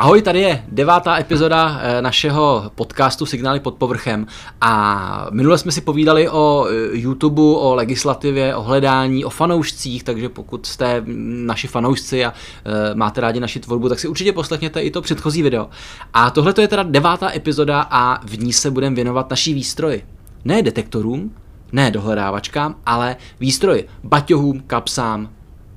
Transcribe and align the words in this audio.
Ahoj, 0.00 0.22
tady 0.22 0.40
je 0.40 0.64
devátá 0.68 1.18
epizoda 1.18 1.80
eh, 1.82 2.02
našeho 2.02 2.70
podcastu 2.74 3.26
Signály 3.26 3.60
pod 3.60 3.74
povrchem 3.74 4.26
a 4.60 5.26
minule 5.30 5.58
jsme 5.58 5.72
si 5.72 5.80
povídali 5.80 6.28
o 6.28 6.66
eh, 6.68 6.72
YouTube, 6.92 7.42
o 7.42 7.74
legislativě, 7.74 8.54
o 8.54 8.62
hledání, 8.62 9.24
o 9.24 9.30
fanoušcích, 9.30 10.04
takže 10.04 10.28
pokud 10.28 10.66
jste 10.66 11.02
naši 11.46 11.66
fanoušci 11.66 12.24
a 12.24 12.32
eh, 12.32 12.94
máte 12.94 13.20
rádi 13.20 13.40
naši 13.40 13.60
tvorbu, 13.60 13.88
tak 13.88 14.00
si 14.00 14.08
určitě 14.08 14.32
poslechněte 14.32 14.80
i 14.80 14.90
to 14.90 15.02
předchozí 15.02 15.42
video. 15.42 15.68
A 16.12 16.30
tohle 16.30 16.54
je 16.60 16.68
teda 16.68 16.82
devátá 16.82 17.34
epizoda 17.34 17.86
a 17.90 18.26
v 18.26 18.38
ní 18.38 18.52
se 18.52 18.70
budeme 18.70 18.96
věnovat 18.96 19.30
naší 19.30 19.54
výstroji. 19.54 20.04
Ne 20.44 20.62
detektorům, 20.62 21.34
ne 21.72 21.90
dohledávačkám, 21.90 22.76
ale 22.86 23.16
výstroji, 23.40 23.88
baťohům, 24.04 24.62
kapsám 24.66 25.30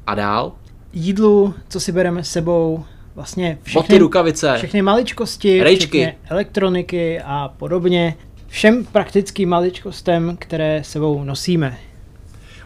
a 0.07 0.15
dál. 0.15 0.51
Jídlu, 0.93 1.53
co 1.69 1.79
si 1.79 1.91
bereme 1.91 2.23
s 2.23 2.31
sebou, 2.31 2.83
vlastně 3.15 3.57
všechny, 3.63 3.81
Boty, 3.81 3.97
rukavice, 3.97 4.53
všechny 4.57 4.81
maličkosti, 4.81 5.63
rejčky. 5.63 6.15
elektroniky 6.29 7.21
a 7.25 7.53
podobně. 7.57 8.15
Všem 8.47 8.85
praktickým 8.85 9.49
maličkostem, 9.49 10.37
které 10.39 10.83
sebou 10.83 11.23
nosíme. 11.23 11.77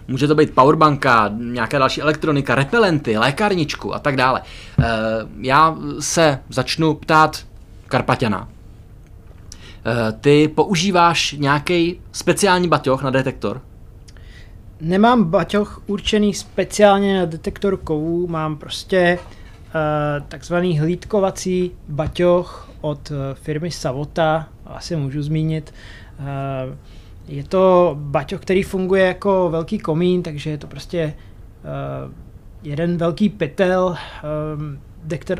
Může 0.07 0.27
to 0.27 0.35
být 0.35 0.55
powerbanka, 0.55 1.31
nějaká 1.37 1.79
další 1.79 2.01
elektronika, 2.01 2.55
repelenty, 2.55 3.17
lékárničku 3.17 3.95
a 3.95 3.99
tak 3.99 4.15
dále. 4.15 4.41
E, 4.41 4.83
já 5.41 5.77
se 5.99 6.39
začnu 6.49 6.93
ptát 6.93 7.45
Karpaťana. 7.87 8.49
E, 8.49 10.11
ty 10.11 10.47
používáš 10.47 11.35
nějaký 11.37 11.99
speciální 12.11 12.67
baťoch 12.67 13.03
na 13.03 13.09
detektor? 13.09 13.61
Nemám 14.81 15.23
baťoch 15.23 15.81
určený 15.87 16.33
speciálně 16.33 17.19
na 17.19 17.25
detektor 17.25 17.77
kovů, 17.77 18.27
mám 18.27 18.57
prostě 18.57 19.19
Eh, 19.19 19.46
takzvaný 20.27 20.79
hlídkovací 20.79 21.71
baťoch 21.89 22.69
od 22.81 23.11
eh, 23.11 23.35
firmy 23.35 23.71
Savota, 23.71 24.47
asi 24.65 24.95
můžu 24.95 25.21
zmínit. 25.21 25.73
Eh, 26.19 26.75
je 27.27 27.43
to 27.43 27.95
baťoch, 27.99 28.41
který 28.41 28.63
funguje 28.63 29.07
jako 29.07 29.49
velký 29.49 29.79
komín, 29.79 30.23
takže 30.23 30.49
je 30.49 30.57
to 30.57 30.67
prostě 30.67 31.13
jeden 32.63 32.97
velký 32.97 33.29
pytel, 33.29 33.95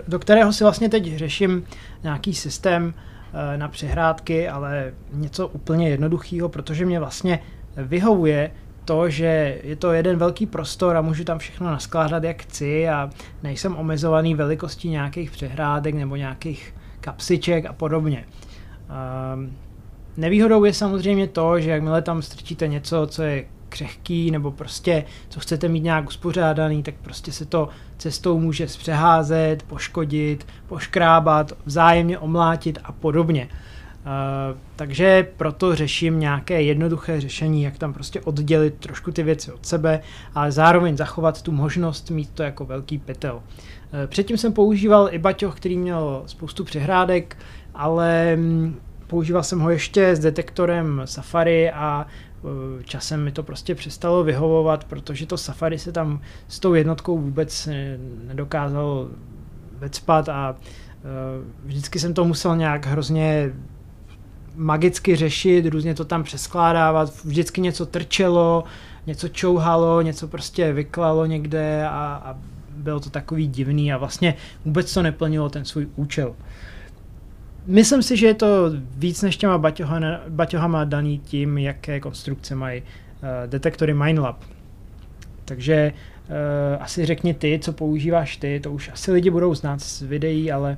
do 0.07 0.19
kterého 0.19 0.53
si 0.53 0.63
vlastně 0.63 0.89
teď 0.89 1.17
řeším 1.17 1.63
nějaký 2.03 2.33
systém 2.33 2.93
na 3.57 3.67
přehrádky, 3.67 4.49
ale 4.49 4.93
něco 5.13 5.47
úplně 5.47 5.89
jednoduchého, 5.89 6.49
protože 6.49 6.85
mě 6.85 6.99
vlastně 6.99 7.39
vyhovuje 7.77 8.51
to, 8.87 9.09
že 9.09 9.59
je 9.63 9.75
to 9.75 9.91
jeden 9.91 10.17
velký 10.17 10.45
prostor 10.45 10.97
a 10.97 11.01
můžu 11.01 11.23
tam 11.23 11.39
všechno 11.39 11.67
naskládat 11.67 12.23
jak 12.23 12.41
chci 12.41 12.89
a 12.89 13.09
nejsem 13.43 13.75
omezovaný 13.75 14.35
velikostí 14.35 14.89
nějakých 14.89 15.31
přehrádek 15.31 15.95
nebo 15.95 16.15
nějakých 16.15 16.73
kapsiček 17.01 17.65
a 17.65 17.73
podobně. 17.73 18.25
Um, 19.35 19.51
nevýhodou 20.17 20.63
je 20.63 20.73
samozřejmě 20.73 21.27
to, 21.27 21.59
že 21.59 21.69
jakmile 21.69 22.01
tam 22.01 22.21
strčíte 22.21 22.67
něco, 22.67 23.07
co 23.07 23.23
je 23.23 23.45
křehký 23.69 24.31
nebo 24.31 24.51
prostě 24.51 25.03
co 25.29 25.39
chcete 25.39 25.67
mít 25.67 25.83
nějak 25.83 26.07
uspořádaný, 26.07 26.83
tak 26.83 26.95
prostě 27.01 27.31
se 27.31 27.45
to 27.45 27.69
cestou 27.97 28.39
může 28.39 28.67
zpřeházet, 28.67 29.63
poškodit, 29.63 30.47
poškrábat, 30.67 31.53
vzájemně 31.65 32.19
omlátit 32.19 32.79
a 32.83 32.91
podobně. 32.91 33.49
Uh, 34.07 34.57
takže 34.75 35.27
proto 35.37 35.75
řeším 35.75 36.19
nějaké 36.19 36.61
jednoduché 36.61 37.21
řešení, 37.21 37.63
jak 37.63 37.77
tam 37.77 37.93
prostě 37.93 38.21
oddělit 38.21 38.73
trošku 38.79 39.11
ty 39.11 39.23
věci 39.23 39.51
od 39.51 39.65
sebe, 39.65 39.99
ale 40.35 40.51
zároveň 40.51 40.97
zachovat 40.97 41.41
tu 41.41 41.51
možnost 41.51 42.09
mít 42.09 42.29
to 42.29 42.43
jako 42.43 42.65
velký 42.65 42.97
pytel. 42.97 43.35
Uh, 43.35 43.41
předtím 44.07 44.37
jsem 44.37 44.53
používal 44.53 45.09
i 45.11 45.19
baťoch, 45.19 45.55
který 45.55 45.77
měl 45.77 46.23
spoustu 46.25 46.63
přehrádek, 46.63 47.37
ale 47.75 48.35
um, 48.37 48.75
používal 49.07 49.43
jsem 49.43 49.59
ho 49.59 49.69
ještě 49.69 50.15
s 50.15 50.19
detektorem 50.19 51.01
Safari 51.05 51.71
a 51.71 52.05
uh, 52.41 52.51
časem 52.83 53.23
mi 53.23 53.31
to 53.31 53.43
prostě 53.43 53.75
přestalo 53.75 54.23
vyhovovat, 54.23 54.83
protože 54.83 55.25
to 55.25 55.37
Safari 55.37 55.79
se 55.79 55.91
tam 55.91 56.21
s 56.47 56.59
tou 56.59 56.73
jednotkou 56.73 57.17
vůbec 57.17 57.69
nedokázal 58.27 59.07
vecpat 59.79 60.29
a 60.29 60.55
vždycky 61.65 61.99
jsem 61.99 62.13
to 62.13 62.25
musel 62.25 62.55
nějak 62.55 62.85
hrozně 62.85 63.51
magicky 64.57 65.15
řešit, 65.15 65.65
různě 65.65 65.93
to 65.93 66.05
tam 66.05 66.23
přeskládávat, 66.23 67.23
vždycky 67.23 67.61
něco 67.61 67.85
trčelo, 67.85 68.63
něco 69.07 69.27
čouhalo, 69.27 70.01
něco 70.01 70.27
prostě 70.27 70.73
vyklalo 70.73 71.25
někde 71.25 71.85
a, 71.87 72.21
a 72.25 72.35
bylo 72.77 72.99
to 72.99 73.09
takový 73.09 73.47
divný 73.47 73.93
a 73.93 73.97
vlastně 73.97 74.33
vůbec 74.65 74.93
to 74.93 75.01
neplnilo 75.01 75.49
ten 75.49 75.65
svůj 75.65 75.87
účel. 75.95 76.35
Myslím 77.67 78.03
si, 78.03 78.17
že 78.17 78.27
je 78.27 78.33
to 78.33 78.47
víc 78.97 79.21
než 79.21 79.37
těma 79.37 79.57
baťohama, 79.57 80.19
baťohama 80.29 80.83
daný 80.83 81.19
tím, 81.19 81.57
jaké 81.57 81.99
konstrukce 81.99 82.55
mají 82.55 82.81
uh, 82.81 83.27
detektory 83.45 83.93
MineLab. 83.93 84.43
Takže 85.45 85.93
uh, 85.93 86.83
asi 86.83 87.05
řekni 87.05 87.33
ty, 87.33 87.59
co 87.63 87.73
používáš 87.73 88.37
ty, 88.37 88.59
to 88.59 88.71
už 88.71 88.89
asi 88.93 89.11
lidi 89.11 89.29
budou 89.29 89.55
znát 89.55 89.81
z 89.81 90.01
videí, 90.01 90.51
ale 90.51 90.77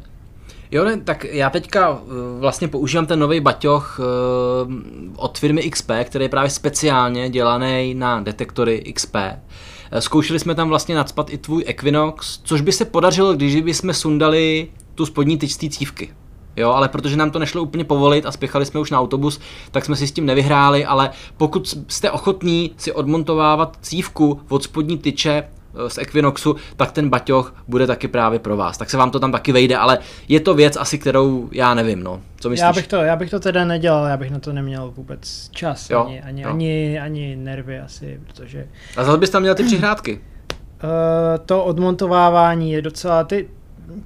Jo, 0.71 0.83
ne, 0.83 0.97
tak 0.97 1.23
já 1.23 1.49
teďka 1.49 1.89
uh, 1.89 1.99
vlastně 2.39 2.67
používám 2.67 3.05
ten 3.05 3.19
nový 3.19 3.39
baťoch 3.39 3.99
uh, 3.99 4.73
od 5.15 5.39
firmy 5.39 5.69
XP, 5.69 5.91
který 6.03 6.25
je 6.25 6.29
právě 6.29 6.49
speciálně 6.49 7.29
dělaný 7.29 7.93
na 7.93 8.21
detektory 8.21 8.93
XP. 8.93 9.15
Uh, 9.15 9.99
zkoušeli 9.99 10.39
jsme 10.39 10.55
tam 10.55 10.69
vlastně 10.69 10.95
nadspat 10.95 11.29
i 11.29 11.37
tvůj 11.37 11.63
Equinox, 11.67 12.39
což 12.43 12.61
by 12.61 12.71
se 12.71 12.85
podařilo, 12.85 13.33
když 13.33 13.61
bychom 13.61 13.93
sundali 13.93 14.67
tu 14.95 15.05
spodní 15.05 15.37
tyč 15.37 15.51
z 15.51 15.69
cívky. 15.69 16.13
Jo, 16.55 16.71
ale 16.71 16.89
protože 16.89 17.17
nám 17.17 17.31
to 17.31 17.39
nešlo 17.39 17.63
úplně 17.63 17.83
povolit 17.83 18.25
a 18.25 18.31
spěchali 18.31 18.65
jsme 18.65 18.79
už 18.79 18.91
na 18.91 18.99
autobus, 18.99 19.39
tak 19.71 19.85
jsme 19.85 19.95
si 19.95 20.07
s 20.07 20.11
tím 20.11 20.25
nevyhráli, 20.25 20.85
ale 20.85 21.09
pokud 21.37 21.77
jste 21.87 22.11
ochotní 22.11 22.71
si 22.77 22.91
odmontovávat 22.91 23.77
cívku 23.81 24.41
od 24.49 24.63
spodní 24.63 24.97
tyče 24.97 25.43
z 25.87 25.97
Equinoxu, 25.97 26.55
tak 26.77 26.91
ten 26.91 27.09
baťoch 27.09 27.55
bude 27.67 27.87
taky 27.87 28.07
právě 28.07 28.39
pro 28.39 28.57
vás. 28.57 28.77
Tak 28.77 28.89
se 28.89 28.97
vám 28.97 29.11
to 29.11 29.19
tam 29.19 29.31
taky 29.31 29.51
vejde, 29.51 29.77
ale 29.77 29.99
je 30.27 30.39
to 30.39 30.53
věc 30.53 30.77
asi, 30.77 30.97
kterou 30.97 31.49
já 31.51 31.73
nevím, 31.73 32.03
no. 32.03 32.21
Co 32.39 32.49
myslíš? 32.49 32.63
Já 32.63 32.73
bych 32.73 32.87
to, 32.87 32.95
já 32.95 33.15
bych 33.15 33.29
to 33.29 33.39
teda 33.39 33.65
nedělal, 33.65 34.05
já 34.05 34.17
bych 34.17 34.31
na 34.31 34.39
to 34.39 34.53
neměl 34.53 34.93
vůbec 34.95 35.49
čas, 35.51 35.89
jo, 35.89 36.05
ani, 36.05 36.21
ani, 36.21 36.41
jo. 36.41 36.49
ani, 36.49 36.99
ani 36.99 37.35
nervy 37.35 37.79
asi, 37.79 38.19
protože... 38.27 38.67
A 38.97 39.03
zase 39.03 39.17
bys 39.17 39.29
tam 39.29 39.41
měl 39.41 39.55
ty 39.55 39.63
přihrádky? 39.63 40.21
Uh, 40.83 41.45
to 41.45 41.63
odmontovávání 41.63 42.71
je 42.71 42.81
docela, 42.81 43.23
ty, 43.23 43.47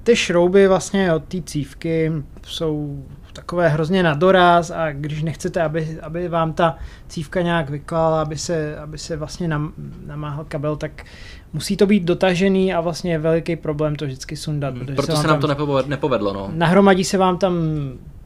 ty 0.02 0.16
šrouby 0.16 0.68
vlastně 0.68 1.14
od 1.14 1.24
té 1.24 1.42
cívky 1.42 2.12
jsou 2.46 3.04
takové 3.32 3.68
hrozně 3.68 4.02
na 4.02 4.14
doraz 4.14 4.70
a 4.70 4.92
když 4.92 5.22
nechcete, 5.22 5.62
aby, 5.62 5.98
aby 6.02 6.28
vám 6.28 6.52
ta 6.52 6.76
cívka 7.08 7.42
nějak 7.42 7.70
vyklala, 7.70 8.22
aby 8.22 8.38
se, 8.38 8.78
aby 8.78 8.98
se 8.98 9.16
vlastně 9.16 9.48
nam, 9.48 9.72
namáhal 10.06 10.44
kabel, 10.48 10.76
tak 10.76 11.04
musí 11.54 11.76
to 11.76 11.86
být 11.86 12.02
dotažený 12.02 12.74
a 12.74 12.80
vlastně 12.80 13.12
je 13.12 13.18
veliký 13.18 13.56
problém 13.56 13.96
to 13.96 14.04
vždycky 14.04 14.36
sundat. 14.36 14.74
Hmm, 14.74 14.86
proto 14.86 15.16
se, 15.16 15.22
se 15.22 15.28
nám 15.28 15.40
to 15.40 15.48
nepovedlo. 15.86 16.32
No. 16.32 16.50
Nahromadí 16.54 17.04
se 17.04 17.18
vám 17.18 17.38
tam 17.38 17.54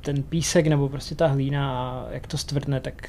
ten 0.01 0.23
písek 0.23 0.67
nebo 0.67 0.89
prostě 0.89 1.15
ta 1.15 1.27
hlína 1.27 1.71
a 1.71 2.07
jak 2.11 2.27
to 2.27 2.39
stvrdne, 2.39 2.81
tak 2.81 3.09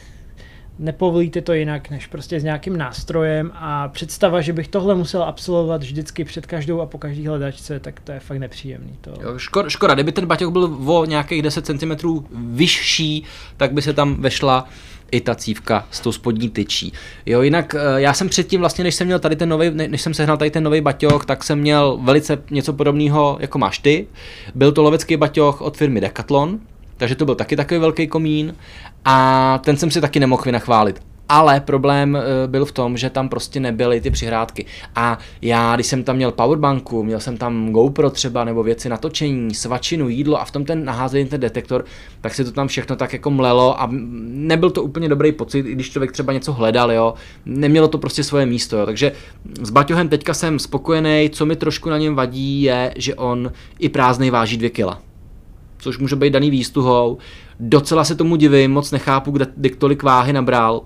nepovolíte 0.79 1.41
to 1.41 1.53
jinak, 1.53 1.89
než 1.89 2.07
prostě 2.07 2.39
s 2.39 2.43
nějakým 2.43 2.77
nástrojem 2.77 3.51
a 3.53 3.87
představa, 3.87 4.41
že 4.41 4.53
bych 4.53 4.67
tohle 4.67 4.95
musel 4.95 5.23
absolvovat 5.23 5.83
vždycky 5.83 6.23
před 6.23 6.45
každou 6.45 6.81
a 6.81 6.85
po 6.85 6.97
každý 6.97 7.27
hledačce, 7.27 7.79
tak 7.79 7.99
to 7.99 8.11
je 8.11 8.19
fakt 8.19 8.37
nepříjemný. 8.37 8.93
To... 9.01 9.13
Jo, 9.21 9.37
škoda, 9.37 9.69
škoda, 9.69 9.93
kdyby 9.93 10.11
ten 10.11 10.25
baťoch 10.25 10.53
byl 10.53 10.63
o 10.85 11.05
nějakých 11.05 11.41
10 11.41 11.65
cm 11.65 11.91
vyšší, 12.31 13.23
tak 13.57 13.73
by 13.73 13.81
se 13.81 13.93
tam 13.93 14.15
vešla 14.21 14.67
i 15.11 15.21
ta 15.21 15.35
cívka 15.35 15.87
s 15.91 15.99
tou 15.99 16.11
spodní 16.11 16.49
tyčí. 16.49 16.93
Jo, 17.25 17.41
jinak 17.41 17.75
eh, 17.75 18.01
já 18.01 18.13
jsem 18.13 18.29
předtím 18.29 18.59
vlastně, 18.59 18.83
než 18.83 18.95
jsem 18.95 19.07
měl 19.07 19.19
tady 19.19 19.35
ten 19.35 19.49
nový, 19.49 19.69
než 19.69 20.01
jsem 20.01 20.13
sehnal 20.13 20.37
tady 20.37 20.51
ten 20.51 20.63
nový 20.63 20.81
baťoch, 20.81 21.25
tak 21.25 21.43
jsem 21.43 21.59
měl 21.59 21.99
velice 22.01 22.41
něco 22.51 22.73
podobného, 22.73 23.37
jako 23.41 23.57
máš 23.57 23.79
ty. 23.79 24.07
Byl 24.55 24.71
to 24.71 24.83
lovecký 24.83 25.17
baťoch 25.17 25.61
od 25.61 25.77
firmy 25.77 26.01
Decathlon, 26.01 26.59
takže 26.99 27.15
to 27.15 27.25
byl 27.25 27.35
taky 27.35 27.55
takový 27.55 27.79
velký 27.79 28.07
komín 28.07 28.55
a 29.05 29.57
ten 29.63 29.77
jsem 29.77 29.91
si 29.91 30.01
taky 30.01 30.19
nemohl 30.19 30.43
vynachválit. 30.45 31.01
Ale 31.31 31.59
problém 31.59 32.15
eh, 32.15 32.47
byl 32.47 32.65
v 32.65 32.71
tom, 32.71 32.97
že 32.97 33.09
tam 33.09 33.29
prostě 33.29 33.59
nebyly 33.59 34.01
ty 34.01 34.11
přihrádky. 34.11 34.65
A 34.95 35.17
já, 35.41 35.75
když 35.75 35.87
jsem 35.87 36.03
tam 36.03 36.15
měl 36.15 36.31
powerbanku, 36.31 37.03
měl 37.03 37.19
jsem 37.19 37.37
tam 37.37 37.71
GoPro 37.71 38.09
třeba, 38.09 38.43
nebo 38.43 38.63
věci 38.63 38.89
na 38.89 38.97
točení, 38.97 39.55
svačinu, 39.55 40.09
jídlo 40.09 40.41
a 40.41 40.45
v 40.45 40.51
tom 40.51 40.65
ten 40.65 40.85
naházený 40.85 41.25
ten 41.25 41.39
detektor, 41.39 41.85
tak 42.21 42.33
se 42.33 42.43
to 42.43 42.51
tam 42.51 42.67
všechno 42.67 42.95
tak 42.95 43.13
jako 43.13 43.31
mlelo 43.31 43.81
a 43.81 43.89
nebyl 43.91 44.69
to 44.69 44.83
úplně 44.83 45.09
dobrý 45.09 45.31
pocit, 45.31 45.65
i 45.65 45.71
když 45.71 45.91
člověk 45.91 46.11
třeba 46.11 46.33
něco 46.33 46.53
hledal, 46.53 46.91
jo. 46.91 47.13
Nemělo 47.45 47.87
to 47.87 47.97
prostě 47.97 48.23
svoje 48.23 48.45
místo, 48.45 48.77
jo. 48.77 48.85
Takže 48.85 49.11
s 49.61 49.69
Baťohem 49.69 50.09
teďka 50.09 50.33
jsem 50.33 50.59
spokojený, 50.59 51.29
co 51.33 51.45
mi 51.45 51.55
trošku 51.55 51.89
na 51.89 51.97
něm 51.97 52.15
vadí 52.15 52.61
je, 52.61 52.93
že 52.97 53.15
on 53.15 53.51
i 53.79 53.89
prázdnej 53.89 54.29
váží 54.29 54.57
dvě 54.57 54.69
kila 54.69 55.01
což 55.79 55.97
může 55.97 56.15
být 56.15 56.33
daný 56.33 56.49
výstuhou. 56.49 57.17
Docela 57.59 58.03
se 58.03 58.15
tomu 58.15 58.35
divím, 58.35 58.71
moc 58.71 58.91
nechápu, 58.91 59.31
kde, 59.31 59.47
kde 59.55 59.69
tolik 59.69 60.03
váhy 60.03 60.33
nabral. 60.33 60.81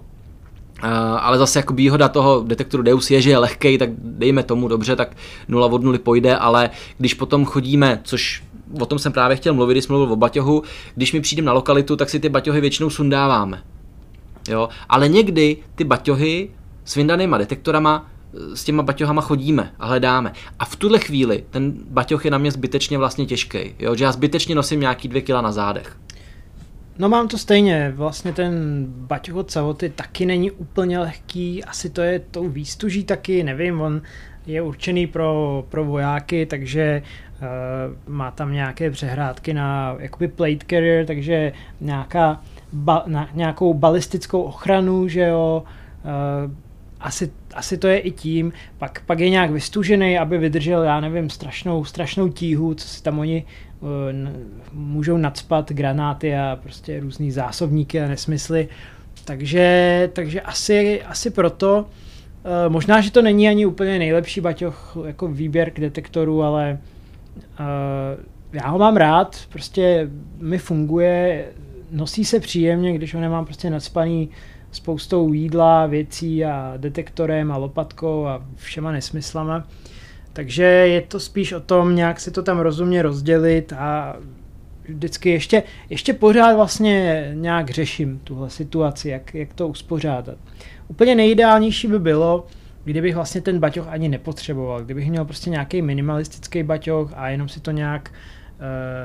Uh, 0.84 0.90
ale 1.20 1.38
zase 1.38 1.60
jako 1.60 1.74
výhoda 1.74 2.10
toho 2.10 2.44
detektoru 2.48 2.84
Deus 2.84 3.12
je, 3.12 3.22
že 3.22 3.30
je 3.30 3.38
lehkej, 3.38 3.78
tak 3.78 3.90
dejme 3.98 4.44
tomu 4.44 4.68
dobře, 4.68 4.96
tak 4.96 5.16
0 5.48 5.68
od 5.68 5.84
0 5.84 5.98
pojde, 6.04 6.38
ale 6.38 6.70
když 6.98 7.14
potom 7.14 7.46
chodíme, 7.46 8.00
což 8.04 8.44
o 8.80 8.86
tom 8.86 9.00
jsem 9.00 9.12
právě 9.12 9.38
chtěl 9.38 9.54
mluvit, 9.54 9.74
když 9.74 9.84
jsem 9.84 9.96
mluvil 9.96 10.14
o 10.14 10.16
baťohu, 10.16 10.64
když 10.96 11.14
mi 11.14 11.22
přijdem 11.22 11.46
na 11.46 11.54
lokalitu, 11.54 11.96
tak 11.96 12.10
si 12.10 12.20
ty 12.20 12.30
baťohy 12.30 12.62
většinou 12.62 12.90
sundáváme. 12.90 13.64
Jo? 14.50 14.70
Ale 14.90 15.08
někdy 15.08 15.58
ty 15.76 15.84
baťohy 15.84 16.50
s 16.86 16.96
vyndanýma 16.96 17.38
detektorama 17.38 18.08
s 18.54 18.64
těma 18.64 18.84
baťohama 18.84 19.22
chodíme 19.22 19.72
a 19.80 19.88
hledáme. 19.88 20.34
A 20.60 20.66
v 20.66 20.76
tuhle 20.76 21.00
chvíli 21.00 21.44
ten 21.50 21.74
baťoh 21.90 22.26
je 22.26 22.32
na 22.32 22.38
mě 22.38 22.52
zbytečně 22.52 22.98
vlastně 22.98 23.26
těžký, 23.26 23.60
jo? 23.80 23.96
že 23.96 24.04
já 24.04 24.12
zbytečně 24.12 24.56
nosím 24.56 24.80
nějaký 24.80 25.08
dvě 25.08 25.22
kila 25.22 25.42
na 25.42 25.52
zádech. 25.52 25.98
No 26.98 27.10
mám 27.10 27.28
to 27.28 27.38
stejně, 27.38 27.94
vlastně 27.96 28.34
ten 28.34 28.86
baťoh 28.88 29.36
od 29.36 29.52
Savoty 29.52 29.90
taky 29.90 30.26
není 30.26 30.52
úplně 30.52 31.00
lehký, 31.00 31.64
asi 31.64 31.90
to 31.90 32.02
je 32.02 32.20
tou 32.20 32.50
výstuží 32.50 33.04
taky, 33.04 33.44
nevím, 33.44 33.82
on 33.82 34.02
je 34.46 34.62
určený 34.62 35.08
pro, 35.08 35.64
pro 35.70 35.86
vojáky, 35.86 36.46
takže 36.46 37.02
uh, 37.42 38.14
má 38.14 38.32
tam 38.32 38.54
nějaké 38.54 38.92
přehrádky 38.92 39.54
na 39.54 39.96
jakoby 40.00 40.28
plate 40.28 40.66
carrier, 40.70 41.06
takže 41.06 41.54
nějaká, 41.82 42.42
ba, 42.74 43.04
na, 43.08 43.30
nějakou 43.34 43.74
balistickou 43.74 44.42
ochranu, 44.42 45.08
že 45.08 45.22
jo, 45.22 45.64
uh, 46.04 46.52
asi, 47.00 47.32
asi 47.56 47.78
to 47.78 47.88
je 47.88 48.00
i 48.00 48.12
tím, 48.12 48.54
pak, 48.78 49.02
pak 49.06 49.20
je 49.20 49.30
nějak 49.30 49.52
vystužený, 49.52 50.18
aby 50.18 50.38
vydržel, 50.38 50.84
já 50.84 51.00
nevím, 51.00 51.30
strašnou, 51.30 51.86
strašnou 51.86 52.30
tíhu, 52.30 52.74
co 52.74 52.88
si 52.88 53.04
tam 53.04 53.20
oni 53.20 53.46
uh, 53.80 53.90
můžou 54.74 55.18
nadspat 55.18 55.72
granáty 55.72 56.36
a 56.36 56.60
prostě 56.64 57.00
různý 57.00 57.32
zásobníky 57.32 58.02
a 58.02 58.08
nesmysly. 58.08 58.68
Takže, 59.26 60.10
takže 60.14 60.42
asi, 60.42 61.02
asi 61.04 61.30
proto, 61.30 61.86
uh, 61.86 62.74
možná, 62.74 63.02
že 63.02 63.12
to 63.12 63.22
není 63.22 63.50
ani 63.50 63.66
úplně 63.66 64.00
nejlepší 64.00 64.42
baťoch 64.42 64.98
jako 65.06 65.28
výběr 65.28 65.72
k 65.72 65.80
detektoru, 65.80 66.44
ale 66.44 66.80
uh, 67.60 68.24
já 68.54 68.68
ho 68.68 68.80
mám 68.80 68.98
rád, 68.98 69.38
prostě 69.50 70.10
mi 70.40 70.58
funguje, 70.58 71.46
nosí 71.92 72.26
se 72.26 72.40
příjemně, 72.40 72.94
když 72.94 73.14
ho 73.14 73.22
nemám 73.22 73.46
prostě 73.46 73.70
nadspaný 73.70 74.28
uh, 74.28 74.53
spoustou 74.76 75.34
jídla, 75.34 75.86
věcí 75.86 76.46
a 76.46 76.74
detektorem 76.78 77.52
a 77.52 77.58
lopatkou 77.58 78.26
a 78.26 78.46
všema 78.56 78.92
nesmyslama. 78.92 79.68
Takže 80.34 80.64
je 80.64 81.02
to 81.02 81.20
spíš 81.20 81.54
o 81.54 81.60
tom 81.60 81.96
nějak 81.96 82.20
si 82.20 82.32
to 82.32 82.44
tam 82.44 82.60
rozumně 82.60 83.02
rozdělit 83.02 83.74
a 83.74 84.16
vždycky 84.88 85.30
ještě, 85.30 85.64
ještě 85.90 86.14
pořád 86.14 86.56
vlastně 86.56 87.30
nějak 87.34 87.70
řeším 87.70 88.20
tuhle 88.24 88.50
situaci, 88.50 89.10
jak, 89.10 89.36
jak 89.36 89.54
to 89.54 89.68
uspořádat. 89.68 90.38
Úplně 90.88 91.16
nejideálnější 91.16 91.88
by 91.88 92.00
bylo, 92.00 92.46
kdybych 92.84 93.16
vlastně 93.16 93.42
ten 93.42 93.60
baťoch 93.60 93.88
ani 93.88 94.10
nepotřeboval, 94.10 94.84
kdybych 94.84 95.10
měl 95.10 95.26
prostě 95.26 95.50
nějaký 95.50 95.82
minimalistický 95.82 96.64
baťoch 96.64 97.14
a 97.16 97.30
jenom 97.30 97.50
si 97.50 97.60
to 97.60 97.72
nějak 97.72 98.12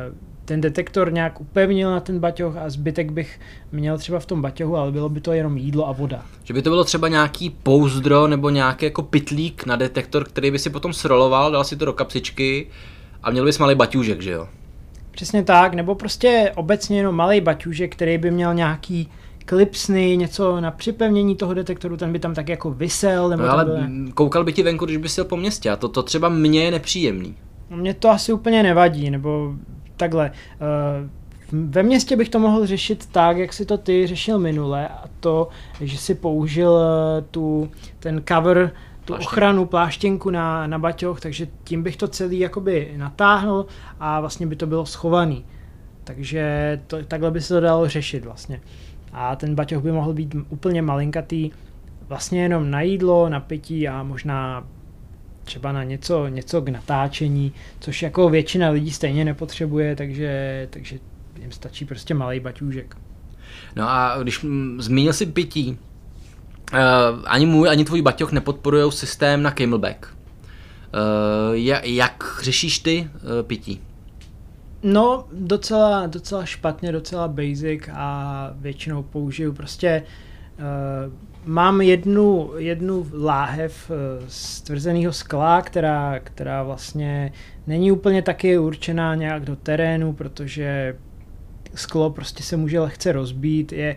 uh, 0.09 0.38
ten 0.49 0.61
detektor 0.61 1.13
nějak 1.13 1.41
upevnil 1.41 1.91
na 1.91 2.01
ten 2.01 2.19
baťoch 2.19 2.57
a 2.57 2.71
zbytek 2.71 3.13
bych 3.13 3.41
měl 3.73 3.99
třeba 3.99 4.19
v 4.19 4.27
tom 4.27 4.43
baťohu, 4.43 4.77
ale 4.77 4.93
bylo 4.93 5.09
by 5.09 5.21
to 5.21 5.33
jenom 5.33 5.57
jídlo 5.57 5.89
a 5.89 5.93
voda. 5.93 6.23
Že 6.45 6.55
by 6.55 6.63
to 6.63 6.71
bylo 6.71 6.85
třeba 6.85 7.09
nějaký 7.09 7.51
pouzdro 7.51 8.27
nebo 8.27 8.51
nějaký 8.51 8.85
jako 8.85 9.03
pitlík 9.03 9.67
na 9.67 9.77
detektor, 9.77 10.25
který 10.25 10.51
by 10.51 10.59
si 10.59 10.71
potom 10.71 10.93
sroloval, 10.93 11.51
dal 11.51 11.65
si 11.65 11.77
to 11.77 11.85
do 11.85 11.93
kapsičky 11.93 12.67
a 13.23 13.31
měl 13.31 13.45
bys 13.45 13.59
malý 13.59 13.75
baťůžek, 13.75 14.21
že 14.21 14.31
jo? 14.31 14.49
Přesně 15.11 15.45
tak, 15.45 15.75
nebo 15.75 15.95
prostě 15.95 16.53
obecně 16.57 16.97
jenom 16.97 17.15
malý 17.15 17.41
baťůžek, 17.41 17.93
který 17.93 18.19
by 18.19 18.31
měl 18.31 18.55
nějaký 18.55 19.09
klipsny, 19.45 20.17
něco 20.17 20.61
na 20.61 20.71
připevnění 20.71 21.37
toho 21.37 21.55
detektoru, 21.55 21.97
ten 21.97 22.13
by 22.13 22.19
tam 22.19 22.35
tak 22.35 22.49
jako 22.49 22.71
vysel. 22.71 23.29
Nebo 23.29 23.43
no, 23.43 23.51
ale 23.51 23.65
byl... 23.65 23.77
koukal 24.15 24.45
by 24.45 24.53
ti 24.53 24.63
venku, 24.63 24.85
když 24.85 24.97
by 24.97 25.09
jel 25.17 25.25
po 25.25 25.37
městě 25.37 25.71
a 25.71 25.77
to, 25.77 25.89
to 25.89 26.03
třeba 26.03 26.29
mně 26.29 26.65
je 26.65 26.71
nepříjemný. 26.71 27.35
No, 27.71 27.77
mně 27.77 27.95
to 27.95 28.11
asi 28.11 28.33
úplně 28.33 28.63
nevadí, 28.63 29.11
nebo 29.11 29.55
takhle. 29.99 30.31
Uh, 30.31 31.09
ve 31.53 31.83
městě 31.83 32.17
bych 32.17 32.29
to 32.29 32.39
mohl 32.39 32.67
řešit 32.67 33.07
tak, 33.13 33.37
jak 33.37 33.53
si 33.53 33.67
to 33.67 33.79
ty 33.79 34.07
řešil 34.07 34.39
minule 34.39 34.89
a 34.89 35.05
to, 35.21 35.49
že 35.81 35.99
si 35.99 36.15
použil 36.15 36.81
eh, 36.81 37.23
tu, 37.31 37.71
ten 37.99 38.23
cover, 38.29 38.73
tu 39.05 39.13
Pláštěnku. 39.13 39.33
ochranu, 39.33 39.67
pláštěnku 39.67 40.31
na, 40.31 40.67
na 40.67 40.79
baťoch, 40.79 41.21
takže 41.21 41.47
tím 41.65 41.83
bych 41.83 41.97
to 41.97 42.09
celý 42.09 42.39
jakoby 42.39 42.95
natáhl 42.97 43.67
a 44.01 44.21
vlastně 44.21 44.47
by 44.47 44.57
to 44.57 44.67
bylo 44.67 44.87
schovaný. 44.87 45.45
Takže 46.05 46.81
to, 46.87 47.03
takhle 47.03 47.31
by 47.31 47.41
se 47.41 47.55
to 47.55 47.61
dalo 47.61 47.89
řešit 47.89 48.25
vlastně. 48.25 48.61
A 49.13 49.37
ten 49.37 49.55
baťoch 49.55 49.83
by 49.83 49.93
mohl 49.93 50.13
být 50.13 50.35
úplně 50.49 50.83
malinkatý, 50.83 51.51
vlastně 52.09 52.43
jenom 52.43 52.71
na 52.71 52.81
jídlo, 52.81 53.29
na 53.29 53.41
pití 53.41 53.89
a 53.89 54.03
možná 54.03 54.67
třeba 55.49 55.73
na 55.73 55.85
něco, 55.85 56.27
něco 56.27 56.63
k 56.63 56.69
natáčení, 56.69 57.53
což 57.81 58.03
jako 58.03 58.29
většina 58.29 58.71
lidí 58.71 58.91
stejně 58.91 59.25
nepotřebuje, 59.25 59.97
takže, 59.97 60.67
takže 60.71 60.99
jim 61.41 61.53
stačí 61.53 61.85
prostě 61.85 62.15
malý 62.15 62.41
baťůžek. 62.41 62.97
No 63.77 63.91
a 63.91 64.19
když 64.23 64.47
zmínil 64.79 65.13
si 65.13 65.27
pití, 65.27 65.79
uh, 66.73 66.79
ani 67.25 67.47
můj, 67.47 67.69
ani 67.69 67.85
tvůj 67.85 68.03
baťoch 68.03 68.33
nepodporují 68.33 68.93
systém 68.93 69.43
na 69.43 69.51
camelback. 69.51 70.07
Uh, 70.07 71.55
jak 71.83 72.25
řešíš 72.43 72.79
ty 72.79 73.11
uh, 73.15 73.47
pití? 73.47 73.81
No, 74.83 75.25
docela, 75.33 76.07
docela 76.07 76.45
špatně, 76.45 76.93
docela 76.93 77.29
basic 77.29 77.83
a 77.93 78.51
většinou 78.55 79.03
použiju 79.03 79.53
prostě 79.53 80.03
uh, 80.59 81.13
mám 81.49 81.81
jednu, 81.81 82.51
jednu 82.57 83.07
láhev 83.13 83.91
eh, 83.91 84.25
z 84.29 84.61
tvrzeného 84.61 85.13
skla, 85.13 85.63
která, 85.63 86.19
která 86.19 86.63
vlastně 86.63 87.33
není 87.67 87.93
úplně 87.93 88.23
taky 88.23 88.59
určená 88.59 89.15
nějak 89.15 89.45
do 89.45 89.57
terénu, 89.57 90.13
protože 90.13 90.97
sklo 91.75 92.11
prostě 92.11 92.43
se 92.43 92.57
může 92.57 92.81
lehce 92.81 93.13
rozbít. 93.13 93.73
Je, 93.73 93.97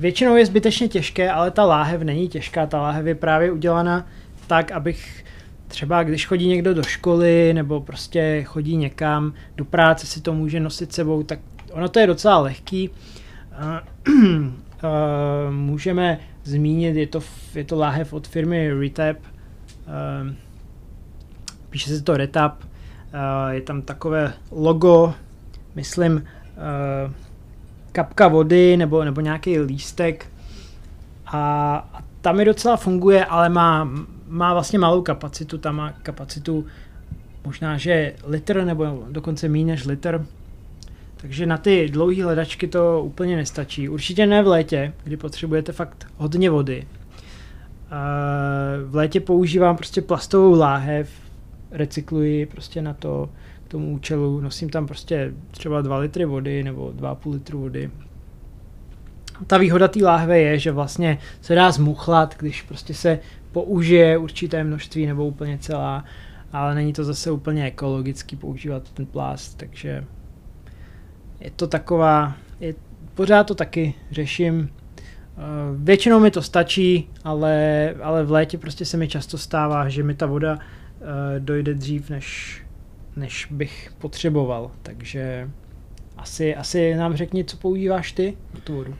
většinou 0.00 0.36
je 0.36 0.46
zbytečně 0.46 0.88
těžké, 0.88 1.30
ale 1.30 1.50
ta 1.50 1.64
láhev 1.64 2.02
není 2.02 2.28
těžká. 2.28 2.66
Ta 2.66 2.82
láhev 2.82 3.06
je 3.06 3.14
právě 3.14 3.52
udělaná 3.52 4.06
tak, 4.46 4.72
abych 4.72 5.24
třeba 5.68 6.02
když 6.02 6.26
chodí 6.26 6.48
někdo 6.48 6.74
do 6.74 6.82
školy 6.82 7.52
nebo 7.54 7.80
prostě 7.80 8.42
chodí 8.46 8.76
někam 8.76 9.32
do 9.56 9.64
práce 9.64 10.06
si 10.06 10.20
to 10.20 10.32
může 10.32 10.60
nosit 10.60 10.92
sebou, 10.92 11.22
tak 11.22 11.38
ono 11.72 11.88
to 11.88 11.98
je 11.98 12.06
docela 12.06 12.38
lehký. 12.38 12.90
Uh, 14.08 14.52
můžeme 15.50 16.18
zmínit, 16.46 16.96
je 16.96 17.06
to, 17.06 17.20
je 17.54 17.64
to 17.64 17.76
láhev 17.76 18.12
od 18.12 18.28
firmy 18.28 18.70
Retap, 18.80 19.16
uh, 19.18 20.32
píše 21.70 21.90
se 21.90 22.02
to 22.02 22.16
Retap, 22.16 22.64
uh, 22.64 23.50
je 23.50 23.60
tam 23.60 23.82
takové 23.82 24.32
logo, 24.50 25.14
myslím, 25.74 26.12
uh, 26.14 27.12
kapka 27.92 28.28
vody 28.28 28.76
nebo, 28.76 29.04
nebo 29.04 29.20
nějaký 29.20 29.58
lístek 29.58 30.26
a, 31.26 31.76
a 31.92 32.02
tam 32.20 32.36
mi 32.36 32.44
docela 32.44 32.76
funguje, 32.76 33.24
ale 33.24 33.48
má, 33.48 33.88
má 34.28 34.52
vlastně 34.52 34.78
malou 34.78 35.02
kapacitu, 35.02 35.58
tam 35.58 35.76
má 35.76 35.92
kapacitu 35.92 36.66
možná, 37.44 37.78
že 37.78 38.14
litr 38.26 38.64
nebo 38.64 39.06
dokonce 39.10 39.48
méně 39.48 39.64
než 39.64 39.84
litr, 39.84 40.26
takže 41.16 41.46
na 41.46 41.58
ty 41.58 41.88
dlouhé 41.88 42.24
hledačky 42.24 42.68
to 42.68 43.02
úplně 43.02 43.36
nestačí. 43.36 43.88
Určitě 43.88 44.26
ne 44.26 44.42
v 44.42 44.46
létě, 44.46 44.92
kdy 45.04 45.16
potřebujete 45.16 45.72
fakt 45.72 46.06
hodně 46.16 46.50
vody. 46.50 46.86
V 48.86 48.94
létě 48.94 49.20
používám 49.20 49.76
prostě 49.76 50.02
plastovou 50.02 50.58
láhev, 50.58 51.10
recykluji 51.70 52.46
prostě 52.46 52.82
na 52.82 52.94
to, 52.94 53.28
k 53.64 53.68
tomu 53.68 53.92
účelu. 53.92 54.40
Nosím 54.40 54.70
tam 54.70 54.86
prostě 54.86 55.32
třeba 55.50 55.82
2 55.82 55.98
litry 55.98 56.24
vody 56.24 56.62
nebo 56.62 56.92
2,5 56.96 57.32
litru 57.32 57.60
vody. 57.60 57.90
Ta 59.46 59.58
výhoda 59.58 59.88
té 59.88 60.04
láhve 60.04 60.38
je, 60.38 60.58
že 60.58 60.72
vlastně 60.72 61.18
se 61.40 61.54
dá 61.54 61.70
zmuchlat, 61.70 62.34
když 62.38 62.62
prostě 62.62 62.94
se 62.94 63.18
použije 63.52 64.18
určité 64.18 64.64
množství 64.64 65.06
nebo 65.06 65.26
úplně 65.26 65.58
celá, 65.58 66.04
ale 66.52 66.74
není 66.74 66.92
to 66.92 67.04
zase 67.04 67.30
úplně 67.30 67.64
ekologický 67.64 68.36
používat 68.36 68.90
ten 68.90 69.06
plast, 69.06 69.58
takže 69.58 70.04
je 71.46 71.52
to 71.56 71.66
taková, 71.66 72.34
je, 72.60 72.74
pořád 73.14 73.44
to 73.44 73.54
taky 73.54 73.94
řeším. 74.10 74.68
Eh, 74.68 75.40
většinou 75.76 76.20
mi 76.20 76.30
to 76.30 76.42
stačí, 76.42 77.10
ale, 77.24 77.94
ale 78.02 78.24
v 78.24 78.30
létě 78.30 78.58
prostě 78.58 78.84
se 78.84 78.96
mi 78.96 79.08
často 79.08 79.38
stává, 79.38 79.88
že 79.88 80.02
mi 80.02 80.14
ta 80.14 80.26
voda 80.26 80.58
eh, 80.58 81.40
dojde 81.40 81.74
dřív, 81.74 82.10
než, 82.10 82.58
než 83.16 83.48
bych 83.50 83.92
potřeboval. 83.98 84.70
Takže 84.82 85.50
asi, 86.16 86.56
asi 86.56 86.94
nám 86.94 87.16
řekni, 87.16 87.44
co 87.44 87.56
používáš 87.56 88.12
ty 88.12 88.36
na 88.54 88.60
tu 88.64 88.74
vodu. 88.74 88.94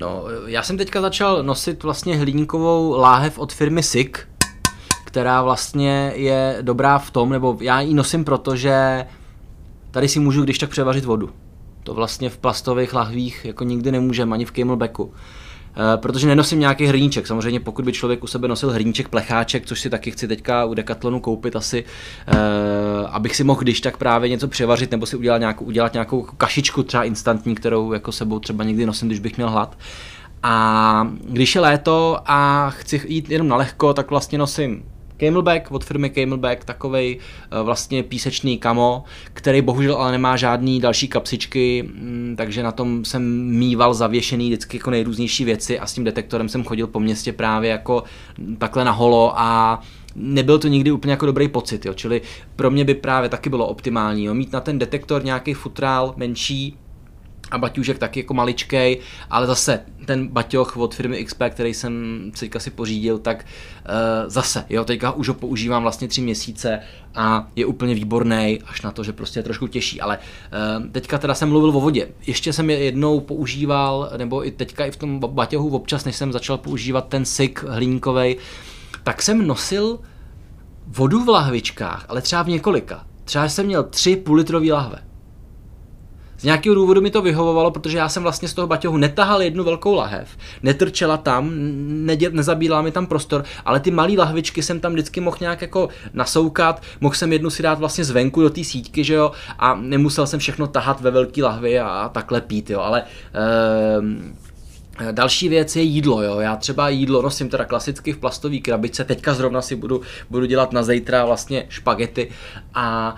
No, 0.00 0.24
já 0.46 0.62
jsem 0.62 0.78
teďka 0.78 1.00
začal 1.00 1.42
nosit 1.42 1.82
vlastně 1.82 2.16
hliníkovou 2.16 3.00
láhev 3.00 3.38
od 3.38 3.52
firmy 3.52 3.82
SIK, 3.82 4.28
která 5.04 5.42
vlastně 5.42 6.12
je 6.14 6.58
dobrá 6.62 6.98
v 6.98 7.10
tom, 7.10 7.30
nebo 7.30 7.58
já 7.60 7.80
ji 7.80 7.94
nosím 7.94 8.24
proto, 8.24 8.56
že 8.56 9.06
tady 9.90 10.08
si 10.08 10.20
můžu 10.20 10.42
když 10.42 10.58
tak 10.58 10.70
převařit 10.70 11.04
vodu. 11.04 11.30
To 11.82 11.94
vlastně 11.94 12.30
v 12.30 12.38
plastových 12.38 12.94
lahvích 12.94 13.44
jako 13.44 13.64
nikdy 13.64 13.92
nemůžeme, 13.92 14.34
ani 14.34 14.44
v 14.44 14.52
camelbacku. 14.52 15.12
Eh, 15.78 15.96
protože 15.96 16.26
nenosím 16.26 16.60
nějaký 16.60 16.86
hrníček. 16.86 17.26
Samozřejmě 17.26 17.60
pokud 17.60 17.84
by 17.84 17.92
člověk 17.92 18.24
u 18.24 18.26
sebe 18.26 18.48
nosil 18.48 18.70
hrníček, 18.70 19.08
plecháček, 19.08 19.66
což 19.66 19.80
si 19.80 19.90
taky 19.90 20.10
chci 20.10 20.28
teďka 20.28 20.64
u 20.64 20.74
Decathlonu 20.74 21.20
koupit 21.20 21.56
asi, 21.56 21.84
uh, 21.84 23.06
abych 23.10 23.36
si 23.36 23.44
mohl 23.44 23.60
když 23.60 23.80
tak 23.80 23.96
právě 23.96 24.28
něco 24.28 24.48
převařit 24.48 24.90
nebo 24.90 25.06
si 25.06 25.16
udělat 25.16 25.38
nějakou, 25.38 25.64
udělat 25.64 25.92
nějakou 25.92 26.22
kašičku 26.22 26.82
třeba 26.82 27.04
instantní, 27.04 27.54
kterou 27.54 27.92
jako 27.92 28.12
sebou 28.12 28.38
třeba 28.38 28.64
někdy 28.64 28.86
nosím, 28.86 29.08
když 29.08 29.20
bych 29.20 29.36
měl 29.36 29.50
hlad. 29.50 29.78
A 30.42 31.08
když 31.28 31.54
je 31.54 31.60
léto 31.60 32.18
a 32.26 32.70
chci 32.70 33.02
jít 33.06 33.30
jenom 33.30 33.48
na 33.48 33.56
lehko, 33.56 33.94
tak 33.94 34.10
vlastně 34.10 34.38
nosím 34.38 34.84
Camelback 35.20 35.70
od 35.72 35.84
firmy 35.84 36.10
Camelback, 36.10 36.64
takovej 36.64 37.18
eh, 37.18 37.62
vlastně 37.62 38.02
písečný 38.02 38.58
kamo, 38.58 39.04
který 39.32 39.62
bohužel 39.62 39.96
ale 39.96 40.12
nemá 40.12 40.36
žádný 40.36 40.80
další 40.80 41.08
kapsičky, 41.08 41.82
mm, 41.82 42.34
takže 42.38 42.62
na 42.62 42.72
tom 42.72 43.04
jsem 43.04 43.50
mýval 43.50 43.94
zavěšený 43.94 44.48
vždycky 44.48 44.76
jako 44.76 44.90
nejrůznější 44.90 45.44
věci 45.44 45.78
a 45.78 45.86
s 45.86 45.94
tím 45.94 46.04
detektorem 46.04 46.48
jsem 46.48 46.64
chodil 46.64 46.86
po 46.86 47.00
městě 47.00 47.32
právě 47.32 47.70
jako 47.70 48.02
takhle 48.58 48.84
na 48.84 48.92
holo 48.92 49.32
a 49.36 49.80
nebyl 50.16 50.58
to 50.58 50.68
nikdy 50.68 50.90
úplně 50.90 51.10
jako 51.10 51.26
dobrý 51.26 51.48
pocit, 51.48 51.86
jo. 51.86 51.94
čili 51.94 52.22
pro 52.56 52.70
mě 52.70 52.84
by 52.84 52.94
právě 52.94 53.28
taky 53.28 53.50
bylo 53.50 53.66
optimální, 53.66 54.24
jo. 54.24 54.34
mít 54.34 54.52
na 54.52 54.60
ten 54.60 54.78
detektor 54.78 55.24
nějaký 55.24 55.54
futrál 55.54 56.14
menší, 56.16 56.76
a 57.50 57.58
baťůžek 57.58 57.98
taky 57.98 58.20
jako 58.20 58.34
maličkej, 58.34 58.98
ale 59.30 59.46
zase 59.46 59.80
ten 60.04 60.28
baťoch 60.28 60.76
od 60.76 60.94
firmy 60.94 61.24
XP, 61.24 61.42
který 61.50 61.74
jsem 61.74 61.92
teďka 62.40 62.60
si 62.60 62.70
pořídil, 62.70 63.18
tak 63.18 63.44
uh, 63.44 64.30
zase, 64.30 64.64
jo, 64.68 64.84
teďka 64.84 65.12
už 65.12 65.28
ho 65.28 65.34
používám 65.34 65.82
vlastně 65.82 66.08
tři 66.08 66.20
měsíce 66.20 66.80
a 67.14 67.48
je 67.56 67.66
úplně 67.66 67.94
výborný, 67.94 68.58
až 68.66 68.82
na 68.82 68.90
to, 68.90 69.04
že 69.04 69.12
prostě 69.12 69.38
je 69.38 69.42
trošku 69.42 69.66
těžší, 69.66 70.00
ale 70.00 70.18
uh, 70.18 70.86
teďka 70.86 71.18
teda 71.18 71.34
jsem 71.34 71.48
mluvil 71.48 71.68
o 71.68 71.80
vodě. 71.80 72.08
Ještě 72.26 72.52
jsem 72.52 72.70
je 72.70 72.78
jednou 72.78 73.20
používal, 73.20 74.10
nebo 74.16 74.46
i 74.46 74.50
teďka 74.50 74.86
i 74.86 74.90
v 74.90 74.96
tom 74.96 75.20
baťohu 75.20 75.68
občas, 75.68 76.04
než 76.04 76.16
jsem 76.16 76.32
začal 76.32 76.58
používat 76.58 77.08
ten 77.08 77.24
syk 77.24 77.64
hliníkovej, 77.68 78.36
tak 79.02 79.22
jsem 79.22 79.46
nosil 79.46 79.98
vodu 80.86 81.24
v 81.24 81.28
lahvičkách, 81.28 82.06
ale 82.08 82.22
třeba 82.22 82.42
v 82.42 82.48
několika. 82.48 83.04
Třeba 83.24 83.48
jsem 83.48 83.66
měl 83.66 83.82
tři 83.82 84.16
půl 84.16 84.36
litrové 84.36 84.72
lahve. 84.72 85.07
Z 86.38 86.44
nějakého 86.44 86.74
důvodu 86.74 87.00
mi 87.00 87.10
to 87.10 87.22
vyhovovalo, 87.22 87.70
protože 87.70 87.98
já 87.98 88.08
jsem 88.08 88.22
vlastně 88.22 88.48
z 88.48 88.54
toho 88.54 88.66
baťohu 88.66 88.96
netahal 88.96 89.42
jednu 89.42 89.64
velkou 89.64 89.94
lahev, 89.94 90.28
netrčela 90.62 91.16
tam, 91.16 91.50
nedě, 92.06 92.30
nezabílala 92.30 92.82
mi 92.82 92.90
tam 92.90 93.06
prostor, 93.06 93.44
ale 93.64 93.80
ty 93.80 93.90
malé 93.90 94.12
lahvičky 94.18 94.62
jsem 94.62 94.80
tam 94.80 94.92
vždycky 94.92 95.20
mohl 95.20 95.36
nějak 95.40 95.62
jako 95.62 95.88
nasoukat, 96.12 96.82
mohl 97.00 97.14
jsem 97.14 97.32
jednu 97.32 97.50
si 97.50 97.62
dát 97.62 97.78
vlastně 97.78 98.04
zvenku 98.04 98.42
do 98.42 98.50
té 98.50 98.64
síťky, 98.64 99.04
že 99.04 99.14
jo, 99.14 99.32
a 99.58 99.74
nemusel 99.74 100.26
jsem 100.26 100.40
všechno 100.40 100.66
tahat 100.66 101.00
ve 101.00 101.10
velké 101.10 101.42
lahvi 101.42 101.80
a, 101.80 101.88
a 101.88 102.08
takhle 102.08 102.40
pít, 102.40 102.70
jo, 102.70 102.80
ale 102.80 103.02
um, 104.00 104.36
Další 105.12 105.48
věc 105.48 105.76
je 105.76 105.82
jídlo, 105.82 106.22
jo. 106.22 106.40
Já 106.40 106.56
třeba 106.56 106.88
jídlo 106.88 107.22
nosím 107.22 107.48
teda 107.48 107.64
klasicky 107.64 108.12
v 108.12 108.18
plastové 108.18 108.58
krabičce, 108.58 109.04
teďka 109.04 109.34
zrovna 109.34 109.62
si 109.62 109.76
budu, 109.76 110.00
budu 110.30 110.46
dělat 110.46 110.72
na 110.72 110.82
zítra 110.82 111.24
vlastně 111.24 111.66
špagety 111.68 112.28
a 112.74 113.16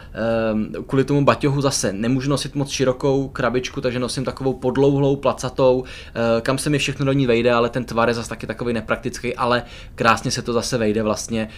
um, 0.53 0.85
kvůli 0.87 1.05
tomu 1.05 1.25
baťohu 1.25 1.61
zase 1.61 1.93
nemůžu 1.93 2.31
nosit 2.31 2.55
moc 2.55 2.71
širokou 2.71 3.29
krabičku, 3.29 3.81
takže 3.81 3.99
nosím 3.99 4.25
takovou 4.25 4.53
podlouhlou, 4.53 5.17
placatou, 5.17 5.79
uh, 5.79 5.87
kam 6.43 6.59
se 6.59 6.71
mi 6.71 6.79
všechno 6.79 7.07
do 7.07 7.13
ní 7.13 7.27
vejde, 7.27 7.53
ale 7.53 7.69
ten 7.69 7.85
tvar 7.85 8.09
je 8.09 8.15
zase 8.15 8.29
taky 8.29 8.47
takový 8.47 8.73
nepraktický, 8.73 9.37
ale 9.37 9.63
krásně 9.95 10.31
se 10.31 10.43
to 10.43 10.53
zase 10.53 10.79
vejde 10.79 11.03
vlastně, 11.03 11.49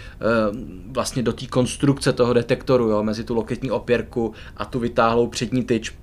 uh, 0.51 0.59
vlastně 0.93 1.23
do 1.23 1.33
té 1.33 1.47
konstrukce 1.47 2.13
toho 2.13 2.33
detektoru, 2.33 2.89
jo, 2.89 3.03
mezi 3.03 3.25
tu 3.25 3.35
loketní 3.35 3.71
opěrku 3.71 4.33
a 4.57 4.65
tu 4.65 4.79
vytáhlou 4.79 5.27
přední 5.27 5.65
tyč 5.65 5.95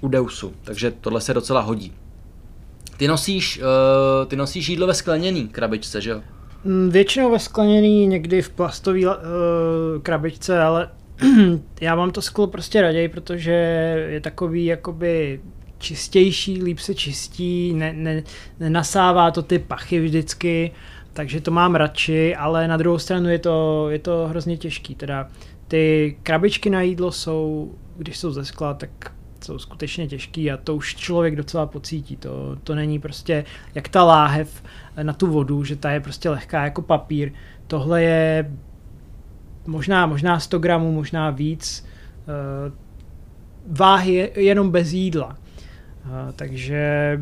u 0.00 0.08
Deusu, 0.08 0.52
takže 0.64 0.92
tohle 1.00 1.20
se 1.20 1.34
docela 1.34 1.60
hodí. 1.60 1.92
Ty 2.96 3.08
nosíš, 3.08 3.58
uh, 3.58 4.26
ty 4.28 4.36
nosíš 4.36 4.68
jídlo 4.68 4.86
ve 4.86 4.94
skleněný 4.94 5.48
krabičce, 5.48 6.00
že 6.00 6.10
jo? 6.10 6.22
Mm, 6.64 6.90
většinou 6.90 7.30
ve 7.30 7.38
skleněný, 7.38 8.06
někdy 8.06 8.42
v 8.42 8.50
plastové 8.50 9.00
uh, 9.00 9.12
krabičce, 10.02 10.62
ale 10.62 10.88
já 11.80 11.94
mám 11.94 12.10
to 12.10 12.22
sklo 12.22 12.46
prostě 12.46 12.82
raději, 12.82 13.08
protože 13.08 13.52
je 14.08 14.20
takový 14.20 14.64
jakoby 14.64 15.40
čistější, 15.78 16.62
líp 16.62 16.78
se 16.78 16.94
čistí, 16.94 17.74
ne, 17.74 17.92
ne, 17.92 18.22
nenasává 18.60 19.30
to 19.30 19.42
ty 19.42 19.58
pachy 19.58 20.00
vždycky, 20.00 20.70
takže 21.12 21.40
to 21.40 21.50
mám 21.50 21.74
radši, 21.74 22.36
ale 22.36 22.68
na 22.68 22.76
druhou 22.76 22.98
stranu 22.98 23.28
je 23.28 23.38
to, 23.38 23.86
je 23.90 23.98
to 23.98 24.26
hrozně 24.28 24.56
těžký. 24.56 24.94
Teda 24.94 25.28
ty 25.68 26.16
krabičky 26.22 26.70
na 26.70 26.82
jídlo 26.82 27.12
jsou, 27.12 27.74
když 27.96 28.18
jsou 28.18 28.30
ze 28.30 28.44
skla, 28.44 28.74
tak 28.74 28.90
jsou 29.44 29.58
skutečně 29.58 30.06
těžký 30.06 30.50
a 30.50 30.56
to 30.56 30.76
už 30.76 30.94
člověk 30.94 31.36
docela 31.36 31.66
pocítí. 31.66 32.16
To, 32.16 32.56
to 32.64 32.74
není 32.74 32.98
prostě 32.98 33.44
jak 33.74 33.88
ta 33.88 34.04
láhev 34.04 34.62
na 35.02 35.12
tu 35.12 35.26
vodu, 35.26 35.64
že 35.64 35.76
ta 35.76 35.90
je 35.90 36.00
prostě 36.00 36.30
lehká 36.30 36.64
jako 36.64 36.82
papír. 36.82 37.32
Tohle 37.66 38.02
je 38.02 38.52
možná, 39.66 40.06
možná 40.06 40.40
100 40.40 40.58
gramů, 40.58 40.92
možná 40.92 41.30
víc 41.30 41.86
uh, 42.66 42.74
váhy 43.78 44.32
jenom 44.34 44.70
bez 44.70 44.92
jídla. 44.92 45.28
Uh, 45.28 46.12
takže 46.36 47.20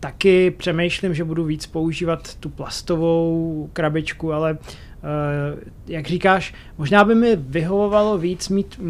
taky 0.00 0.50
přemýšlím, 0.50 1.14
že 1.14 1.24
budu 1.24 1.44
víc 1.44 1.66
používat 1.66 2.34
tu 2.34 2.48
plastovou 2.48 3.70
krabičku, 3.72 4.32
ale 4.32 4.58
Eh, 4.93 4.93
jak 5.86 6.06
říkáš, 6.06 6.54
možná 6.78 7.04
by 7.04 7.14
mi 7.14 7.36
vyhovovalo 7.36 8.18
víc 8.18 8.48
mít 8.48 8.80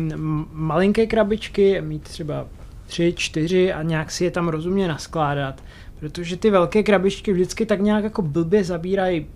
malinké 0.52 1.06
krabičky, 1.06 1.80
mít 1.80 2.02
třeba 2.02 2.46
tři, 2.86 3.14
čtyři 3.16 3.72
a 3.72 3.82
nějak 3.82 4.10
si 4.10 4.24
je 4.24 4.30
tam 4.30 4.48
rozumně 4.48 4.88
naskládat, 4.88 5.62
protože 6.00 6.36
ty 6.36 6.50
velké 6.50 6.82
krabičky 6.82 7.32
vždycky 7.32 7.66
tak 7.66 7.80
nějak 7.80 8.04
jako 8.04 8.22
blbě 8.22 8.64
zabírají 8.64 9.26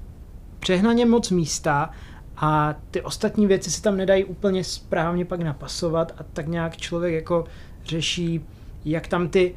přehnaně 0.60 1.06
moc 1.06 1.30
místa 1.30 1.90
a 2.36 2.74
ty 2.90 3.02
ostatní 3.02 3.46
věci 3.46 3.70
si 3.70 3.82
tam 3.82 3.96
nedají 3.96 4.24
úplně 4.24 4.64
správně 4.64 5.24
pak 5.24 5.40
napasovat 5.40 6.12
a 6.18 6.22
tak 6.22 6.48
nějak 6.48 6.76
člověk 6.76 7.14
jako 7.14 7.44
řeší, 7.84 8.40
jak 8.84 9.06
tam 9.06 9.28
ty 9.28 9.54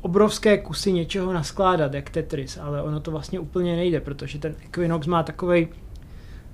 obrovské 0.00 0.58
kusy 0.58 0.92
něčeho 0.92 1.32
naskládat, 1.32 1.94
jak 1.94 2.10
Tetris, 2.10 2.58
ale 2.62 2.82
ono 2.82 3.00
to 3.00 3.10
vlastně 3.10 3.40
úplně 3.40 3.76
nejde, 3.76 4.00
protože 4.00 4.38
ten 4.38 4.54
Equinox 4.64 5.06
má 5.06 5.22
takovej 5.22 5.68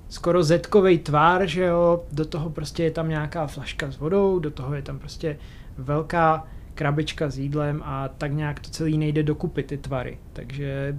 skoro 0.09 0.43
zetkový 0.43 0.99
tvár, 0.99 1.47
že 1.47 1.65
jo, 1.65 2.05
do 2.13 2.25
toho 2.25 2.51
prostě 2.51 2.85
je 2.85 2.91
tam 2.91 3.09
nějaká 3.09 3.47
flaška 3.47 3.91
s 3.91 3.99
vodou, 3.99 4.39
do 4.39 4.51
toho 4.51 4.75
je 4.75 4.83
tam 4.83 4.99
prostě 4.99 5.39
velká 5.79 6.47
krabička 6.75 7.31
s 7.31 7.39
jídlem 7.39 7.83
a 7.85 8.09
tak 8.09 8.33
nějak 8.33 8.61
to 8.61 8.71
celý 8.71 8.99
nejde 8.99 9.23
dokupit 9.23 9.67
ty 9.67 9.79
tvary. 9.79 10.19
Takže 10.33 10.97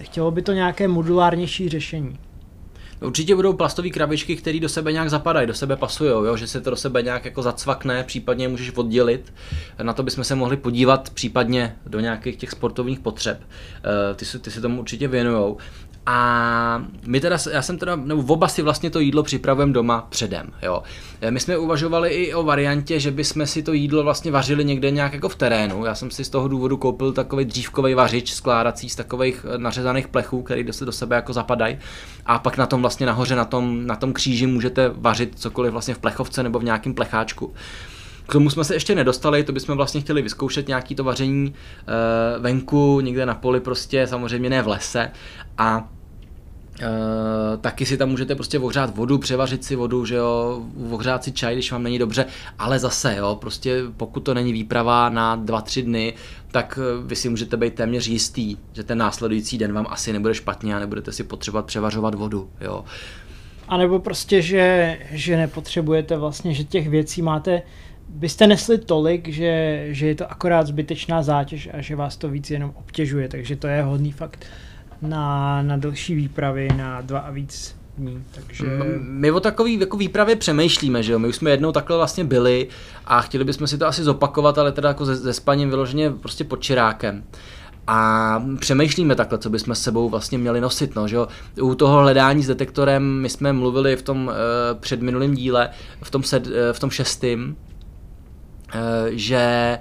chtělo 0.00 0.30
by 0.30 0.42
to 0.42 0.52
nějaké 0.52 0.88
modulárnější 0.88 1.68
řešení. 1.68 2.18
Určitě 3.00 3.34
budou 3.34 3.52
plastové 3.52 3.90
krabičky, 3.90 4.36
které 4.36 4.60
do 4.60 4.68
sebe 4.68 4.92
nějak 4.92 5.10
zapadají, 5.10 5.46
do 5.46 5.54
sebe 5.54 5.76
pasují, 5.76 6.10
jo? 6.10 6.36
že 6.36 6.46
se 6.46 6.60
to 6.60 6.70
do 6.70 6.76
sebe 6.76 7.02
nějak 7.02 7.24
jako 7.24 7.42
zacvakne, 7.42 8.04
případně 8.04 8.48
můžeš 8.48 8.72
oddělit. 8.72 9.32
Na 9.82 9.92
to 9.92 10.02
bychom 10.02 10.24
se 10.24 10.34
mohli 10.34 10.56
podívat 10.56 11.10
případně 11.10 11.76
do 11.86 12.00
nějakých 12.00 12.36
těch 12.36 12.50
sportovních 12.50 13.00
potřeb. 13.00 13.40
Eh, 14.10 14.14
ty, 14.14 14.38
ty 14.38 14.50
se 14.50 14.60
tomu 14.60 14.80
určitě 14.80 15.08
věnujou. 15.08 15.56
A 16.06 16.84
my 17.06 17.20
teda, 17.20 17.38
já 17.52 17.62
jsem 17.62 17.78
teda, 17.78 17.96
nebo 17.96 18.32
oba 18.32 18.48
si 18.48 18.62
vlastně 18.62 18.90
to 18.90 19.00
jídlo 19.00 19.22
připravujeme 19.22 19.72
doma 19.72 20.06
předem, 20.08 20.52
jo. 20.62 20.82
E, 21.20 21.30
my 21.30 21.40
jsme 21.40 21.58
uvažovali 21.58 22.10
i 22.10 22.34
o 22.34 22.42
variantě, 22.42 23.00
že 23.00 23.10
bychom 23.10 23.46
si 23.46 23.62
to 23.62 23.72
jídlo 23.72 24.02
vlastně 24.02 24.30
vařili 24.30 24.64
někde 24.64 24.90
nějak 24.90 25.12
jako 25.12 25.28
v 25.28 25.36
terénu. 25.36 25.84
Já 25.84 25.94
jsem 25.94 26.10
si 26.10 26.24
z 26.24 26.28
toho 26.28 26.48
důvodu 26.48 26.76
koupil 26.76 27.12
takový 27.12 27.44
dřívkový 27.44 27.94
vařič 27.94 28.32
skládací 28.32 28.88
z 28.88 28.96
takových 28.96 29.46
e, 29.54 29.58
nařezaných 29.58 30.08
plechů, 30.08 30.42
který 30.42 30.72
se 30.72 30.84
do 30.84 30.92
sebe 30.92 31.16
jako 31.16 31.32
zapadají. 31.32 31.78
A 32.26 32.38
pak 32.38 32.56
na 32.56 32.66
tom 32.66 32.80
vlastně 32.80 33.06
nahoře, 33.06 33.36
na 33.36 33.44
tom, 33.44 33.86
na 33.86 33.96
tom 33.96 34.12
kříži 34.12 34.46
můžete 34.46 34.90
vařit 34.94 35.38
cokoliv 35.38 35.72
vlastně 35.72 35.94
v 35.94 35.98
plechovce 35.98 36.42
nebo 36.42 36.58
v 36.58 36.64
nějakém 36.64 36.94
plecháčku. 36.94 37.54
K 38.26 38.32
tomu 38.32 38.50
jsme 38.50 38.64
se 38.64 38.74
ještě 38.74 38.94
nedostali, 38.94 39.44
to 39.44 39.52
bychom 39.52 39.76
vlastně 39.76 40.00
chtěli 40.00 40.22
vyzkoušet 40.22 40.68
nějaký 40.68 40.94
to 40.94 41.04
vaření 41.04 41.54
e, 41.54 42.38
venku, 42.38 43.00
někde 43.00 43.26
na 43.26 43.34
poli 43.34 43.60
prostě, 43.60 44.06
samozřejmě 44.06 44.50
ne 44.50 44.62
v 44.62 44.68
lese. 44.68 45.10
A 45.58 45.88
Uh, 46.80 47.60
taky 47.60 47.86
si 47.86 47.96
tam 47.96 48.08
můžete 48.08 48.34
prostě 48.34 48.58
ohřát 48.58 48.96
vodu, 48.96 49.18
převařit 49.18 49.64
si 49.64 49.76
vodu, 49.76 50.04
že 50.04 50.14
jo, 50.14 50.62
ohřát 50.90 51.24
si 51.24 51.32
čaj, 51.32 51.54
když 51.54 51.72
vám 51.72 51.82
není 51.82 51.98
dobře, 51.98 52.26
ale 52.58 52.78
zase, 52.78 53.16
jo, 53.16 53.38
prostě 53.40 53.82
pokud 53.96 54.20
to 54.20 54.34
není 54.34 54.52
výprava 54.52 55.08
na 55.08 55.36
dva, 55.36 55.60
tři 55.60 55.82
dny, 55.82 56.14
tak 56.50 56.78
eh, 56.82 57.06
vy 57.06 57.16
si 57.16 57.28
můžete 57.28 57.56
být 57.56 57.74
téměř 57.74 58.06
jistý, 58.06 58.56
že 58.72 58.82
ten 58.82 58.98
následující 58.98 59.58
den 59.58 59.72
vám 59.72 59.86
asi 59.90 60.12
nebude 60.12 60.34
špatně 60.34 60.76
a 60.76 60.78
nebudete 60.78 61.12
si 61.12 61.24
potřebovat 61.24 61.66
převařovat 61.66 62.14
vodu, 62.14 62.50
jo. 62.60 62.84
A 63.68 63.76
nebo 63.76 63.98
prostě, 63.98 64.42
že, 64.42 64.98
že 65.10 65.36
nepotřebujete 65.36 66.16
vlastně, 66.16 66.54
že 66.54 66.64
těch 66.64 66.88
věcí 66.88 67.22
máte 67.22 67.62
byste 68.12 68.46
nesli 68.46 68.78
tolik, 68.78 69.28
že, 69.28 69.84
že 69.90 70.06
je 70.06 70.14
to 70.14 70.30
akorát 70.30 70.66
zbytečná 70.66 71.22
zátěž 71.22 71.68
a 71.72 71.80
že 71.80 71.96
vás 71.96 72.16
to 72.16 72.28
víc 72.28 72.50
jenom 72.50 72.72
obtěžuje, 72.74 73.28
takže 73.28 73.56
to 73.56 73.66
je 73.66 73.82
hodný 73.82 74.12
fakt 74.12 74.46
na, 75.02 75.62
na 75.62 75.76
delší 75.76 76.14
výpravy, 76.14 76.68
na 76.76 77.00
dva 77.00 77.18
a 77.18 77.30
víc 77.30 77.76
dní. 77.98 78.24
Takže... 78.34 78.64
My 78.98 79.30
o 79.30 79.40
takový 79.40 79.80
jako 79.80 79.96
výpravě 79.96 80.36
přemýšlíme, 80.36 81.02
že 81.02 81.12
jo? 81.12 81.18
My 81.18 81.28
už 81.28 81.36
jsme 81.36 81.50
jednou 81.50 81.72
takhle 81.72 81.96
vlastně 81.96 82.24
byli 82.24 82.68
a 83.04 83.20
chtěli 83.20 83.44
bychom 83.44 83.66
si 83.66 83.78
to 83.78 83.86
asi 83.86 84.02
zopakovat, 84.02 84.58
ale 84.58 84.72
teda 84.72 84.88
jako 84.88 85.04
ze, 85.04 85.16
ze 85.16 85.32
spaním 85.32 85.70
vyloženě 85.70 86.10
prostě 86.10 86.44
pod 86.44 86.62
čirákem. 86.62 87.24
A 87.86 88.42
přemýšlíme 88.60 89.14
takhle, 89.14 89.38
co 89.38 89.50
bychom 89.50 89.74
s 89.74 89.82
sebou 89.82 90.08
vlastně 90.08 90.38
měli 90.38 90.60
nosit. 90.60 90.96
No, 90.96 91.08
že 91.08 91.16
jo? 91.16 91.28
U 91.62 91.74
toho 91.74 92.00
hledání 92.00 92.42
s 92.42 92.46
detektorem 92.46 93.20
my 93.20 93.28
jsme 93.28 93.52
mluvili 93.52 93.96
v 93.96 94.02
tom 94.02 94.26
uh, 94.26 94.32
předminulém 94.80 95.34
díle, 95.34 95.70
v 96.02 96.10
tom, 96.10 96.22
sed, 96.22 96.46
uh, 96.46 96.52
v 96.72 96.80
tom 96.80 96.90
šestým, 96.90 97.56
uh, 97.58 97.71
že 99.10 99.78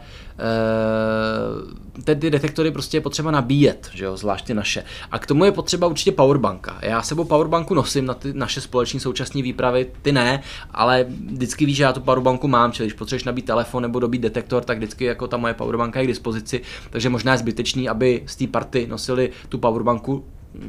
uh, 1.98 2.03
ty 2.03 2.29
detektory 2.29 2.71
prostě 2.71 2.98
je 2.98 3.01
potřeba 3.01 3.31
nabíjet, 3.31 3.89
že 3.93 4.05
jo, 4.05 4.17
zvlášť 4.17 4.45
ty 4.45 4.53
naše. 4.53 4.83
A 5.12 5.19
k 5.19 5.25
tomu 5.25 5.45
je 5.45 5.51
potřeba 5.51 5.88
určitě 5.88 6.12
powerbanka. 6.12 6.79
Já 6.81 7.01
sebou 7.01 7.24
powerbanku 7.24 7.74
nosím 7.74 8.05
na 8.05 8.13
ty 8.13 8.33
naše 8.33 8.62
společní 8.62 9.00
současné 9.00 9.41
výpravy, 9.41 9.88
ty 10.01 10.12
ne, 10.12 10.41
ale 10.71 11.05
vždycky 11.31 11.65
víš, 11.65 11.77
že 11.77 11.83
já 11.83 11.93
tu 11.93 12.01
powerbanku 12.01 12.48
mám, 12.48 12.71
čili 12.71 12.88
když 12.88 12.98
potřebuješ 12.98 13.24
nabít 13.24 13.45
telefon 13.45 13.83
nebo 13.83 14.00
dobít 14.00 14.21
detektor, 14.21 14.63
tak 14.63 14.77
vždycky 14.77 15.05
jako 15.05 15.27
ta 15.27 15.38
moje 15.38 15.53
powerbanka 15.53 16.00
je 16.00 16.05
k 16.05 16.10
dispozici, 16.10 16.62
takže 16.89 17.10
možná 17.10 17.31
je 17.31 17.38
zbytečný, 17.38 17.89
aby 17.89 18.24
z 18.25 18.36
té 18.36 18.48
party 18.48 18.88
nosili 18.88 19.29
tu 19.50 19.57
powerbanku 19.57 20.25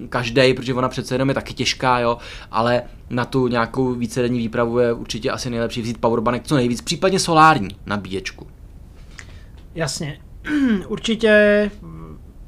každý, 0.09 0.55
protože 0.55 0.75
ona 0.75 0.89
přece 0.89 1.15
jenom 1.15 1.29
je 1.29 1.35
taky 1.35 1.55
těžká, 1.55 1.99
jo, 1.99 2.19
ale 2.51 2.83
na 3.11 3.25
tu 3.25 3.49
nějakou 3.49 3.95
vícedenní 3.95 4.39
výpravu 4.39 4.79
je 4.79 4.93
určitě 4.93 5.31
asi 5.31 5.51
nejlepší 5.51 5.83
vzít 5.83 6.01
powerbank 6.01 6.43
co 6.45 6.57
nejvíc, 6.57 6.81
případně 6.81 7.19
solární 7.19 7.69
nabíječku. 7.87 8.47
Jasně. 9.75 10.19
Určitě 10.89 11.71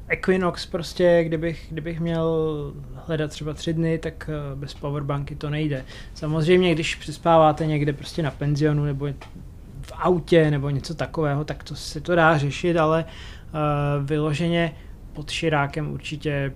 Equinox 0.07 0.65
prostě, 0.65 1.23
kdybych, 1.23 1.67
kdybych 1.71 1.99
měl 1.99 2.73
hledat 3.07 3.31
třeba 3.31 3.53
tři 3.53 3.73
dny, 3.73 3.97
tak 3.97 4.29
eh, 4.29 4.55
bez 4.55 4.73
powerbanky 4.73 5.35
to 5.35 5.49
nejde. 5.49 5.85
Samozřejmě, 6.13 6.73
když 6.73 6.95
přespáváte 6.95 7.65
někde 7.65 7.93
prostě 7.93 8.23
na 8.23 8.31
penzionu 8.31 8.85
nebo 8.85 9.07
v 9.81 9.91
autě 9.95 10.51
nebo 10.51 10.69
něco 10.69 10.95
takového, 10.95 11.45
tak 11.45 11.63
to 11.63 11.75
se 11.75 12.01
to 12.01 12.15
dá 12.15 12.37
řešit, 12.37 12.77
ale 12.77 13.05
uh, 13.05 14.05
vyloženě 14.05 14.75
pod 15.13 15.29
širákem 15.29 15.91
určitě 15.91 16.53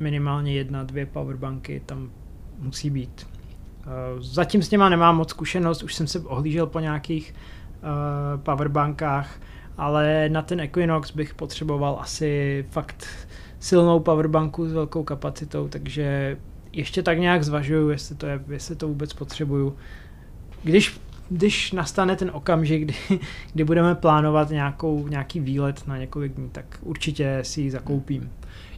minimálně 0.00 0.52
jedna, 0.52 0.82
dvě 0.82 1.06
powerbanky 1.06 1.82
tam 1.86 2.10
musí 2.58 2.90
být. 2.90 3.26
Uh, 3.86 4.22
zatím 4.22 4.62
s 4.62 4.70
něma 4.70 4.88
nemám 4.88 5.16
moc 5.16 5.30
zkušenost, 5.30 5.82
už 5.82 5.94
jsem 5.94 6.06
se 6.06 6.20
ohlížel 6.20 6.66
po 6.66 6.80
nějakých 6.80 7.34
uh, 7.34 8.40
powerbankách, 8.40 9.40
ale 9.78 10.28
na 10.28 10.42
ten 10.42 10.60
Equinox 10.60 11.10
bych 11.10 11.34
potřeboval 11.34 11.98
asi 12.00 12.64
fakt 12.70 13.06
silnou 13.58 14.00
powerbanku 14.00 14.68
s 14.68 14.72
velkou 14.72 15.04
kapacitou, 15.04 15.68
takže 15.68 16.36
ještě 16.72 17.02
tak 17.02 17.18
nějak 17.18 17.44
zvažuju, 17.44 17.88
jestli 17.88 18.14
to, 18.14 18.26
je, 18.26 18.40
jestli 18.48 18.76
to 18.76 18.88
vůbec 18.88 19.12
potřebuju. 19.12 19.76
Když, 20.62 21.00
když 21.28 21.72
nastane 21.72 22.16
ten 22.16 22.30
okamžik, 22.34 22.82
kdy, 22.82 22.94
kdy 23.52 23.64
budeme 23.64 23.94
plánovat 23.94 24.50
nějakou, 24.50 25.08
nějaký 25.08 25.40
výlet 25.40 25.86
na 25.86 25.98
několik 25.98 26.32
dní, 26.32 26.50
tak 26.50 26.78
určitě 26.82 27.38
si 27.42 27.60
ji 27.60 27.70
zakoupím. 27.70 28.30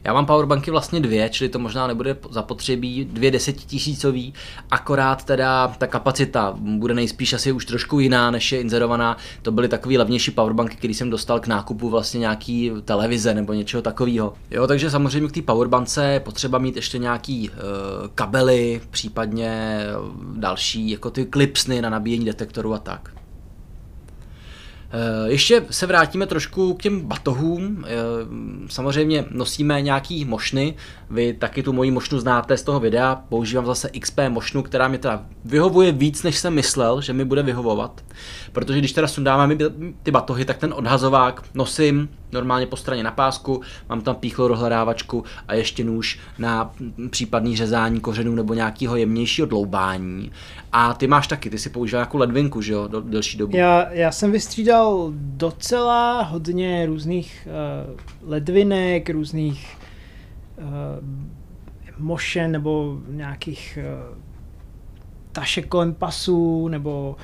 Já 0.03 0.13
mám 0.13 0.25
powerbanky 0.25 0.71
vlastně 0.71 0.99
dvě, 0.99 1.29
čili 1.29 1.49
to 1.49 1.59
možná 1.59 1.87
nebude 1.87 2.17
zapotřebí 2.29 3.05
dvě 3.05 3.31
desetitisícový, 3.31 4.33
akorát 4.71 5.23
teda 5.23 5.67
ta 5.77 5.87
kapacita 5.87 6.53
bude 6.59 6.93
nejspíš 6.93 7.33
asi 7.33 7.51
už 7.51 7.65
trošku 7.65 7.99
jiná, 7.99 8.31
než 8.31 8.51
je 8.51 8.61
inzerovaná. 8.61 9.17
To 9.41 9.51
byly 9.51 9.67
takový 9.67 9.97
levnější 9.97 10.31
powerbanky, 10.31 10.75
který 10.75 10.93
jsem 10.93 11.09
dostal 11.09 11.39
k 11.39 11.47
nákupu 11.47 11.89
vlastně 11.89 12.19
nějaký 12.19 12.71
televize 12.85 13.33
nebo 13.33 13.53
něčeho 13.53 13.81
takového. 13.81 14.33
Jo, 14.51 14.67
takže 14.67 14.91
samozřejmě 14.91 15.29
k 15.29 15.31
té 15.31 15.41
powerbance 15.41 16.05
je 16.05 16.19
potřeba 16.19 16.57
mít 16.57 16.75
ještě 16.75 16.97
nějaký 16.97 17.49
uh, 17.49 17.55
kabely, 18.15 18.81
případně 18.91 19.79
další, 20.35 20.89
jako 20.89 21.09
ty 21.09 21.25
klipsny 21.25 21.81
na 21.81 21.89
nabíjení 21.89 22.25
detektoru 22.25 22.73
a 22.73 22.79
tak. 22.79 23.16
Eh, 24.91 25.29
ještě 25.31 25.65
se 25.69 25.85
vrátíme 25.85 26.25
trošku 26.25 26.73
k 26.73 26.81
těm 26.81 27.01
batohům. 27.01 27.85
Eh, 27.87 27.91
samozřejmě 28.69 29.25
nosíme 29.31 29.81
nějaký 29.81 30.25
mošny. 30.25 30.75
Vy 31.09 31.33
taky 31.33 31.63
tu 31.63 31.73
moji 31.73 31.91
mošnu 31.91 32.19
znáte 32.19 32.57
z 32.57 32.63
toho 32.63 32.79
videa. 32.79 33.15
Používám 33.29 33.65
zase 33.65 33.89
XP 33.89 34.19
mošnu, 34.29 34.63
která 34.63 34.87
mi 34.87 34.97
teda 34.97 35.25
vyhovuje 35.45 35.91
víc, 35.91 36.23
než 36.23 36.37
jsem 36.37 36.53
myslel, 36.53 37.01
že 37.01 37.13
mi 37.13 37.25
bude 37.25 37.43
vyhovovat. 37.43 38.03
Protože 38.51 38.79
když 38.79 38.91
teda 38.91 39.07
sundáváme 39.07 39.57
ty 40.03 40.11
batohy, 40.11 40.45
tak 40.45 40.57
ten 40.57 40.73
odhazovák 40.73 41.43
nosím 41.53 42.09
normálně 42.31 42.65
po 42.65 42.77
straně 42.77 43.03
na 43.03 43.11
pásku, 43.11 43.61
mám 43.89 44.01
tam 44.01 44.15
píchlou 44.15 44.47
dohledávačku 44.47 45.23
a 45.47 45.53
ještě 45.53 45.83
nůž 45.83 46.19
na 46.39 46.73
případný 47.09 47.57
řezání 47.57 47.99
kořenů 47.99 48.35
nebo 48.35 48.53
nějakého 48.53 48.95
jemnějšího 48.95 49.47
dloubání. 49.47 50.31
A 50.71 50.93
ty 50.93 51.07
máš 51.07 51.27
taky, 51.27 51.49
ty 51.49 51.57
si 51.57 51.69
používal 51.69 51.99
jako 51.99 52.17
ledvinku, 52.17 52.61
že 52.61 52.73
jo, 52.73 52.87
do 52.87 53.01
delší 53.01 53.37
dobu. 53.37 53.57
Já, 53.57 53.91
já 53.91 54.11
jsem 54.11 54.31
vystřídal 54.31 55.11
docela 55.15 56.21
hodně 56.21 56.85
různých 56.85 57.47
uh, 57.87 58.29
ledvinek, 58.29 59.09
různých 59.09 59.77
uh, 60.57 60.65
mošen 61.97 62.51
nebo 62.51 62.97
nějakých 63.07 63.79
uh, 63.81 64.17
tašek 65.31 65.67
kolem 65.67 65.93
pasů 65.93 66.67
nebo 66.67 67.15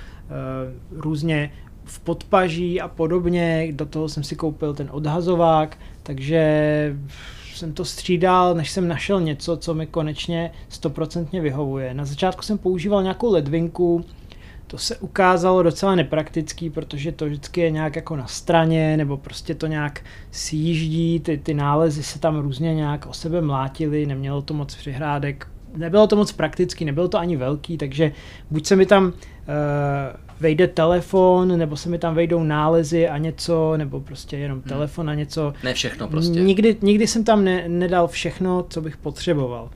uh, 0.92 1.02
různě 1.02 1.52
v 1.86 2.00
podpaží 2.00 2.82
a 2.82 2.88
podobně, 2.88 3.68
do 3.72 3.86
toho 3.86 4.10
jsem 4.10 4.24
si 4.24 4.36
koupil 4.36 4.74
ten 4.74 4.90
odhazovák, 4.92 5.78
takže 6.04 6.96
jsem 7.54 7.74
to 7.74 7.86
střídal, 7.86 8.56
než 8.56 8.72
jsem 8.72 8.88
našel 8.88 9.22
něco, 9.22 9.58
co 9.58 9.74
mi 9.74 9.88
konečně 9.88 10.52
stoprocentně 10.70 11.42
vyhovuje. 11.42 11.94
Na 11.94 12.06
začátku 12.06 12.42
jsem 12.42 12.58
používal 12.58 13.04
nějakou 13.04 13.32
ledvinku, 13.32 14.06
to 14.68 14.78
se 14.78 14.98
ukázalo 14.98 15.64
docela 15.64 15.96
nepraktický, 15.96 16.70
protože 16.70 17.12
to 17.12 17.26
vždycky 17.26 17.62
je 17.62 17.72
nějak 17.72 17.96
jako 17.96 18.16
na 18.16 18.28
straně, 18.28 18.98
nebo 18.98 19.18
prostě 19.18 19.56
to 19.56 19.68
nějak 19.68 20.02
sjíždí, 20.32 21.20
ty, 21.20 21.38
ty 21.38 21.54
nálezy 21.54 22.04
se 22.04 22.20
tam 22.20 22.40
různě 22.40 22.76
nějak 22.76 23.06
o 23.06 23.14
sebe 23.14 23.42
mlátily, 23.42 24.06
nemělo 24.06 24.42
to 24.42 24.54
moc 24.54 24.76
přihrádek, 24.76 25.48
nebylo 25.76 26.08
to 26.08 26.16
moc 26.16 26.32
praktický, 26.32 26.86
nebylo 26.86 27.08
to 27.08 27.18
ani 27.18 27.38
velký, 27.38 27.78
takže 27.78 28.12
buď 28.52 28.66
se 28.66 28.76
mi 28.76 28.86
tam 28.86 29.06
uh, 29.06 29.14
vejde 30.40 30.68
telefon, 30.68 31.58
nebo 31.58 31.78
se 31.78 31.90
mi 31.90 31.98
tam 31.98 32.16
vejdou 32.16 32.44
nálezy 32.44 33.10
a 33.10 33.18
něco, 33.18 33.78
nebo 33.78 34.00
prostě 34.00 34.38
jenom 34.38 34.60
hmm. 34.60 34.70
telefon 34.70 35.10
a 35.10 35.14
něco. 35.14 35.54
Ne 35.64 35.74
všechno 35.74 36.08
prostě. 36.08 36.40
Nikdy, 36.42 36.78
nikdy 36.82 37.08
jsem 37.08 37.24
tam 37.24 37.44
ne, 37.44 37.64
nedal 37.68 38.08
všechno, 38.08 38.66
co 38.70 38.82
bych 38.82 38.98
potřeboval. 38.98 39.70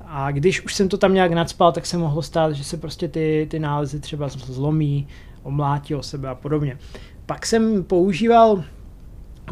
A 0.00 0.30
když 0.30 0.64
už 0.64 0.74
jsem 0.74 0.88
to 0.88 0.98
tam 0.98 1.14
nějak 1.14 1.32
nadspal, 1.32 1.72
tak 1.72 1.86
se 1.86 1.98
mohlo 1.98 2.22
stát, 2.22 2.52
že 2.52 2.64
se 2.64 2.76
prostě 2.76 3.08
ty, 3.08 3.46
ty 3.50 3.58
nálezy 3.58 4.00
třeba 4.00 4.28
zlomí, 4.28 5.08
omlátí 5.42 5.94
o 5.94 6.02
sebe 6.02 6.28
a 6.28 6.34
podobně. 6.34 6.78
Pak 7.26 7.46
jsem 7.46 7.84
používal 7.84 8.64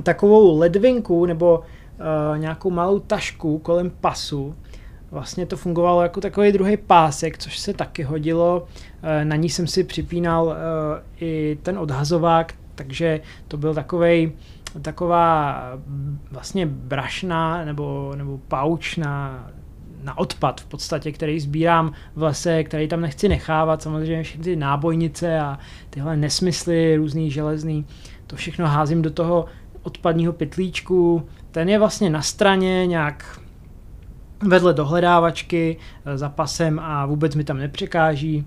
takovou 0.03 0.59
ledvinku 0.59 1.27
nebo 1.27 1.59
uh, 1.59 2.39
nějakou 2.39 2.71
malou 2.71 2.99
tašku 2.99 3.59
kolem 3.59 3.91
pasu, 4.01 4.55
vlastně 5.11 5.47
to 5.47 5.57
fungovalo 5.57 6.03
jako 6.03 6.21
takový 6.21 6.53
druhý 6.53 6.77
pásek, 6.77 7.39
což 7.39 7.59
se 7.59 7.75
taky 7.75 8.03
hodilo. 8.03 8.67
Eh, 9.03 9.25
na 9.25 9.37
ní 9.37 9.49
jsem 9.49 9.67
si 9.67 9.85
připínal 9.85 10.57
eh, 10.57 11.03
i 11.21 11.59
ten 11.63 11.79
odhazovák, 11.79 12.55
takže 12.75 13.21
to 13.49 13.57
byl 13.57 13.75
takový 13.75 14.33
taková 14.83 15.63
vlastně 16.31 16.67
brašna 16.67 17.65
nebo, 17.65 18.13
nebo 18.17 18.39
pauč 18.49 18.97
na, 18.97 19.47
na 20.03 20.19
odpad 20.19 20.61
v 20.61 20.67
podstatě, 20.67 21.13
který 21.13 21.41
sbírám 21.41 21.93
v 22.17 22.23
lese, 22.23 22.65
který 22.65 22.89
tam 22.89 23.01
nechci 23.01 23.29
nechávat, 23.29 23.83
samozřejmě 23.83 24.23
všechny 24.23 24.45
ty 24.45 24.57
nábojnice 24.57 25.41
a 25.41 25.59
tyhle 25.91 26.17
nesmysly 26.17 26.97
různý 26.97 27.31
železný, 27.31 27.87
to 28.27 28.37
všechno 28.37 28.67
házím 28.67 29.03
do 29.03 29.11
toho 29.11 29.45
odpadního 29.83 30.33
pytlíčku, 30.33 31.29
ten 31.51 31.69
je 31.69 31.79
vlastně 31.79 32.11
na 32.11 32.23
straně 32.23 32.87
nějak 32.87 33.41
vedle 34.43 34.75
dohledávačky 34.75 35.77
eh, 36.05 36.19
za 36.19 36.29
pasem 36.29 36.79
a 36.79 37.07
vůbec 37.07 37.35
mi 37.35 37.45
tam 37.45 37.59
nepřekáží. 37.59 38.47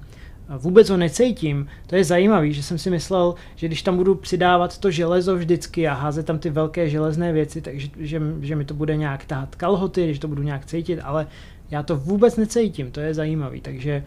Vůbec 0.58 0.90
ho 0.90 0.98
necítím. 0.98 1.68
To 1.88 1.96
je 1.96 2.04
zajímavé, 2.04 2.52
že 2.52 2.64
jsem 2.64 2.78
si 2.78 2.90
myslel, 2.90 3.36
že 3.56 3.68
když 3.68 3.82
tam 3.82 3.98
budu 3.98 4.16
přidávat 4.16 4.78
to 4.78 4.92
železo 4.92 5.36
vždycky 5.36 5.88
a 5.88 5.94
házet 5.94 6.26
tam 6.26 6.40
ty 6.40 6.50
velké 6.50 6.90
železné 6.90 7.34
věci, 7.34 7.62
takže 7.62 7.88
že, 8.00 8.22
že 8.42 8.56
mi 8.56 8.66
to 8.66 8.74
bude 8.74 8.96
nějak 8.96 9.26
tát 9.26 9.56
kalhoty, 9.56 10.06
když 10.06 10.20
to 10.20 10.28
budu 10.28 10.44
nějak 10.44 10.66
cítit, 10.66 11.00
ale 11.04 11.28
já 11.72 11.84
to 11.84 11.96
vůbec 11.96 12.38
necítím, 12.38 12.92
to 12.92 13.00
je 13.00 13.14
zajímavý. 13.14 13.62
Takže 13.62 14.04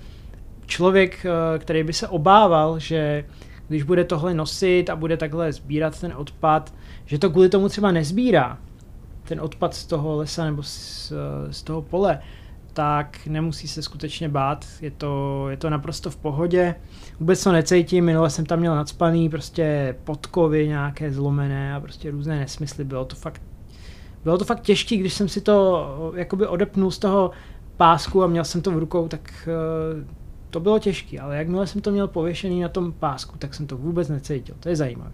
člověk, 0.66 1.26
eh, 1.26 1.58
který 1.58 1.84
by 1.84 1.92
se 1.92 2.08
obával, 2.08 2.78
že 2.78 3.24
když 3.68 3.82
bude 3.82 4.04
tohle 4.04 4.34
nosit 4.34 4.90
a 4.90 4.96
bude 4.96 5.16
takhle 5.16 5.52
sbírat 5.52 6.00
ten 6.00 6.12
odpad, 6.16 6.74
že 7.06 7.18
to 7.18 7.30
kvůli 7.30 7.48
tomu 7.48 7.68
třeba 7.68 7.92
nezbírá, 7.92 8.58
ten 9.28 9.40
odpad 9.40 9.74
z 9.74 9.86
toho 9.86 10.16
lesa 10.16 10.44
nebo 10.44 10.62
z, 10.62 11.12
z 11.50 11.62
toho 11.62 11.82
pole, 11.82 12.20
tak 12.72 13.26
nemusí 13.26 13.68
se 13.68 13.82
skutečně 13.82 14.28
bát, 14.28 14.66
je 14.80 14.90
to, 14.90 15.46
je 15.50 15.56
to 15.56 15.70
naprosto 15.70 16.10
v 16.10 16.16
pohodě. 16.16 16.74
Vůbec 17.20 17.44
to 17.44 17.52
necítím, 17.52 18.04
minule 18.04 18.30
jsem 18.30 18.46
tam 18.46 18.58
měl 18.58 18.76
nadspaný 18.76 19.28
prostě 19.28 19.96
podkovy 20.04 20.68
nějaké 20.68 21.12
zlomené 21.12 21.74
a 21.74 21.80
prostě 21.80 22.10
různé 22.10 22.38
nesmysly, 22.38 22.84
bylo 22.84 23.04
to 23.04 23.16
fakt 23.16 23.42
bylo 24.24 24.38
to 24.38 24.44
fakt 24.44 24.60
těžké, 24.60 24.96
když 24.96 25.14
jsem 25.14 25.28
si 25.28 25.40
to 25.40 26.12
jakoby 26.16 26.46
odepnul 26.46 26.90
z 26.90 26.98
toho 26.98 27.30
pásku 27.76 28.22
a 28.22 28.26
měl 28.26 28.44
jsem 28.44 28.62
to 28.62 28.70
v 28.70 28.78
rukou, 28.78 29.08
tak 29.08 29.48
uh, 29.96 30.04
to 30.50 30.60
bylo 30.60 30.78
těžké, 30.78 31.20
ale 31.20 31.36
jakmile 31.36 31.66
jsem 31.66 31.80
to 31.80 31.90
měl 31.90 32.08
pověšený 32.08 32.60
na 32.60 32.68
tom 32.68 32.92
pásku, 32.92 33.38
tak 33.38 33.54
jsem 33.54 33.66
to 33.66 33.76
vůbec 33.76 34.08
necítil, 34.08 34.54
to 34.60 34.68
je 34.68 34.76
zajímavé. 34.76 35.12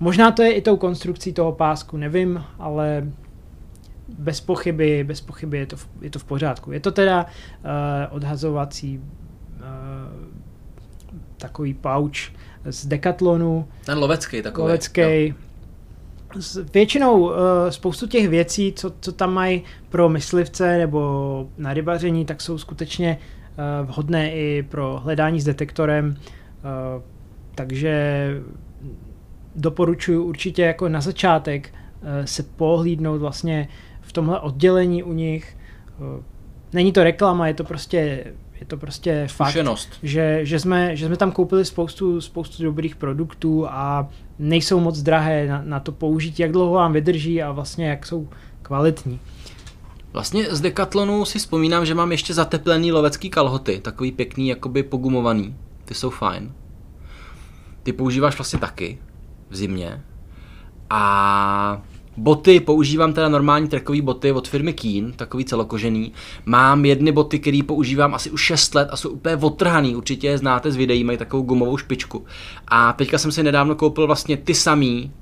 Možná 0.00 0.30
to 0.30 0.42
je 0.42 0.52
i 0.52 0.62
tou 0.62 0.76
konstrukcí 0.76 1.32
toho 1.32 1.52
pásku, 1.52 1.96
nevím, 1.96 2.44
ale 2.58 3.08
bez 4.18 4.40
pochyby, 4.40 5.04
bez 5.04 5.20
pochyby 5.20 5.58
je 5.58 5.66
to 5.66 5.76
v, 5.76 5.88
je 6.00 6.10
to 6.10 6.18
v 6.18 6.24
pořádku. 6.24 6.72
Je 6.72 6.80
to 6.80 6.92
teda 6.92 7.24
uh, 7.24 8.16
odhazovací 8.16 8.98
uh, 8.98 9.62
takový 11.36 11.74
pouch 11.74 12.12
z 12.64 12.86
Decathlonu. 12.86 13.68
Ten 13.84 13.98
lovecký 13.98 14.42
takový. 14.42 14.62
Lovecký. 14.62 15.34
Většinou 16.74 17.20
uh, 17.20 17.32
spoustu 17.68 18.06
těch 18.06 18.28
věcí, 18.28 18.72
co, 18.72 18.92
co 19.00 19.12
tam 19.12 19.34
mají 19.34 19.62
pro 19.88 20.08
myslivce 20.08 20.78
nebo 20.78 21.48
na 21.58 21.74
rybaření, 21.74 22.24
tak 22.24 22.40
jsou 22.40 22.58
skutečně 22.58 23.18
uh, 23.18 23.88
vhodné 23.88 24.32
i 24.32 24.62
pro 24.62 25.00
hledání 25.04 25.40
s 25.40 25.44
detektorem. 25.44 26.16
Uh, 26.16 27.02
takže 27.54 28.30
doporučuji 29.56 30.18
určitě 30.24 30.62
jako 30.62 30.88
na 30.88 31.00
začátek 31.00 31.74
uh, 31.74 32.08
se 32.24 32.42
pohlídnout 32.42 33.20
vlastně 33.20 33.68
v 34.00 34.12
tomhle 34.12 34.40
oddělení 34.40 35.02
u 35.02 35.12
nich. 35.12 35.56
Uh, 35.98 36.22
není 36.72 36.92
to 36.92 37.04
reklama, 37.04 37.46
je 37.46 37.54
to 37.54 37.64
prostě 37.64 38.24
je 38.60 38.66
to 38.66 38.76
prostě 38.76 39.26
fakt, 39.30 39.48
Zkušenost. 39.48 39.88
že, 40.02 40.40
že, 40.42 40.60
jsme, 40.60 40.96
že 40.96 41.06
jsme 41.06 41.16
tam 41.16 41.32
koupili 41.32 41.64
spoustu, 41.64 42.20
spoustu 42.20 42.62
dobrých 42.62 42.96
produktů 42.96 43.66
a 43.68 44.08
nejsou 44.38 44.80
moc 44.80 45.02
drahé 45.02 45.46
na, 45.46 45.62
na 45.64 45.80
to 45.80 45.92
použití, 45.92 46.42
jak 46.42 46.52
dlouho 46.52 46.72
vám 46.72 46.92
vydrží 46.92 47.42
a 47.42 47.52
vlastně 47.52 47.88
jak 47.88 48.06
jsou 48.06 48.28
kvalitní. 48.62 49.20
Vlastně 50.12 50.54
z 50.54 50.60
Decathlonu 50.60 51.24
si 51.24 51.38
vzpomínám, 51.38 51.86
že 51.86 51.94
mám 51.94 52.12
ještě 52.12 52.34
zateplený 52.34 52.92
lovecký 52.92 53.30
kalhoty, 53.30 53.80
takový 53.80 54.12
pěkný, 54.12 54.48
jakoby 54.48 54.82
pogumovaný. 54.82 55.56
Ty 55.84 55.94
jsou 55.94 56.10
fajn. 56.10 56.52
Ty 57.82 57.92
používáš 57.92 58.38
vlastně 58.38 58.58
taky 58.58 58.98
v 59.50 59.56
zimě. 59.56 60.02
A 60.90 61.82
Boty 62.16 62.60
používám 62.60 63.12
teda 63.12 63.28
normální 63.28 63.68
trackový 63.68 64.00
boty 64.00 64.32
od 64.32 64.48
firmy 64.48 64.72
Keen, 64.72 65.12
takový 65.12 65.44
celokožený. 65.44 66.12
Mám 66.46 66.84
jedny 66.84 67.12
boty, 67.12 67.38
které 67.38 67.60
používám 67.66 68.14
asi 68.14 68.30
už 68.30 68.40
6 68.40 68.74
let 68.74 68.88
a 68.90 68.96
jsou 68.96 69.10
úplně 69.10 69.36
otrhaný, 69.36 69.96
určitě 69.96 70.26
je 70.26 70.38
znáte 70.38 70.70
z 70.70 70.76
videí, 70.76 71.04
mají 71.04 71.18
takovou 71.18 71.42
gumovou 71.42 71.76
špičku. 71.76 72.24
A 72.68 72.92
teďka 72.92 73.18
jsem 73.18 73.32
si 73.32 73.42
nedávno 73.42 73.74
koupil 73.74 74.06
vlastně 74.06 74.36
ty 74.36 74.54
samý, 74.54 75.12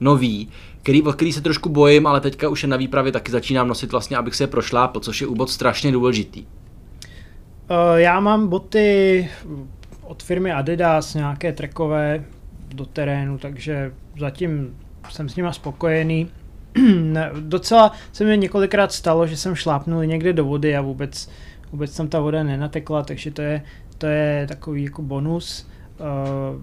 nový, 0.00 0.48
který, 0.82 1.02
od 1.02 1.16
který 1.16 1.32
se 1.32 1.40
trošku 1.40 1.68
bojím, 1.68 2.06
ale 2.06 2.20
teďka 2.20 2.48
už 2.48 2.62
je 2.62 2.68
na 2.68 2.76
výpravě 2.76 3.12
taky 3.12 3.32
začínám 3.32 3.68
nosit 3.68 3.92
vlastně, 3.92 4.16
abych 4.16 4.34
se 4.34 4.42
je 4.42 4.48
prošlápl, 4.48 5.00
což 5.00 5.20
je 5.20 5.26
úvod 5.26 5.50
strašně 5.50 5.92
důležitý. 5.92 6.42
Uh, 6.42 7.96
já 7.96 8.20
mám 8.20 8.48
boty 8.48 9.28
od 10.02 10.22
firmy 10.22 10.52
Adidas, 10.52 11.14
nějaké 11.14 11.52
trekové 11.52 12.24
do 12.74 12.86
terénu, 12.86 13.38
takže 13.38 13.92
zatím 14.18 14.76
jsem 15.08 15.28
s 15.28 15.36
nima 15.36 15.52
spokojený. 15.52 16.28
Docela 17.40 17.92
se 18.12 18.24
mi 18.24 18.38
několikrát 18.38 18.92
stalo, 18.92 19.26
že 19.26 19.36
jsem 19.36 19.54
šlápnul 19.54 20.04
někde 20.04 20.32
do 20.32 20.44
vody 20.44 20.76
a 20.76 20.80
vůbec, 20.80 21.30
vůbec 21.72 21.96
tam 21.96 22.08
ta 22.08 22.20
voda 22.20 22.42
nenatekla, 22.42 23.02
takže 23.02 23.30
to 23.30 23.42
je, 23.42 23.62
to 23.98 24.06
je 24.06 24.46
takový 24.46 24.84
jako 24.84 25.02
bonus. 25.02 25.68
Uh, 26.00 26.06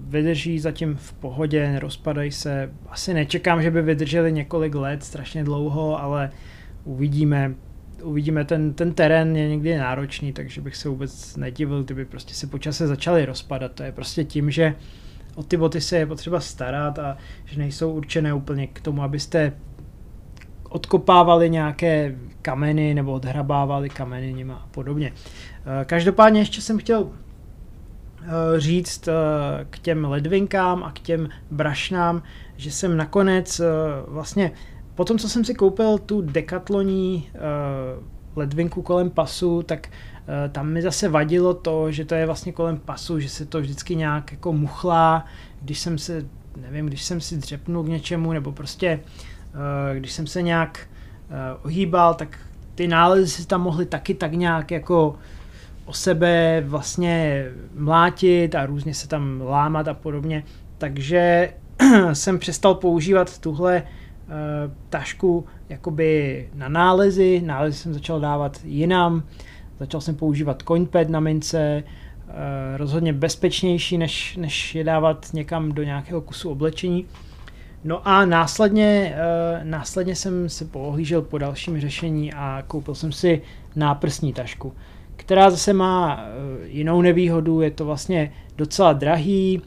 vydrží 0.10 0.60
zatím 0.60 0.96
v 0.96 1.14
pohodě, 1.14 1.72
nerozpadají 1.72 2.32
se. 2.32 2.72
Asi 2.90 3.14
nečekám, 3.14 3.62
že 3.62 3.72
by 3.72 3.82
vydrželi 3.82 4.32
několik 4.32 4.76
let, 4.76 5.04
strašně 5.04 5.44
dlouho, 5.44 6.02
ale 6.02 6.32
uvidíme. 6.84 7.54
Uvidíme, 8.04 8.46
ten, 8.46 8.74
ten 8.74 8.94
terén 8.94 9.36
je 9.36 9.50
někdy 9.50 9.78
náročný, 9.78 10.34
takže 10.34 10.62
bych 10.62 10.76
se 10.76 10.90
vůbec 10.90 11.36
nedivil, 11.36 11.84
kdyby 11.84 12.06
prostě 12.06 12.34
se 12.34 12.48
počase 12.48 12.88
začaly 12.88 13.26
rozpadat. 13.26 13.72
To 13.72 13.84
je 13.84 13.92
prostě 13.92 14.24
tím, 14.24 14.52
že 14.52 14.68
uh, 14.68 15.07
o 15.38 15.44
ty 15.44 15.58
boty 15.58 15.82
se 15.82 15.98
je 15.98 16.06
potřeba 16.06 16.40
starat 16.40 17.00
a 17.00 17.18
že 17.46 17.60
nejsou 17.60 17.92
určené 17.92 18.34
úplně 18.34 18.68
k 18.68 18.82
tomu, 18.82 19.04
abyste 19.04 19.54
odkopávali 20.70 21.50
nějaké 21.50 22.16
kameny 22.42 22.94
nebo 22.94 23.12
odhrabávali 23.12 23.90
kameny 23.90 24.34
nima 24.34 24.56
a 24.56 24.68
podobně. 24.72 25.14
Eh, 25.14 25.86
každopádně 25.86 26.42
ještě 26.42 26.62
jsem 26.62 26.78
chtěl 26.78 27.10
eh, 27.10 28.28
říct 28.58 29.08
eh, 29.08 29.14
k 29.70 29.80
těm 29.80 30.06
ledvinkám 30.06 30.84
a 30.84 30.92
k 30.92 31.00
těm 31.00 31.30
brašnám, 31.52 32.24
že 32.56 32.72
jsem 32.72 32.98
nakonec 32.98 33.62
vlastně 34.08 34.52
po 34.96 35.06
tom, 35.06 35.18
co 35.18 35.30
jsem 35.30 35.46
si 35.46 35.54
koupil 35.54 35.98
tu 35.98 36.22
dekatloní 36.22 37.30
ledvinku 38.36 38.82
kolem 38.82 39.10
pasu, 39.10 39.64
tak 39.64 39.90
tam 40.52 40.70
mi 40.70 40.82
zase 40.82 41.10
vadilo 41.10 41.54
to, 41.54 41.92
že 41.92 42.06
to 42.06 42.16
je 42.16 42.26
vlastně 42.26 42.52
kolem 42.52 42.78
pasu, 42.78 43.20
že 43.20 43.30
se 43.30 43.46
to 43.46 43.62
vždycky 43.62 43.96
nějak 43.96 44.32
jako 44.32 44.54
muchlá, 44.54 45.26
když 45.62 45.80
jsem 45.80 45.98
se, 45.98 46.26
nevím, 46.62 46.86
když 46.86 47.04
jsem 47.04 47.22
si 47.22 47.38
dřepnul 47.38 47.84
k 47.84 47.88
něčemu, 47.88 48.34
nebo 48.34 48.52
prostě 48.52 49.00
eh, 49.90 50.00
když 50.00 50.12
jsem 50.12 50.28
se 50.28 50.42
nějak 50.42 50.80
eh, 51.30 51.58
ohýbal, 51.64 52.14
tak 52.14 52.40
ty 52.76 52.88
nálezy 52.88 53.28
se 53.28 53.48
tam 53.48 53.62
mohly 53.62 53.86
taky 53.86 54.14
tak 54.14 54.34
nějak 54.34 54.72
jako 54.72 55.16
o 55.86 55.94
sebe 55.94 56.64
vlastně 56.66 57.46
mlátit 57.76 58.56
a 58.56 58.66
různě 58.66 58.94
se 58.94 59.08
tam 59.08 59.42
lámat 59.42 59.88
a 59.88 59.94
podobně. 59.94 60.44
Takže 60.78 61.54
jsem 62.14 62.40
přestal 62.40 62.76
používat 62.76 63.40
tuhle 63.40 63.84
tašku 64.90 65.46
jakoby 65.70 66.50
na 66.54 66.70
nálezy, 66.70 67.42
nálezy 67.46 67.78
jsem 67.78 67.94
začal 67.94 68.20
dávat 68.20 68.60
jinam, 68.64 69.24
Začal 69.80 70.02
jsem 70.02 70.16
používat 70.16 70.64
CoinPad 70.68 71.10
na 71.10 71.20
mince, 71.20 71.84
eh, 72.28 72.78
rozhodně 72.78 73.14
bezpečnější, 73.14 73.98
než, 73.98 74.36
než 74.36 74.76
je 74.76 74.84
dávat 74.84 75.28
někam 75.34 75.72
do 75.72 75.84
nějakého 75.84 76.22
kusu 76.22 76.50
oblečení. 76.50 77.06
No 77.84 78.08
a 78.08 78.26
následně, 78.26 79.16
eh, 79.16 79.62
následně 79.64 80.16
jsem 80.16 80.50
se 80.50 80.66
poohlížel 80.66 81.22
po 81.22 81.38
dalším 81.38 81.82
řešení 81.82 82.34
a 82.34 82.64
koupil 82.68 82.96
jsem 82.96 83.12
si 83.12 83.42
náprsní 83.76 84.34
tašku, 84.34 84.74
která 85.16 85.50
zase 85.50 85.74
má 85.74 86.20
eh, 86.20 86.68
jinou 86.68 87.02
nevýhodu, 87.02 87.62
je 87.62 87.72
to 87.72 87.86
vlastně 87.86 88.32
docela 88.58 88.94
drahý, 88.94 89.62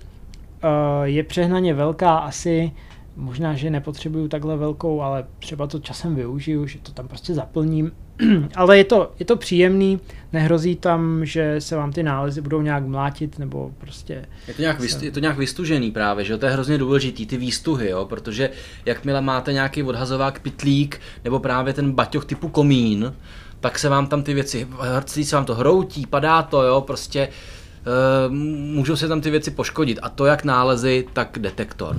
je 1.05 1.25
přehnaně 1.25 1.75
velká 1.75 2.17
asi, 2.19 2.73
možná, 3.21 3.55
že 3.55 3.71
nepotřebuju 3.71 4.29
takhle 4.29 4.57
velkou, 4.57 5.01
ale 5.01 5.25
třeba 5.39 5.67
to 5.67 5.79
časem 5.79 6.15
využiju, 6.15 6.67
že 6.67 6.79
to 6.79 6.93
tam 6.93 7.09
prostě 7.09 7.35
zaplním. 7.35 7.93
Ale 8.57 8.79
je 8.79 8.85
to, 8.85 9.13
je 9.19 9.27
to 9.27 9.37
příjemný, 9.37 10.01
nehrozí 10.33 10.77
tam, 10.77 11.25
že 11.25 11.57
se 11.59 11.77
vám 11.77 11.93
ty 11.93 12.03
nálezy 12.03 12.41
budou 12.41 12.63
nějak 12.63 12.85
mlátit, 12.85 13.39
nebo 13.39 13.73
prostě... 13.79 14.27
Je 14.49 14.55
to 14.55 14.63
nějak, 14.63 14.77
se... 14.77 14.83
vyst, 14.83 15.03
je 15.03 15.11
to 15.11 15.21
nějak 15.21 15.39
vystužený 15.39 15.91
právě, 15.91 16.25
že 16.25 16.39
to 16.39 16.47
je 16.47 16.53
hrozně 16.53 16.79
důležitý, 16.79 17.27
ty 17.27 17.37
výstuhy, 17.37 17.89
jo, 17.89 18.05
protože 18.05 18.51
jakmile 18.87 19.21
máte 19.21 19.53
nějaký 19.53 19.83
odhazovák 19.83 20.41
pitlík, 20.41 21.01
nebo 21.25 21.41
právě 21.41 21.73
ten 21.73 21.93
baťoch 21.93 22.25
typu 22.25 22.49
komín, 22.49 23.15
tak 23.61 23.79
se 23.79 23.89
vám 23.89 24.07
tam 24.07 24.23
ty 24.23 24.35
věci, 24.35 24.69
hrcí 24.97 25.25
se 25.25 25.37
vám 25.37 25.45
to 25.45 25.55
hroutí, 25.55 26.07
padá 26.07 26.43
to, 26.43 26.63
jo, 26.63 26.81
prostě 26.81 27.29
uh, 27.29 28.35
můžou 28.75 28.97
se 28.97 29.09
tam 29.09 29.21
ty 29.21 29.31
věci 29.31 29.51
poškodit, 29.51 29.99
a 30.03 30.09
to 30.09 30.27
jak 30.27 30.45
nálezy, 30.45 31.07
tak 31.13 31.39
detektor. 31.41 31.97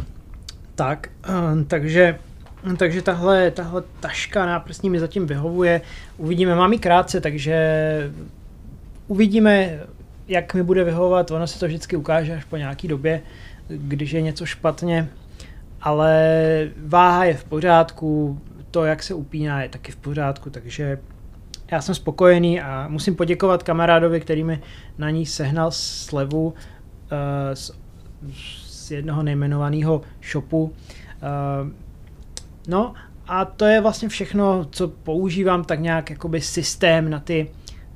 Tak, 0.81 1.09
uh, 1.29 1.63
takže 1.67 2.19
takže 2.77 3.01
tahle, 3.01 3.51
tahle 3.51 3.83
taška 3.99 4.45
náprstní 4.45 4.89
mi 4.89 4.99
zatím 4.99 5.27
vyhovuje. 5.27 5.81
Uvidíme, 6.17 6.55
mám 6.55 6.73
ji 6.73 6.79
krátce, 6.79 7.21
takže 7.21 7.55
uvidíme, 9.07 9.79
jak 10.27 10.53
mi 10.53 10.63
bude 10.63 10.83
vyhovovat. 10.83 11.31
Ono 11.31 11.47
se 11.47 11.59
to 11.59 11.67
vždycky 11.67 11.95
ukáže 11.95 12.35
až 12.35 12.43
po 12.43 12.57
nějaký 12.57 12.87
době, 12.87 13.21
když 13.67 14.11
je 14.11 14.21
něco 14.21 14.45
špatně. 14.45 15.09
Ale 15.81 16.69
váha 16.85 17.25
je 17.25 17.33
v 17.33 17.43
pořádku, 17.43 18.41
to, 18.71 18.85
jak 18.85 19.03
se 19.03 19.13
upíná, 19.13 19.63
je 19.63 19.69
taky 19.69 19.91
v 19.91 19.97
pořádku, 19.97 20.49
takže 20.49 20.99
já 21.71 21.81
jsem 21.81 21.95
spokojený 21.95 22.61
a 22.61 22.87
musím 22.87 23.15
poděkovat 23.15 23.63
kamarádovi, 23.63 24.19
který 24.19 24.43
mi 24.43 24.61
na 24.97 25.09
ní 25.09 25.25
sehnal 25.25 25.71
slevu 25.71 26.45
uh, 26.47 26.53
z, 27.53 27.71
z 28.33 28.60
jednoho 28.95 29.23
nejmenovaného 29.23 30.01
shopu. 30.31 30.63
Uh, 30.63 30.71
No 32.67 32.93
a 33.27 33.45
to 33.45 33.65
je 33.65 33.81
vlastně 33.81 34.09
všechno, 34.09 34.65
co 34.71 34.87
používám 34.87 35.63
tak 35.63 35.79
nějak 35.79 36.09
jakoby 36.09 36.41
systém 36.41 37.09
na 37.09 37.19
ty 37.19 37.47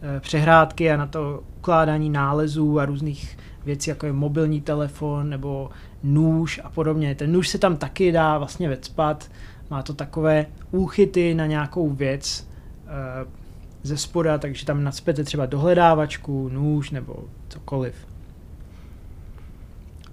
e, 0.02 0.20
přehrádky 0.20 0.92
a 0.92 0.98
na 0.98 1.08
to 1.08 1.44
ukládání 1.58 2.10
nálezů 2.10 2.80
a 2.80 2.86
různých 2.86 3.38
věcí, 3.66 3.90
jako 3.90 4.06
je 4.06 4.14
mobilní 4.14 4.62
telefon 4.62 5.30
nebo 5.30 5.70
nůž 6.04 6.62
a 6.64 6.70
podobně. 6.70 7.16
Ten 7.16 7.32
nůž 7.32 7.50
se 7.50 7.58
tam 7.58 7.78
taky 7.78 8.12
dá 8.12 8.38
vlastně 8.38 8.70
vecpat, 8.70 9.32
má 9.70 9.84
to 9.84 9.94
takové 9.94 10.46
úchyty 10.72 11.34
na 11.34 11.46
nějakou 11.46 11.90
věc 11.90 12.48
e, 12.88 13.26
ze 13.84 13.98
spoda, 13.98 14.38
takže 14.38 14.66
tam 14.66 14.84
nadspete 14.84 15.24
třeba 15.24 15.46
dohledávačku, 15.46 16.50
nůž 16.50 16.92
nebo 16.92 17.16
cokoliv. 17.50 18.15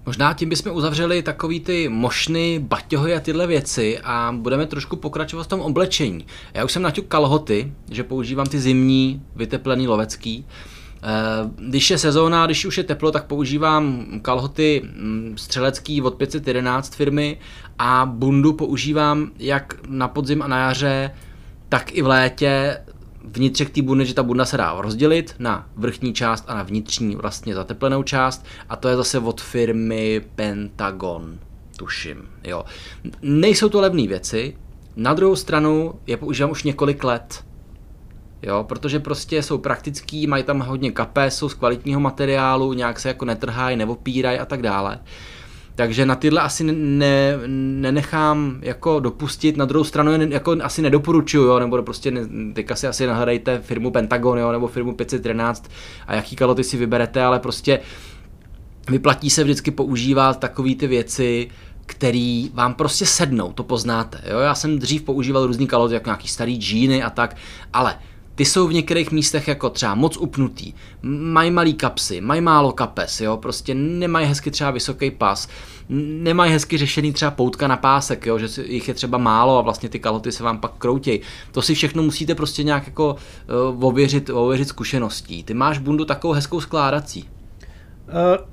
Možná 0.07 0.35
tím 0.35 0.49
bychom 0.49 0.73
uzavřeli 0.73 1.23
takový 1.23 1.61
ty 1.61 1.89
mošny, 1.89 2.59
baťohy 2.59 3.15
a 3.15 3.21
tyhle 3.21 3.47
věci 3.47 3.99
a 4.05 4.35
budeme 4.37 4.67
trošku 4.67 4.97
pokračovat 4.97 5.45
v 5.45 5.47
tom 5.47 5.61
oblečení. 5.61 6.27
Já 6.55 6.65
už 6.65 6.73
jsem 6.73 6.83
naťuk 6.83 7.07
kalhoty, 7.07 7.73
že 7.91 8.05
používám 8.05 8.47
ty 8.47 8.61
zimní, 8.61 9.23
vyteplený 9.37 9.89
lovecký 9.89 10.47
Když 11.57 11.91
je 11.91 11.99
sezóna, 11.99 12.47
když 12.47 12.65
už 12.65 12.79
je 12.79 12.85
teplo, 12.85 13.11
tak 13.11 13.25
používám 13.25 14.07
kalhoty 14.23 14.83
mm, 14.85 15.35
střelecký 15.39 16.03
od 16.03 16.15
511 16.15 16.95
firmy 16.95 17.39
a 17.79 18.07
bundu 18.07 18.53
používám 18.53 19.31
jak 19.39 19.75
na 19.89 20.09
podzim 20.09 20.43
a 20.43 20.47
na 20.47 20.59
jaře, 20.59 21.11
tak 21.69 21.95
i 21.95 22.03
v 22.03 22.07
létě 22.07 22.79
vnitřek 23.25 23.71
té 23.71 23.83
bundy, 23.83 24.07
že 24.07 24.15
ta 24.15 24.23
bunda 24.23 24.45
se 24.45 24.57
dá 24.57 24.75
rozdělit 24.79 25.35
na 25.39 25.67
vrchní 25.77 26.13
část 26.13 26.45
a 26.49 26.55
na 26.55 26.63
vnitřní 26.63 27.17
vlastně 27.17 27.55
zateplenou 27.55 28.03
část 28.03 28.45
a 28.69 28.77
to 28.77 28.89
je 28.89 28.97
zase 28.97 29.19
od 29.19 29.41
firmy 29.41 30.21
Pentagon, 30.35 31.39
tuším, 31.77 32.29
jo. 32.45 32.65
Nejsou 33.23 33.69
to 33.69 33.81
levné 33.81 34.07
věci, 34.07 34.57
na 34.97 35.15
druhou 35.15 35.37
stranu 35.37 35.95
je 36.07 36.17
používám 36.17 36.51
už 36.51 36.63
několik 36.63 37.05
let, 37.05 37.45
jo, 38.43 38.65
protože 38.69 39.01
prostě 39.01 39.43
jsou 39.43 39.59
praktický, 39.59 40.27
mají 40.27 40.45
tam 40.45 40.61
hodně 40.61 40.93
kapes, 40.93 41.37
jsou 41.37 41.49
z 41.49 41.55
kvalitního 41.55 42.01
materiálu, 42.01 42.73
nějak 42.73 43.01
se 43.01 43.09
jako 43.09 43.25
netrhají, 43.25 43.77
nevopírají 43.77 44.39
a 44.39 44.45
tak 44.45 44.63
dále. 44.63 44.99
Takže 45.75 46.07
na 46.07 46.15
tyhle 46.15 46.41
asi 46.41 46.65
ne, 46.65 47.39
nenechám 47.47 48.59
jako 48.61 49.01
dopustit, 49.01 49.57
na 49.57 49.65
druhou 49.65 49.85
stranu 49.85 50.13
je 50.13 50.29
jako 50.31 50.57
asi 50.63 50.83
nedoporučuju, 50.83 51.45
jo, 51.45 51.59
nebo 51.59 51.83
prostě 51.83 52.11
ne, 52.11 52.21
teďka 52.55 52.77
si 52.77 52.87
asi 52.87 53.07
nahledejte 53.07 53.59
firmu 53.59 53.91
Pentagon, 53.91 54.39
jo, 54.39 54.53
nebo 54.53 54.69
firmu 54.69 54.95
513 54.95 55.71
a 56.07 56.15
jaký 56.15 56.37
kaloty 56.37 56.65
si 56.65 56.77
vyberete, 56.77 57.23
ale 57.23 57.39
prostě 57.39 57.81
vyplatí 58.91 59.31
se 59.31 59.45
vždycky 59.45 59.71
používat 59.71 60.39
takové 60.39 60.75
ty 60.75 60.87
věci, 60.87 61.49
který 61.87 62.51
vám 62.55 62.75
prostě 62.75 63.07
sednou, 63.07 63.53
to 63.53 63.63
poznáte. 63.63 64.21
Jo? 64.31 64.39
Já 64.39 64.55
jsem 64.55 64.79
dřív 64.79 65.03
používal 65.03 65.47
různý 65.47 65.67
kaloty, 65.67 65.95
jako 65.95 66.09
nějaký 66.09 66.29
starý 66.29 66.57
džíny 66.57 67.03
a 67.03 67.11
tak, 67.11 67.37
ale 67.73 67.99
ty 68.35 68.45
jsou 68.45 68.69
v 68.69 68.73
některých 68.73 69.13
místech 69.13 69.49
jako 69.49 69.71
třeba 69.71 69.95
moc 69.95 70.17
upnutý, 70.17 70.73
mají 71.03 71.51
malý 71.51 71.75
kapsy, 71.75 72.21
mají 72.21 72.41
málo 72.41 72.73
kapes, 72.73 73.21
jo, 73.21 73.37
prostě 73.37 73.75
nemají 73.75 74.27
hezky 74.27 74.51
třeba 74.51 74.71
vysoký 74.71 75.11
pas, 75.11 75.49
nemají 76.23 76.53
hezky 76.53 76.79
řešený 76.79 77.13
třeba 77.13 77.31
poutka 77.31 77.69
na 77.69 77.77
pásek, 77.77 78.27
jo, 78.27 78.39
že 78.39 78.63
jich 78.63 78.89
je 78.89 78.95
třeba 78.95 79.19
málo 79.19 79.59
a 79.59 79.63
vlastně 79.63 79.89
ty 79.89 79.99
kaloty 79.99 80.33
se 80.33 80.43
vám 80.43 80.59
pak 80.59 80.73
kroutějí. 80.79 81.21
To 81.53 81.63
si 81.63 81.75
všechno 81.75 82.03
musíte 82.03 82.35
prostě 82.35 82.63
nějak 82.63 82.87
jako 82.87 83.17
uh, 83.75 83.85
ověřit, 83.85 84.31
ověřit 84.31 84.69
zkušeností. 84.69 85.43
Ty 85.43 85.55
máš 85.55 85.79
bundu 85.79 86.05
takovou 86.05 86.35
hezkou 86.35 86.61
skládací. 86.61 87.29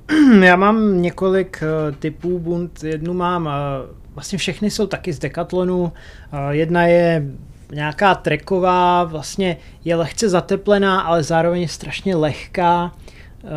Uh, 0.10 0.42
já 0.44 0.56
mám 0.56 1.02
několik 1.02 1.64
uh, 1.64 1.96
typů 1.96 2.40
bund. 2.40 2.84
Jednu 2.84 3.14
mám, 3.14 3.46
uh, 3.46 3.52
vlastně 4.14 4.38
všechny 4.38 4.72
jsou 4.72 4.88
taky 4.88 5.14
z 5.14 5.20
Decathlonu. 5.20 5.92
Jedna 6.52 6.86
je 6.86 7.32
nějaká 7.72 8.16
treková, 8.16 9.04
vlastně 9.04 9.58
je 9.86 9.96
lehce 9.96 10.30
zateplená, 10.30 11.02
ale 11.02 11.24
zároveň 11.24 11.62
je 11.62 11.68
strašně 11.68 12.16
lehká. 12.16 12.92
Uh, 13.44 13.50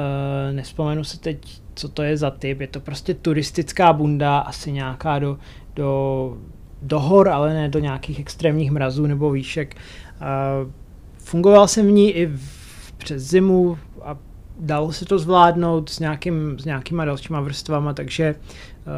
nespomenu 0.52 1.04
se 1.04 1.20
teď, 1.20 1.62
co 1.74 1.88
to 1.88 2.02
je 2.02 2.16
za 2.16 2.30
typ. 2.30 2.60
Je 2.60 2.66
to 2.66 2.80
prostě 2.80 3.14
turistická 3.14 3.92
bunda, 3.92 4.38
asi 4.38 4.72
nějaká 4.72 5.18
do, 5.18 5.38
do, 5.74 6.36
do 6.82 7.00
hor, 7.00 7.28
ale 7.28 7.54
ne 7.54 7.68
do 7.68 7.78
nějakých 7.78 8.20
extrémních 8.20 8.70
mrazů 8.70 9.06
nebo 9.06 9.30
výšek. 9.30 9.76
Uh, 10.20 10.70
fungoval 11.18 11.68
jsem 11.68 11.86
v 11.86 11.90
ní 11.90 12.10
i 12.10 12.26
v, 12.26 12.92
přes 12.98 13.22
zimu 13.22 13.78
a 14.02 14.16
dalo 14.60 14.92
se 14.92 15.04
to 15.04 15.18
zvládnout 15.18 15.88
s, 15.88 15.98
nějakým, 15.98 16.58
s 16.58 16.64
nějakýma 16.64 17.04
dalšíma 17.04 17.40
vrstvama, 17.40 17.94
takže 17.94 18.34
uh, 18.34 18.92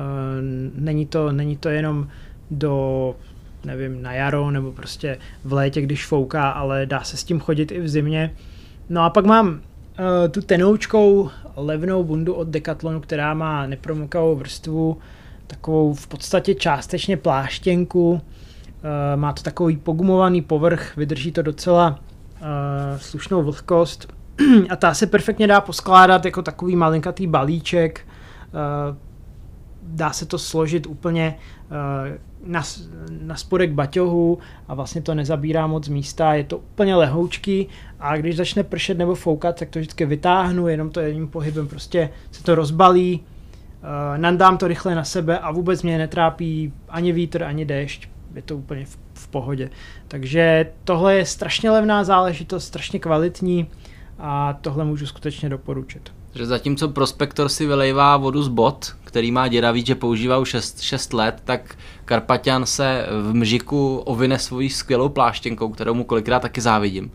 není, 0.74 1.06
to, 1.06 1.32
není 1.32 1.56
to 1.56 1.68
jenom 1.68 2.08
do 2.50 3.14
nevím, 3.64 4.02
na 4.02 4.12
jaro 4.12 4.50
nebo 4.50 4.72
prostě 4.72 5.18
v 5.44 5.52
létě, 5.52 5.80
když 5.80 6.06
fouká, 6.06 6.50
ale 6.50 6.86
dá 6.86 7.02
se 7.02 7.16
s 7.16 7.24
tím 7.24 7.40
chodit 7.40 7.72
i 7.72 7.80
v 7.80 7.88
zimě. 7.88 8.34
No 8.88 9.02
a 9.02 9.10
pak 9.10 9.24
mám 9.24 9.48
uh, 9.48 9.56
tu 10.30 10.42
tenoučkou 10.42 11.30
levnou 11.56 12.04
bundu 12.04 12.34
od 12.34 12.48
Decathlonu, 12.48 13.00
která 13.00 13.34
má 13.34 13.66
nepromokavou 13.66 14.36
vrstvu, 14.36 14.98
takovou 15.46 15.94
v 15.94 16.06
podstatě 16.06 16.54
částečně 16.54 17.16
pláštěnku, 17.16 18.12
uh, 18.12 18.20
má 19.16 19.32
to 19.32 19.42
takový 19.42 19.76
pogumovaný 19.76 20.42
povrch, 20.42 20.96
vydrží 20.96 21.32
to 21.32 21.42
docela 21.42 21.90
uh, 21.90 21.96
slušnou 22.96 23.42
vlhkost. 23.42 24.12
A 24.70 24.76
ta 24.76 24.94
se 24.94 25.06
perfektně 25.06 25.46
dá 25.46 25.60
poskládat 25.60 26.24
jako 26.24 26.42
takový 26.42 26.76
malinkatý 26.76 27.26
balíček, 27.26 28.06
uh, 28.90 28.96
dá 29.82 30.12
se 30.12 30.26
to 30.26 30.38
složit 30.38 30.86
úplně 30.86 31.36
uh, 31.70 32.33
na, 32.46 32.62
na 33.20 33.36
spodek 33.36 33.72
baťohu 33.72 34.38
a 34.68 34.74
vlastně 34.74 35.02
to 35.02 35.14
nezabírá 35.14 35.66
moc 35.66 35.88
místa, 35.88 36.34
je 36.34 36.44
to 36.44 36.58
úplně 36.58 36.94
lehoučký 36.94 37.66
a 38.00 38.16
když 38.16 38.36
začne 38.36 38.62
pršet 38.62 38.98
nebo 38.98 39.14
foukat, 39.14 39.58
tak 39.58 39.68
to 39.68 39.78
vždycky 39.78 40.06
vytáhnu, 40.06 40.68
jenom 40.68 40.90
to 40.90 41.00
jedním 41.00 41.28
pohybem 41.28 41.68
prostě 41.68 42.10
se 42.30 42.42
to 42.42 42.54
rozbalí, 42.54 43.20
uh, 43.20 44.18
nandám 44.18 44.58
to 44.58 44.68
rychle 44.68 44.94
na 44.94 45.04
sebe 45.04 45.38
a 45.38 45.52
vůbec 45.52 45.82
mě 45.82 45.98
netrápí 45.98 46.72
ani 46.88 47.12
vítr, 47.12 47.42
ani 47.42 47.64
déšť, 47.64 48.08
je 48.34 48.42
to 48.42 48.56
úplně 48.56 48.84
v, 48.84 48.98
v 49.14 49.28
pohodě. 49.28 49.70
Takže 50.08 50.72
tohle 50.84 51.14
je 51.14 51.26
strašně 51.26 51.70
levná 51.70 52.04
záležitost, 52.04 52.64
strašně 52.64 52.98
kvalitní 52.98 53.66
a 54.18 54.52
tohle 54.52 54.84
můžu 54.84 55.06
skutečně 55.06 55.48
doporučit. 55.48 56.12
Že 56.34 56.46
zatímco 56.46 56.88
Prospektor 56.88 57.48
si 57.48 57.66
vylejvá 57.66 58.16
vodu 58.16 58.42
z 58.42 58.48
bot, 58.48 58.96
který 59.04 59.32
má 59.32 59.48
děravý, 59.48 59.86
že 59.86 59.94
používá 59.94 60.38
už 60.38 60.48
6, 60.48 60.80
6 60.80 61.12
let, 61.12 61.42
tak 61.44 61.76
Karpatian 62.04 62.66
se 62.66 63.06
v 63.22 63.34
mžiku 63.34 63.96
ovine 63.96 64.38
svojí 64.38 64.70
skvělou 64.70 65.08
pláštěnkou, 65.08 65.68
kterou 65.68 65.94
mu 65.94 66.04
kolikrát 66.04 66.40
taky 66.40 66.60
závidím. 66.60 67.10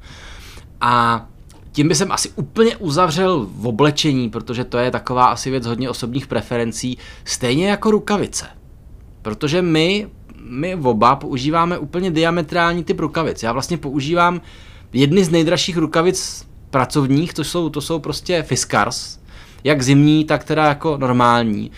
A 0.82 1.26
tím 1.72 1.88
by 1.88 1.96
jsem 1.96 2.12
asi 2.12 2.30
úplně 2.36 2.78
uzavřel 2.78 3.48
v 3.52 3.68
oblečení, 3.68 4.30
protože 4.30 4.64
to 4.64 4.78
je 4.78 4.92
taková 4.92 5.26
asi 5.26 5.50
věc 5.50 5.66
hodně 5.66 5.90
osobních 5.90 6.28
preferencí, 6.28 6.98
stejně 7.26 7.70
jako 7.70 7.92
rukavice. 7.92 8.46
Protože 9.22 9.62
my, 9.62 10.08
my 10.42 10.76
oba 10.76 11.16
používáme 11.16 11.78
úplně 11.78 12.12
diametrální 12.12 12.84
typ 12.84 13.00
rukavic. 13.00 13.44
Já 13.44 13.52
vlastně 13.52 13.78
používám 13.78 14.42
jedny 14.94 15.24
z 15.24 15.30
nejdražších 15.30 15.78
rukavic 15.78 16.49
pracovních, 16.70 17.34
to 17.34 17.44
jsou, 17.44 17.70
to 17.70 17.82
jsou 17.82 18.00
prostě 18.00 18.44
Fiskars, 18.44 19.20
jak 19.64 19.82
zimní, 19.82 20.26
tak 20.26 20.44
teda 20.44 20.66
jako 20.66 20.98
normální. 20.98 21.72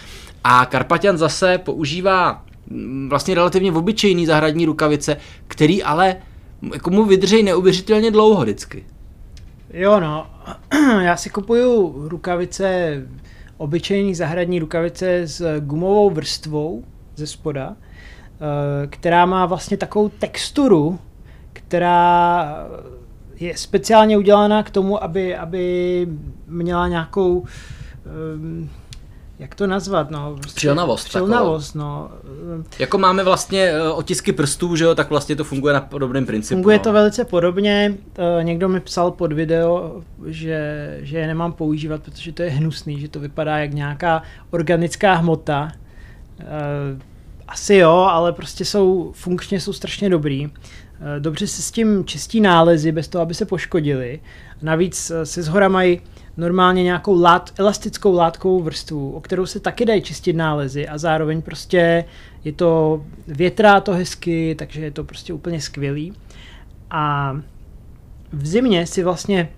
A 0.43 0.65
Karpatian 0.65 1.17
zase 1.17 1.57
používá 1.57 2.43
mm, 2.67 3.09
vlastně 3.09 3.35
relativně 3.35 3.71
obyčejný 3.71 4.25
zahradní 4.25 4.65
rukavice, 4.65 5.17
který 5.47 5.83
ale 5.83 6.15
jako 6.73 6.89
mu 6.89 7.05
vydrží 7.05 7.43
neuvěřitelně 7.43 8.11
dlouho 8.11 8.41
vždycky. 8.41 8.85
Jo 9.73 9.99
no, 9.99 10.27
já 11.01 11.17
si 11.17 11.29
kupuju 11.29 11.93
rukavice, 12.07 12.95
obyčejný 13.57 14.15
zahradní 14.15 14.59
rukavice 14.59 15.27
s 15.27 15.59
gumovou 15.59 16.09
vrstvou 16.09 16.83
ze 17.15 17.27
spoda, 17.27 17.75
eh, 17.75 18.87
která 18.87 19.25
má 19.25 19.45
vlastně 19.45 19.77
takovou 19.77 20.09
texturu, 20.09 20.99
která 21.53 22.55
je 23.41 23.57
speciálně 23.57 24.17
udělaná 24.17 24.63
k 24.63 24.69
tomu, 24.69 25.03
aby, 25.03 25.35
aby 25.35 26.07
měla 26.47 26.87
nějakou 26.87 27.45
um, 28.35 28.69
jak 29.41 29.55
to 29.55 29.67
nazvat, 29.67 30.11
no. 30.11 30.35
Prostě 30.41 30.55
přilnavost. 30.55 31.07
Přilnavost, 31.07 31.75
no. 31.75 32.11
Jako 32.79 32.97
máme 32.97 33.23
vlastně 33.23 33.63
eh, 33.63 33.89
otisky 33.89 34.31
prstů, 34.31 34.75
že 34.75 34.83
jo, 34.83 34.95
tak 34.95 35.09
vlastně 35.09 35.35
to 35.35 35.43
funguje 35.43 35.73
na 35.73 35.81
podobném 35.81 36.25
principu. 36.25 36.55
Funguje 36.55 36.77
no. 36.77 36.83
to 36.83 36.93
velice 36.93 37.25
podobně. 37.25 37.97
Uh, 38.37 38.43
někdo 38.43 38.69
mi 38.69 38.79
psal 38.79 39.11
pod 39.11 39.33
video, 39.33 40.01
že, 40.25 40.97
že 41.01 41.17
je 41.17 41.27
nemám 41.27 41.53
používat, 41.53 42.03
protože 42.03 42.31
to 42.31 42.43
je 42.43 42.49
hnusný, 42.49 42.99
že 42.99 43.07
to 43.07 43.19
vypadá 43.19 43.57
jak 43.57 43.73
nějaká 43.73 44.21
organická 44.51 45.13
hmota. 45.13 45.71
Uh, 46.39 46.99
asi 47.47 47.75
jo, 47.75 47.91
ale 47.91 48.33
prostě 48.33 48.65
jsou, 48.65 49.11
funkčně 49.15 49.59
jsou 49.59 49.73
strašně 49.73 50.09
dobrý. 50.09 50.49
Eh, 51.01 51.19
dobře 51.19 51.47
se 51.47 51.61
s 51.61 51.71
tím 51.71 52.05
čistí 52.05 52.41
nálezy, 52.41 52.91
bez 52.91 53.07
toho, 53.07 53.21
aby 53.21 53.33
se 53.33 53.45
poškodili. 53.45 54.19
Navíc 54.61 55.11
eh, 55.11 55.25
se 55.25 55.43
zhora 55.43 55.67
mají 55.67 56.01
normálně 56.37 56.83
nějakou 56.83 57.21
lát, 57.21 57.53
elastickou 57.57 58.13
látkovou 58.13 58.61
vrstvu, 58.61 59.11
o 59.11 59.21
kterou 59.21 59.45
se 59.45 59.59
taky 59.59 59.85
dají 59.85 60.01
čistit 60.01 60.33
nálezy 60.33 60.87
a 60.87 60.97
zároveň 60.97 61.41
prostě 61.41 62.05
je 62.43 62.53
to, 62.53 63.03
větrá 63.27 63.81
to 63.81 63.93
hezky, 63.93 64.55
takže 64.59 64.81
je 64.81 64.91
to 64.91 65.03
prostě 65.03 65.33
úplně 65.33 65.61
skvělý. 65.61 66.13
A 66.91 67.35
v 68.33 68.47
zimě 68.47 68.87
si 68.87 69.03
vlastně 69.03 69.49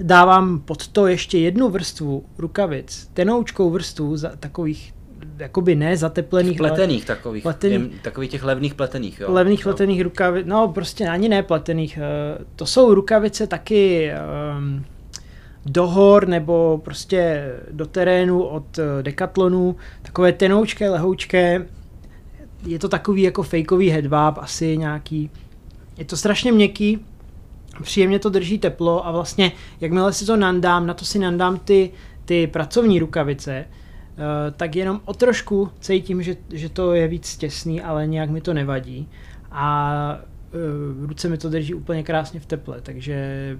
dávám 0.00 0.60
pod 0.60 0.88
to 0.88 1.06
ještě 1.06 1.38
jednu 1.38 1.68
vrstvu 1.68 2.24
rukavic, 2.38 3.10
tenoučkou 3.14 3.70
vrstvu 3.70 4.16
za 4.16 4.28
takových 4.36 4.94
jakoby 5.38 5.74
ne 5.74 5.96
zateplených. 5.96 6.58
Pletených 6.58 7.10
ale, 7.10 7.16
takových, 7.16 7.42
pletených, 7.42 8.00
takových 8.02 8.30
těch 8.30 8.44
levných 8.44 8.74
pletených, 8.74 9.20
jo. 9.20 9.32
Levných 9.32 9.60
no. 9.60 9.62
pletených 9.62 10.02
rukavic, 10.02 10.46
no 10.46 10.68
prostě 10.68 11.08
ani 11.08 11.28
ne 11.28 11.42
pletených, 11.42 11.98
eh, 11.98 12.44
to 12.56 12.66
jsou 12.66 12.94
rukavice 12.94 13.46
taky 13.46 14.10
um, 14.58 14.84
do 15.66 15.86
hor 15.86 16.28
nebo 16.28 16.80
prostě 16.84 17.50
do 17.70 17.86
terénu 17.86 18.42
od 18.42 18.78
eh, 18.78 19.02
Decathlonu, 19.02 19.76
takové 20.02 20.32
tenoučké, 20.32 20.90
lehoučké, 20.90 21.66
je 22.66 22.78
to 22.78 22.88
takový 22.88 23.22
jako 23.22 23.42
fakeový 23.42 23.90
headwap, 23.90 24.38
asi 24.38 24.76
nějaký, 24.76 25.30
je 25.98 26.04
to 26.04 26.16
strašně 26.16 26.52
měkký, 26.52 27.04
příjemně 27.82 28.18
to 28.18 28.30
drží 28.30 28.58
teplo 28.58 29.06
a 29.06 29.12
vlastně 29.12 29.52
jakmile 29.80 30.12
si 30.12 30.26
to 30.26 30.36
nandám, 30.36 30.86
na 30.86 30.94
to 30.94 31.04
si 31.04 31.18
nandám 31.18 31.58
ty, 31.58 31.90
ty 32.24 32.46
pracovní 32.46 32.98
rukavice, 32.98 33.64
tak 34.56 34.76
jenom 34.76 35.00
o 35.04 35.14
trošku 35.14 35.70
cítím, 35.80 36.22
že, 36.22 36.36
že 36.52 36.68
to 36.68 36.94
je 36.94 37.08
víc 37.08 37.36
těsný, 37.36 37.80
ale 37.80 38.06
nějak 38.06 38.30
mi 38.30 38.40
to 38.40 38.54
nevadí. 38.54 39.08
A 39.50 40.18
uh, 41.00 41.06
ruce 41.06 41.28
mi 41.28 41.38
to 41.38 41.48
drží 41.48 41.74
úplně 41.74 42.02
krásně 42.02 42.40
v 42.40 42.46
teple, 42.46 42.80
takže 42.80 43.58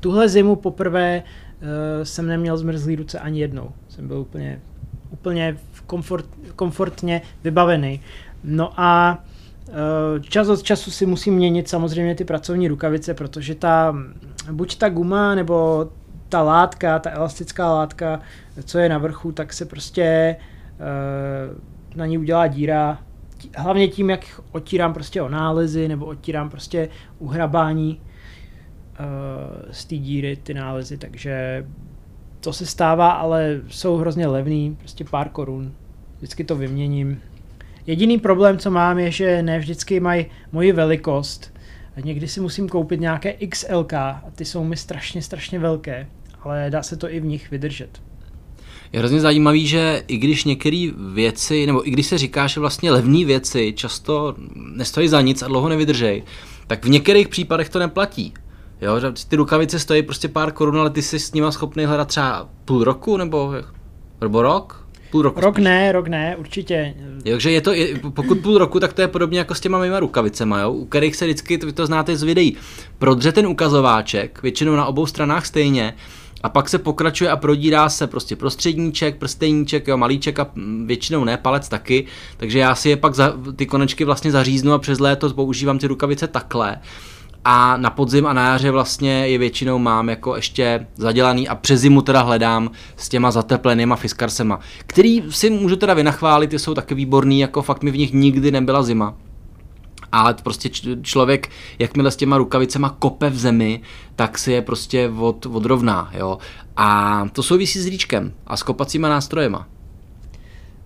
tuhle 0.00 0.28
zimu 0.28 0.56
poprvé 0.56 1.22
uh, 1.22 1.68
jsem 2.04 2.26
neměl 2.26 2.56
zmrzlý 2.56 2.96
ruce 2.96 3.18
ani 3.18 3.40
jednou. 3.40 3.72
Jsem 3.88 4.08
byl 4.08 4.18
úplně, 4.18 4.60
úplně 5.10 5.56
komfort, 5.86 6.26
komfortně 6.56 7.22
vybavený. 7.44 8.00
No 8.44 8.80
a 8.80 9.24
čas 10.20 10.48
od 10.48 10.62
času 10.62 10.90
si 10.90 11.06
musím 11.06 11.34
měnit 11.34 11.68
samozřejmě 11.68 12.14
ty 12.14 12.24
pracovní 12.24 12.68
rukavice, 12.68 13.14
protože 13.14 13.54
ta, 13.54 13.96
buď 14.52 14.76
ta 14.76 14.88
guma 14.88 15.34
nebo 15.34 15.88
ta 16.28 16.42
látka, 16.42 16.98
ta 16.98 17.10
elastická 17.10 17.74
látka, 17.74 18.20
co 18.64 18.78
je 18.78 18.88
na 18.88 18.98
vrchu, 18.98 19.32
tak 19.32 19.52
se 19.52 19.64
prostě 19.64 20.36
uh, 20.78 21.96
na 21.96 22.06
ní 22.06 22.18
udělá 22.18 22.46
díra. 22.46 22.98
Hlavně 23.56 23.88
tím, 23.88 24.10
jak 24.10 24.40
otírám 24.52 24.94
prostě 24.94 25.22
o 25.22 25.28
nálezy 25.28 25.88
nebo 25.88 26.06
otírám 26.06 26.50
prostě 26.50 26.88
uhrabání 27.18 28.00
uh, 28.00 29.70
z 29.70 29.84
té 29.84 29.96
díry 29.96 30.36
ty 30.36 30.54
nálezy, 30.54 30.98
takže 30.98 31.66
to 32.40 32.52
se 32.52 32.66
stává, 32.66 33.10
ale 33.10 33.60
jsou 33.68 33.96
hrozně 33.96 34.26
levný, 34.26 34.76
prostě 34.78 35.04
pár 35.04 35.28
korun. 35.28 35.72
Vždycky 36.16 36.44
to 36.44 36.56
vyměním. 36.56 37.20
Jediný 37.86 38.18
problém, 38.18 38.58
co 38.58 38.70
mám, 38.70 38.98
je, 38.98 39.10
že 39.10 39.42
ne 39.42 39.58
vždycky 39.58 40.00
mají 40.00 40.26
moji 40.52 40.72
velikost. 40.72 41.58
Někdy 42.04 42.28
si 42.28 42.40
musím 42.40 42.68
koupit 42.68 43.00
nějaké 43.00 43.32
XLK 43.32 43.92
a 43.92 44.24
ty 44.34 44.44
jsou 44.44 44.64
mi 44.64 44.76
strašně, 44.76 45.22
strašně 45.22 45.58
velké, 45.58 46.06
ale 46.40 46.66
dá 46.70 46.82
se 46.82 46.96
to 46.96 47.12
i 47.12 47.20
v 47.20 47.24
nich 47.24 47.50
vydržet. 47.50 48.07
Je 48.92 48.98
hrozně 48.98 49.20
zajímavý, 49.20 49.66
že 49.66 50.02
i 50.08 50.16
když 50.16 50.44
některé 50.44 50.88
věci, 51.12 51.66
nebo 51.66 51.88
i 51.88 51.90
když 51.90 52.06
se 52.06 52.18
říká, 52.18 52.46
že 52.46 52.60
vlastně 52.60 52.90
levné 52.90 53.24
věci 53.24 53.72
často 53.76 54.34
nestojí 54.54 55.08
za 55.08 55.20
nic 55.20 55.42
a 55.42 55.48
dlouho 55.48 55.68
nevydržej, 55.68 56.22
tak 56.66 56.84
v 56.84 56.88
některých 56.88 57.28
případech 57.28 57.68
to 57.68 57.78
neplatí. 57.78 58.34
Jo, 58.80 59.00
že 59.00 59.12
ty 59.28 59.36
rukavice 59.36 59.78
stojí 59.78 60.02
prostě 60.02 60.28
pár 60.28 60.52
korun, 60.52 60.78
ale 60.78 60.90
ty 60.90 61.02
jsi 61.02 61.18
s 61.18 61.32
nima 61.32 61.52
schopný 61.52 61.84
hledat 61.84 62.08
třeba 62.08 62.48
půl 62.64 62.84
roku 62.84 63.16
nebo, 63.16 63.52
nebo 64.20 64.42
rok? 64.42 64.88
Půl 65.10 65.22
roku 65.22 65.40
Rok 65.40 65.54
spíš. 65.54 65.64
ne, 65.64 65.92
rok 65.92 66.08
ne, 66.08 66.36
určitě. 66.38 66.94
Jo, 67.24 67.32
takže 67.32 67.50
je 67.50 67.60
to, 67.60 67.72
je, 67.72 67.98
pokud 68.14 68.38
půl 68.38 68.58
roku, 68.58 68.80
tak 68.80 68.92
to 68.92 69.00
je 69.00 69.08
podobně 69.08 69.38
jako 69.38 69.54
s 69.54 69.60
těma 69.60 69.78
mýma 69.78 70.00
rukavicema, 70.00 70.60
jo, 70.60 70.72
u 70.72 70.84
kterých 70.84 71.16
se 71.16 71.24
vždycky, 71.24 71.56
vy 71.56 71.72
to 71.72 71.86
znáte 71.86 72.16
z 72.16 72.22
videí, 72.22 72.56
prodře 72.98 73.32
ten 73.32 73.46
ukazováček, 73.46 74.42
většinou 74.42 74.76
na 74.76 74.86
obou 74.86 75.06
stranách 75.06 75.46
stejně, 75.46 75.94
a 76.42 76.48
pak 76.48 76.68
se 76.68 76.78
pokračuje 76.78 77.30
a 77.30 77.36
prodírá 77.36 77.88
se 77.88 78.06
prostě 78.06 78.36
prostředníček, 78.36 79.16
prstejníček, 79.16 79.88
jo, 79.88 79.96
malíček 79.96 80.38
a 80.38 80.50
většinou 80.84 81.24
ne, 81.24 81.36
palec 81.36 81.68
taky, 81.68 82.04
takže 82.36 82.58
já 82.58 82.74
si 82.74 82.88
je 82.88 82.96
pak 82.96 83.14
za, 83.14 83.34
ty 83.56 83.66
konečky 83.66 84.04
vlastně 84.04 84.30
zaříznu 84.30 84.72
a 84.72 84.78
přes 84.78 84.98
léto 84.98 85.34
používám 85.34 85.78
ty 85.78 85.86
rukavice 85.86 86.26
takhle 86.26 86.78
a 87.44 87.76
na 87.76 87.90
podzim 87.90 88.26
a 88.26 88.32
na 88.32 88.52
jaře 88.52 88.70
vlastně 88.70 89.28
je 89.28 89.38
většinou 89.38 89.78
mám 89.78 90.08
jako 90.08 90.36
ještě 90.36 90.86
zadělaný 90.96 91.48
a 91.48 91.54
přes 91.54 91.80
zimu 91.80 92.02
teda 92.02 92.22
hledám 92.22 92.70
s 92.96 93.08
těma 93.08 93.30
zateplenýma 93.30 93.96
fiskarsema, 93.96 94.60
který 94.86 95.22
si 95.30 95.50
můžu 95.50 95.76
teda 95.76 95.94
vynachválit, 95.94 96.50
ty 96.50 96.58
jsou 96.58 96.74
taky 96.74 96.94
výborný, 96.94 97.40
jako 97.40 97.62
fakt 97.62 97.82
mi 97.82 97.90
v 97.90 97.96
nich 97.96 98.12
nikdy 98.12 98.50
nebyla 98.50 98.82
zima. 98.82 99.14
Ale 100.12 100.34
prostě 100.34 100.68
člověk, 101.02 101.50
jakmile 101.78 102.10
s 102.10 102.16
těma 102.16 102.38
rukavicema 102.38 102.96
kope 102.98 103.30
v 103.30 103.38
zemi, 103.38 103.80
tak 104.16 104.38
si 104.38 104.52
je 104.52 104.62
prostě 104.62 105.10
od, 105.18 105.46
odrovná, 105.46 106.10
jo. 106.14 106.38
A 106.76 107.28
to 107.32 107.42
souvisí 107.42 107.78
s 107.78 107.86
říčkem 107.86 108.32
a 108.46 108.56
s 108.56 108.62
kopacíma 108.62 109.08
nástrojema. 109.08 109.68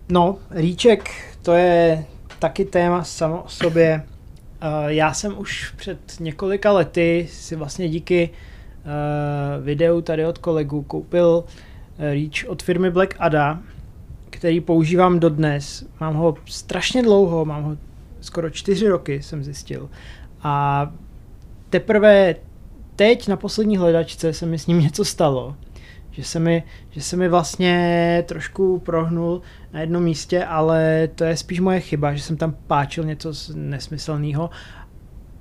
No, 0.09 0.39
říček, 0.57 1.11
to 1.43 1.53
je 1.53 2.05
taky 2.39 2.65
téma 2.65 3.05
samo 3.05 3.43
o 3.43 3.49
sobě. 3.49 4.03
Eh, 4.61 4.95
já 4.95 5.13
jsem 5.13 5.39
už 5.39 5.75
před 5.77 5.99
několika 6.21 6.73
lety 6.73 7.29
si 7.31 7.57
vlastně 7.57 7.89
díky 7.89 8.31
uh, 8.31 9.65
videu 9.65 10.01
tady 10.01 10.27
od 10.27 10.39
kolegu 10.39 10.83
koupil 10.83 11.45
eh, 11.99 12.15
Reach 12.15 12.49
od 12.49 12.63
firmy 12.63 12.91
Black 12.91 13.15
Ada, 13.19 13.59
který 14.31 14.61
používám 14.61 15.21
dodnes. 15.21 15.85
Mám 16.01 16.15
ho 16.15 16.35
strašně 16.47 17.03
dlouho, 17.03 17.45
mám 17.45 17.63
ho 17.63 17.77
skoro 18.23 18.51
čtyři 18.51 18.89
roky, 18.89 19.23
jsem 19.23 19.45
zjistil. 19.45 19.91
A 20.43 20.87
teprve 21.71 22.35
teď 22.97 23.29
na 23.29 23.37
poslední 23.37 23.77
hledačce 23.77 24.33
se 24.33 24.47
mi 24.47 24.59
s 24.59 24.67
ním 24.67 24.81
něco 24.81 25.05
stalo 25.05 25.57
že 26.13 26.25
se 26.25 26.39
mi, 26.39 26.63
že 26.91 27.01
se 27.01 27.17
mi 27.17 27.29
vlastně 27.29 28.25
trošku 28.27 28.79
prohnul 28.79 29.43
na 29.73 29.81
jednom 29.81 30.03
místě, 30.03 30.45
ale 30.45 31.09
to 31.15 31.25
je 31.25 31.37
spíš 31.37 31.61
moje 31.61 31.81
chyba, 31.81 32.15
že 32.15 32.23
jsem 32.23 32.37
tam 32.37 32.57
páčil 32.67 33.05
něco 33.05 33.33
nesmyslného. 33.55 34.51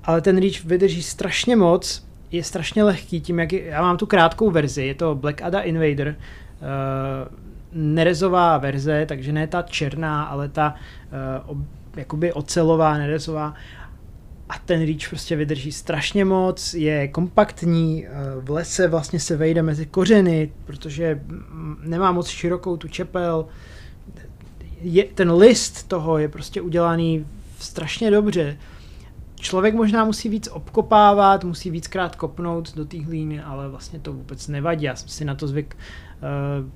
Ale 0.04 0.22
ten 0.22 0.38
Reach 0.38 0.64
vydrží 0.66 1.04
strašně 1.04 1.56
moc, 1.56 2.08
je 2.32 2.44
strašně 2.44 2.84
lehký 2.84 3.22
tím, 3.22 3.40
jak 3.40 3.54
je, 3.54 3.66
já 3.66 3.82
mám 3.82 3.98
tu 3.98 4.06
krátkou 4.06 4.52
verzi, 4.52 4.84
je 4.84 4.96
to 4.96 5.16
Black 5.16 5.42
Ada 5.42 5.62
Invader, 5.62 6.08
uh, 6.08 7.38
nerezová 7.74 8.58
verze, 8.58 9.06
takže 9.06 9.32
ne 9.32 9.48
ta 9.48 9.62
černá, 9.62 10.24
ale 10.24 10.50
ta 10.50 10.76
uh, 11.50 11.58
jakoby 11.96 12.34
ocelová, 12.34 12.98
nerezová 12.98 13.54
a 14.52 14.58
ten 14.66 14.86
Reach 14.86 15.10
prostě 15.10 15.36
vydrží 15.36 15.72
strašně 15.72 16.26
moc, 16.26 16.74
je 16.74 17.08
kompaktní, 17.08 18.06
eh, 18.06 18.10
v 18.40 18.50
lese 18.50 18.88
vlastně 18.88 19.20
se 19.20 19.38
vejde 19.38 19.64
mezi 19.64 19.86
kořeny, 19.86 20.52
protože 20.66 21.22
nemá 21.84 22.12
moc 22.12 22.28
širokou 22.28 22.78
tu 22.78 22.88
čepel. 22.88 23.46
Je, 24.82 25.04
ten 25.04 25.32
list 25.32 25.88
toho 25.88 26.18
je 26.18 26.28
prostě 26.28 26.62
udělaný 26.62 27.26
strašně 27.60 28.12
dobře. 28.12 28.58
Člověk 29.36 29.76
možná 29.76 30.06
musí 30.06 30.30
víc 30.30 30.50
obkopávat, 30.52 31.44
musí 31.44 31.72
víckrát 31.72 32.16
kopnout 32.16 32.76
do 32.76 32.86
té 32.86 33.02
hlíny, 33.02 33.42
ale 33.42 33.70
vlastně 33.70 34.00
to 34.00 34.14
vůbec 34.14 34.48
nevadí. 34.48 34.86
Já 34.86 34.96
jsem 34.96 35.10
si 35.10 35.26
na 35.26 35.36
to 35.36 35.48
zvyk 35.48 35.78
uh, 35.78 36.70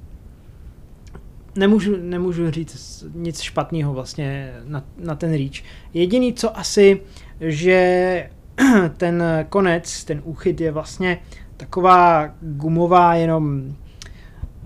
nemůžu, 1.55 1.95
nemůžu 2.01 2.51
říct 2.51 3.05
nic 3.13 3.41
špatného 3.41 3.93
vlastně 3.93 4.53
na, 4.65 4.83
na 4.97 5.15
ten 5.15 5.33
Reach. 5.33 5.63
Jediný, 5.93 6.33
co 6.33 6.57
asi 6.57 7.01
že 7.39 8.29
ten 8.97 9.23
konec, 9.49 10.03
ten 10.03 10.21
úchyt 10.23 10.61
je 10.61 10.71
vlastně 10.71 11.19
taková 11.57 12.29
gumová 12.41 13.15
jenom 13.15 13.75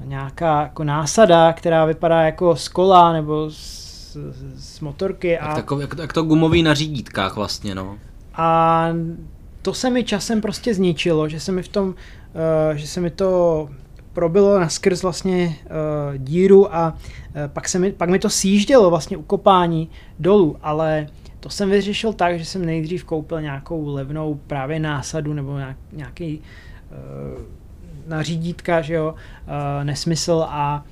nějaká 0.03 0.61
jako 0.61 0.83
násada, 0.83 1.53
která 1.53 1.85
vypadá 1.85 2.21
jako 2.21 2.55
z 2.55 2.67
kola 2.67 3.13
nebo 3.13 3.49
z, 3.49 4.17
z 4.55 4.79
motorky. 4.79 5.39
A... 5.39 5.57
Jak, 5.57 5.65
to, 5.65 5.79
jak, 5.79 5.97
jak 5.97 6.13
to 6.13 6.23
gumový 6.23 6.63
na 6.63 6.73
řídítkách 6.73 7.35
vlastně, 7.35 7.75
no. 7.75 7.97
A 8.33 8.87
to 9.61 9.73
se 9.73 9.89
mi 9.89 10.03
časem 10.03 10.41
prostě 10.41 10.73
zničilo, 10.73 11.29
že 11.29 11.39
se 11.39 11.51
mi 11.51 11.63
v 11.63 11.67
tom, 11.67 11.87
uh, 11.89 11.95
že 12.75 12.87
se 12.87 13.01
mi 13.01 13.09
to 13.09 13.69
probilo 14.19 14.59
na 14.59 14.69
skrz 14.69 15.03
vlastně 15.03 15.55
uh, 15.65 16.17
díru 16.17 16.75
a 16.75 16.93
uh, 16.93 17.41
pak, 17.47 17.69
se 17.69 17.79
mi, 17.79 17.91
pak 17.91 18.09
mi 18.09 18.19
to 18.19 18.29
sjíždělo 18.29 18.89
vlastně 18.89 19.17
ukopání 19.17 19.89
dolů, 20.19 20.57
ale 20.61 21.07
to 21.39 21.49
jsem 21.49 21.69
vyřešil 21.69 22.13
tak, 22.13 22.39
že 22.39 22.45
jsem 22.45 22.65
nejdřív 22.65 23.03
koupil 23.03 23.41
nějakou 23.41 23.87
levnou 23.87 24.39
právě 24.47 24.79
násadu 24.79 25.33
nebo 25.33 25.59
nějaký 25.91 26.39
uh, 26.39 27.41
nařídítka, 28.07 28.81
že 28.81 28.93
jo, 28.93 29.13
uh, 29.13 29.83
nesmysl 29.83 30.45
a 30.49 30.83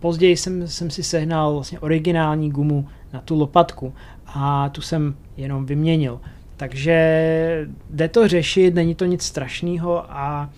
později 0.00 0.36
jsem, 0.36 0.68
jsem 0.68 0.90
si 0.90 1.02
sehnal 1.02 1.54
vlastně 1.54 1.80
originální 1.80 2.50
gumu 2.50 2.88
na 3.12 3.20
tu 3.20 3.38
lopatku 3.38 3.94
a 4.26 4.68
tu 4.68 4.80
jsem 4.80 5.14
jenom 5.36 5.66
vyměnil. 5.66 6.20
Takže 6.56 7.68
jde 7.90 8.08
to 8.08 8.28
řešit, 8.28 8.74
není 8.74 8.94
to 8.94 9.04
nic 9.04 9.22
strašného 9.22 10.04
a 10.12 10.50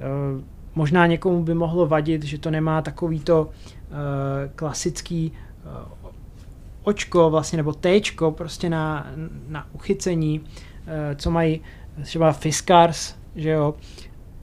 uh, 0.00 0.53
možná 0.74 1.06
někomu 1.06 1.42
by 1.42 1.54
mohlo 1.54 1.86
vadit, 1.86 2.22
že 2.22 2.38
to 2.38 2.50
nemá 2.50 2.82
takovýto 2.82 3.42
uh, 3.42 3.50
klasický 4.54 5.32
uh, 5.64 6.04
očko 6.84 7.30
vlastně, 7.30 7.56
nebo 7.56 7.72
téčko 7.72 8.30
prostě 8.30 8.70
na, 8.70 9.06
na 9.48 9.66
uchycení, 9.72 10.40
eh, 10.86 11.16
co 11.16 11.30
mají 11.30 11.60
třeba 12.02 12.32
Fiskars, 12.32 13.14
že 13.36 13.50
jo, 13.50 13.74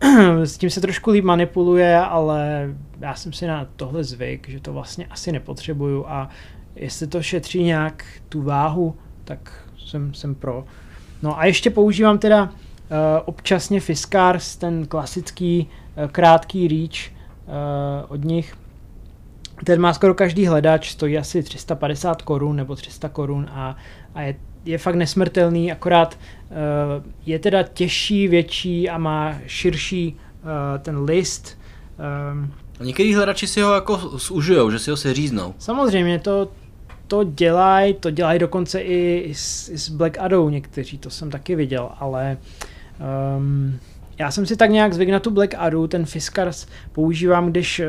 s 0.43 0.57
tím 0.57 0.69
se 0.69 0.81
trošku 0.81 1.11
líp 1.11 1.25
manipuluje, 1.25 1.97
ale 1.97 2.69
já 2.99 3.15
jsem 3.15 3.33
si 3.33 3.47
na 3.47 3.67
tohle 3.75 4.03
zvyk, 4.03 4.49
že 4.49 4.59
to 4.59 4.73
vlastně 4.73 5.05
asi 5.05 5.31
nepotřebuju 5.31 6.05
a 6.07 6.29
jestli 6.75 7.07
to 7.07 7.21
šetří 7.21 7.63
nějak 7.63 8.05
tu 8.29 8.41
váhu, 8.41 8.95
tak 9.23 9.69
jsem, 9.77 10.13
jsem 10.13 10.35
pro. 10.35 10.65
No 11.21 11.39
a 11.39 11.45
ještě 11.45 11.69
používám 11.69 12.17
teda 12.17 12.43
uh, 12.43 12.49
občasně 13.25 13.79
Fiskars, 13.79 14.55
ten 14.55 14.85
klasický 14.85 15.67
uh, 15.67 15.90
krátký 16.11 16.67
reach 16.67 17.11
uh, 17.47 18.11
od 18.11 18.25
nich, 18.25 18.55
ten 19.65 19.81
má 19.81 19.93
skoro 19.93 20.13
každý 20.13 20.45
hledač, 20.45 20.91
stojí 20.91 21.17
asi 21.17 21.43
350 21.43 22.21
korun 22.21 22.55
nebo 22.55 22.75
300 22.75 23.09
korun 23.09 23.47
a, 23.51 23.75
a 24.15 24.21
je, 24.21 24.35
je 24.65 24.77
fakt 24.77 24.95
nesmrtelný, 24.95 25.71
akorát 25.71 26.17
uh, 26.49 26.57
je 27.25 27.39
teda 27.39 27.63
těžší, 27.63 28.27
větší 28.27 28.89
a 28.89 28.97
má 28.97 29.35
širší 29.47 30.15
uh, 30.43 30.49
ten 30.79 31.03
list. 31.03 31.59
Um, 32.31 32.53
Některý 32.85 33.15
hledači 33.15 33.47
si 33.47 33.61
ho 33.61 33.73
jako 33.73 33.97
zužujou, 33.97 34.71
že 34.71 34.79
si 34.79 34.91
ho 34.91 34.97
seříznou. 34.97 35.53
Samozřejmě, 35.59 36.19
to, 36.19 36.51
to 37.07 37.23
dělají, 37.23 37.93
to 37.93 38.11
dělají 38.11 38.39
dokonce 38.39 38.81
i 38.81 39.33
s, 39.35 39.69
s 39.69 39.89
Black 39.89 40.17
Adou 40.17 40.49
někteří, 40.49 40.97
to 40.97 41.09
jsem 41.09 41.31
taky 41.31 41.55
viděl, 41.55 41.89
ale 41.99 42.37
um, 43.37 43.79
já 44.19 44.31
jsem 44.31 44.45
si 44.45 44.55
tak 44.55 44.69
nějak 44.69 44.93
zvykl 44.93 45.11
na 45.11 45.19
tu 45.19 45.31
Black 45.31 45.55
Adu, 45.57 45.87
ten 45.87 46.05
Fiskars 46.05 46.67
používám, 46.91 47.51
když 47.51 47.79
uh, 47.79 47.85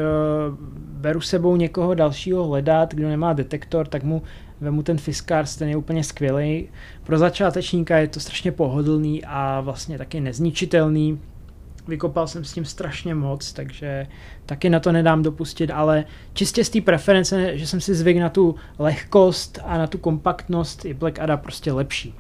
beru 0.77 1.21
sebou 1.21 1.57
někoho 1.57 1.95
dalšího 1.95 2.47
hledat, 2.47 2.95
kdo 2.95 3.09
nemá 3.09 3.33
detektor, 3.33 3.87
tak 3.87 4.03
mu 4.03 4.23
vemu 4.61 4.83
ten 4.83 4.99
Fiskars, 4.99 5.57
ten 5.57 5.69
je 5.69 5.77
úplně 5.77 6.05
skvělý. 6.05 6.69
Pro 7.05 7.19
začátečníka 7.19 7.99
je 7.99 8.09
to 8.09 8.21
strašně 8.21 8.53
pohodlný 8.53 9.25
a 9.25 9.61
vlastně 9.61 9.99
taky 9.99 10.21
nezničitelný. 10.21 11.21
Vykopal 11.89 12.27
jsem 12.27 12.45
s 12.45 12.53
tím 12.53 12.65
strašně 12.65 13.15
moc, 13.15 13.53
takže 13.53 14.07
taky 14.47 14.71
na 14.71 14.81
to 14.81 14.93
nedám 14.93 15.23
dopustit, 15.23 15.71
ale 15.71 16.05
čistě 16.33 16.65
z 16.65 16.71
té 16.71 16.81
preference, 16.81 17.59
že 17.59 17.67
jsem 17.67 17.81
si 17.81 17.95
zvyk 17.95 18.17
na 18.17 18.29
tu 18.29 18.55
lehkost 18.79 19.59
a 19.65 19.79
na 19.79 19.87
tu 19.87 19.99
kompaktnost, 19.99 20.85
je 20.85 20.95
Black 20.95 21.19
Ada 21.19 21.37
prostě 21.37 21.73
lepší. 21.73 22.15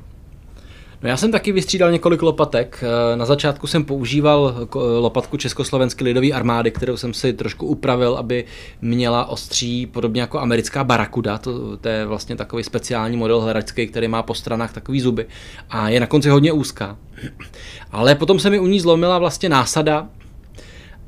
No 1.02 1.08
já 1.08 1.16
jsem 1.16 1.32
taky 1.32 1.52
vystřídal 1.52 1.92
několik 1.92 2.22
lopatek. 2.22 2.84
Eh, 3.12 3.16
na 3.16 3.24
začátku 3.24 3.66
jsem 3.66 3.84
používal 3.84 4.54
lopatku 4.98 5.36
Československé 5.36 6.04
lidové 6.04 6.28
armády, 6.30 6.70
kterou 6.70 6.96
jsem 6.96 7.14
si 7.14 7.32
trošku 7.32 7.66
upravil, 7.66 8.16
aby 8.16 8.44
měla 8.82 9.24
ostří, 9.24 9.86
podobně 9.86 10.20
jako 10.20 10.40
americká 10.40 10.84
barakuda. 10.84 11.38
To, 11.38 11.76
to 11.76 11.88
je 11.88 12.06
vlastně 12.06 12.36
takový 12.36 12.64
speciální 12.64 13.16
model 13.16 13.40
hledačský, 13.40 13.86
který 13.86 14.08
má 14.08 14.22
po 14.22 14.34
stranách 14.34 14.72
takový 14.72 15.00
zuby 15.00 15.26
a 15.70 15.88
je 15.88 16.00
na 16.00 16.06
konci 16.06 16.28
hodně 16.28 16.52
úzká. 16.52 16.96
Ale 17.92 18.14
potom 18.14 18.38
se 18.38 18.50
mi 18.50 18.58
u 18.58 18.66
ní 18.66 18.80
zlomila 18.80 19.18
vlastně 19.18 19.48
násada 19.48 20.08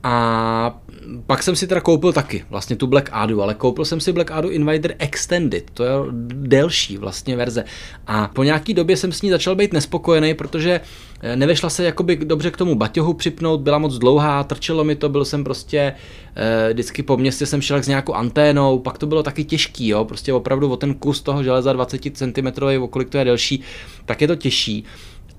a 0.06 0.80
pak 1.26 1.42
jsem 1.42 1.56
si 1.56 1.66
teda 1.66 1.80
koupil 1.80 2.12
taky 2.12 2.44
vlastně 2.50 2.76
tu 2.76 2.86
Black 2.86 3.08
Adu, 3.12 3.42
ale 3.42 3.54
koupil 3.54 3.84
jsem 3.84 4.00
si 4.00 4.12
Black 4.12 4.30
Adu 4.30 4.48
Invader 4.48 4.94
Extended, 4.98 5.70
to 5.70 5.84
je 5.84 5.90
delší 6.32 6.96
vlastně 6.96 7.36
verze. 7.36 7.64
A 8.06 8.28
po 8.28 8.42
nějaký 8.42 8.74
době 8.74 8.96
jsem 8.96 9.12
s 9.12 9.22
ní 9.22 9.30
začal 9.30 9.54
být 9.56 9.72
nespokojený, 9.72 10.34
protože 10.34 10.80
eh, 11.20 11.36
nevešla 11.36 11.70
se 11.70 11.84
jakoby 11.84 12.16
dobře 12.16 12.50
k 12.50 12.56
tomu 12.56 12.74
baťohu 12.74 13.14
připnout, 13.14 13.60
byla 13.60 13.78
moc 13.78 13.98
dlouhá, 13.98 14.44
trčelo 14.44 14.84
mi 14.84 14.96
to, 14.96 15.08
byl 15.08 15.24
jsem 15.24 15.44
prostě 15.44 15.94
eh, 16.36 16.72
vždycky 16.72 17.02
po 17.02 17.16
městě 17.16 17.46
jsem 17.46 17.62
šel 17.62 17.82
s 17.82 17.88
nějakou 17.88 18.12
anténou, 18.12 18.78
pak 18.78 18.98
to 18.98 19.06
bylo 19.06 19.22
taky 19.22 19.44
těžký, 19.44 19.88
jo, 19.88 20.04
prostě 20.04 20.32
opravdu 20.32 20.70
o 20.70 20.76
ten 20.76 20.94
kus 20.94 21.20
toho 21.20 21.42
železa 21.42 21.72
20 21.72 22.16
cm, 22.16 22.64
o 22.80 22.88
kolik 22.88 23.08
to 23.08 23.18
je 23.18 23.24
delší, 23.24 23.62
tak 24.04 24.20
je 24.20 24.28
to 24.28 24.36
těžší. 24.36 24.84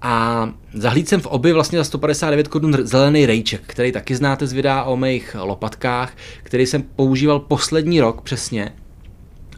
A 0.08 0.50
zahlíd 0.74 1.10
jsem 1.10 1.22
v 1.22 1.26
obi 1.26 1.54
vlastně 1.54 1.78
za 1.78 1.84
159 1.84 2.48
korun 2.48 2.78
zelený 2.82 3.26
rejček, 3.26 3.62
který 3.68 3.92
taky 3.92 4.16
znáte 4.16 4.48
z 4.48 4.54
videa 4.54 4.84
o 4.84 4.98
mých 4.98 5.36
lopatkách, 5.40 6.14
který 6.44 6.66
jsem 6.66 6.82
používal 6.96 7.40
poslední 7.40 8.02
rok 8.02 8.22
přesně. 8.22 8.74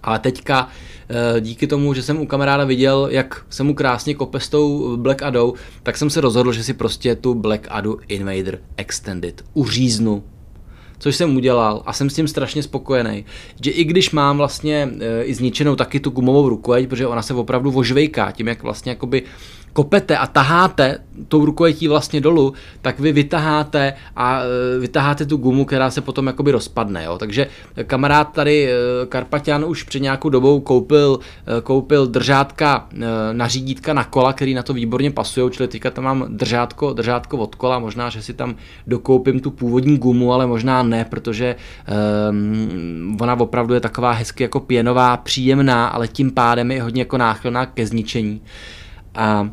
Ale 0.03 0.19
teďka 0.19 0.67
eh, 1.09 1.41
díky 1.41 1.67
tomu, 1.67 1.93
že 1.93 2.03
jsem 2.03 2.19
u 2.19 2.25
kamaráda 2.25 2.65
viděl, 2.65 3.07
jak 3.11 3.45
se 3.49 3.63
mu 3.63 3.73
krásně 3.73 4.15
kope 4.15 4.39
s 4.39 4.49
tou 4.49 4.97
Black 4.97 5.21
Adou, 5.21 5.53
tak 5.83 5.97
jsem 5.97 6.09
se 6.09 6.21
rozhodl, 6.21 6.51
že 6.51 6.63
si 6.63 6.73
prostě 6.73 7.15
tu 7.15 7.33
Black 7.33 7.67
Adu 7.69 7.99
Invader 8.07 8.59
Extended 8.77 9.43
uříznu 9.53 10.23
což 10.99 11.15
jsem 11.15 11.35
udělal 11.35 11.83
a 11.85 11.93
jsem 11.93 12.09
s 12.09 12.13
tím 12.13 12.27
strašně 12.27 12.63
spokojený. 12.63 13.25
Že 13.63 13.71
i 13.71 13.83
když 13.83 14.11
mám 14.11 14.37
vlastně 14.37 14.89
e, 14.99 15.23
i 15.23 15.33
zničenou 15.33 15.75
taky 15.75 15.99
tu 15.99 16.09
gumovou 16.09 16.49
rukojeť, 16.49 16.89
protože 16.89 17.07
ona 17.07 17.21
se 17.21 17.33
opravdu 17.33 17.71
vožvejká, 17.71 18.31
tím 18.31 18.47
jak 18.47 18.63
vlastně 18.63 18.89
jakoby 18.89 19.23
kopete 19.77 20.17
a 20.17 20.27
taháte 20.27 20.97
tou 21.27 21.45
rukojetí 21.45 21.87
vlastně 21.87 22.21
dolů, 22.21 22.53
tak 22.81 22.99
vy 22.99 23.11
vytaháte 23.11 23.93
a 24.15 24.41
e, 24.41 24.79
vytaháte 24.79 25.25
tu 25.25 25.37
gumu, 25.37 25.65
která 25.65 25.91
se 25.91 26.01
potom 26.01 26.27
jakoby 26.27 26.51
rozpadne. 26.51 27.03
Jo. 27.03 27.17
Takže 27.17 27.47
kamarád 27.83 28.33
tady 28.33 28.65
e, 28.65 28.71
Karpatian 29.05 29.65
už 29.65 29.83
před 29.83 29.99
nějakou 29.99 30.29
dobou 30.29 30.59
koupil, 30.59 31.19
e, 31.57 31.61
koupil 31.61 32.07
držátka 32.07 32.87
na 33.31 33.47
řídítka 33.47 33.93
na 33.93 34.03
kola, 34.03 34.33
který 34.33 34.53
na 34.53 34.63
to 34.63 34.73
výborně 34.73 35.11
pasují, 35.11 35.51
čili 35.51 35.67
teďka 35.67 35.91
tam 35.91 36.03
mám 36.03 36.25
držátko, 36.29 36.93
držátko 36.93 37.37
od 37.37 37.55
kola, 37.55 37.79
možná, 37.79 38.09
že 38.09 38.21
si 38.21 38.33
tam 38.33 38.55
dokoupím 38.87 39.39
tu 39.39 39.51
původní 39.51 39.97
gumu, 39.97 40.33
ale 40.33 40.47
možná 40.47 40.83
ne, 40.83 41.05
protože 41.05 41.55
um, 42.29 43.17
ona 43.21 43.39
opravdu 43.39 43.73
je 43.73 43.79
taková 43.79 44.11
hezky 44.11 44.43
jako 44.43 44.59
pěnová, 44.59 45.17
příjemná, 45.17 45.87
ale 45.87 46.07
tím 46.07 46.31
pádem 46.31 46.71
je 46.71 46.81
hodně 46.81 47.01
jako 47.01 47.17
náchylná 47.17 47.65
ke 47.65 47.85
zničení. 47.85 48.41
A 49.15 49.49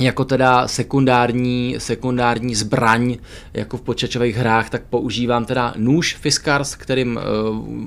jako 0.00 0.24
teda 0.24 0.68
sekundární, 0.68 1.74
sekundární 1.78 2.54
zbraň, 2.54 3.16
jako 3.54 3.76
v 3.76 3.80
počítačových 3.80 4.36
hrách, 4.36 4.70
tak 4.70 4.82
používám 4.90 5.44
teda 5.44 5.74
nůž 5.76 6.14
Fiskars, 6.14 6.74
kterým 6.74 7.16
uh, 7.16 7.22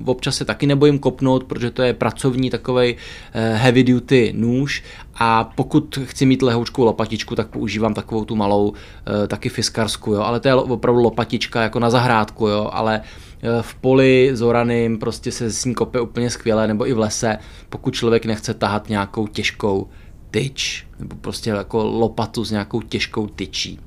občas 0.05 0.35
se 0.35 0.45
taky 0.45 0.67
nebojím 0.67 0.99
kopnout, 0.99 1.43
protože 1.43 1.71
to 1.71 1.81
je 1.81 1.93
pracovní 1.93 2.49
takový 2.49 2.93
uh, 2.93 2.99
heavy 3.55 3.83
duty 3.83 4.33
nůž. 4.35 4.83
A 5.15 5.43
pokud 5.43 5.99
chci 6.03 6.25
mít 6.25 6.41
lehoučkou 6.41 6.83
lopatičku, 6.83 7.35
tak 7.35 7.47
používám 7.47 7.93
takovou 7.93 8.25
tu 8.25 8.35
malou 8.35 8.69
uh, 8.69 8.75
taky 9.27 9.49
Fiskarsku, 9.49 10.13
jo, 10.13 10.21
ale 10.21 10.39
to 10.39 10.47
je 10.47 10.55
opravdu 10.55 11.01
lopatička 11.01 11.61
jako 11.61 11.79
na 11.79 11.89
zahrádku, 11.89 12.47
jo, 12.47 12.69
ale 12.73 13.01
v 13.61 13.75
poli 13.75 14.31
s 14.33 14.41
oranym 14.41 14.97
prostě 14.97 15.31
se 15.31 15.51
s 15.51 15.65
ní 15.65 15.73
kope 15.73 16.01
úplně 16.01 16.29
skvěle, 16.29 16.67
nebo 16.67 16.87
i 16.87 16.93
v 16.93 16.99
lese, 16.99 17.37
pokud 17.69 17.93
člověk 17.93 18.25
nechce 18.25 18.53
tahat 18.53 18.89
nějakou 18.89 19.27
těžkou 19.27 19.87
tyč, 20.31 20.87
nebo 21.03 21.15
prostě 21.15 21.49
jako 21.49 21.83
lopatu 21.83 22.45
s 22.45 22.51
nějakou 22.51 22.81
těžkou 22.81 23.27
tyčí. 23.27 23.79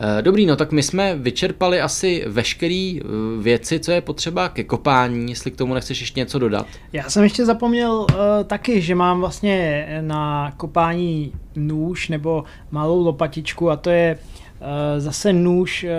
Eh, 0.00 0.22
dobrý, 0.22 0.46
no 0.46 0.56
tak 0.56 0.72
my 0.72 0.82
jsme 0.82 1.16
vyčerpali 1.16 1.80
asi 1.80 2.24
veškeré 2.26 2.94
eh, 2.96 3.02
věci, 3.42 3.80
co 3.80 3.92
je 3.92 4.00
potřeba 4.00 4.48
ke 4.48 4.64
kopání, 4.64 5.30
jestli 5.30 5.50
k 5.50 5.56
tomu 5.56 5.74
nechceš 5.74 6.00
ještě 6.00 6.20
něco 6.20 6.38
dodat. 6.38 6.66
Já 6.92 7.10
jsem 7.10 7.22
ještě 7.22 7.44
zapomněl 7.44 7.92
uh, 7.92 8.06
taky, 8.44 8.80
že 8.80 8.94
mám 8.94 9.20
vlastně 9.20 9.86
na 10.00 10.52
kopání 10.56 11.32
nůž 11.56 12.08
nebo 12.08 12.44
malou 12.70 13.04
lopatičku 13.04 13.70
a 13.70 13.76
to 13.76 13.90
je 13.90 14.18
uh, 14.18 14.66
zase 14.98 15.32
nůž 15.32 15.84
uh, 15.84 15.90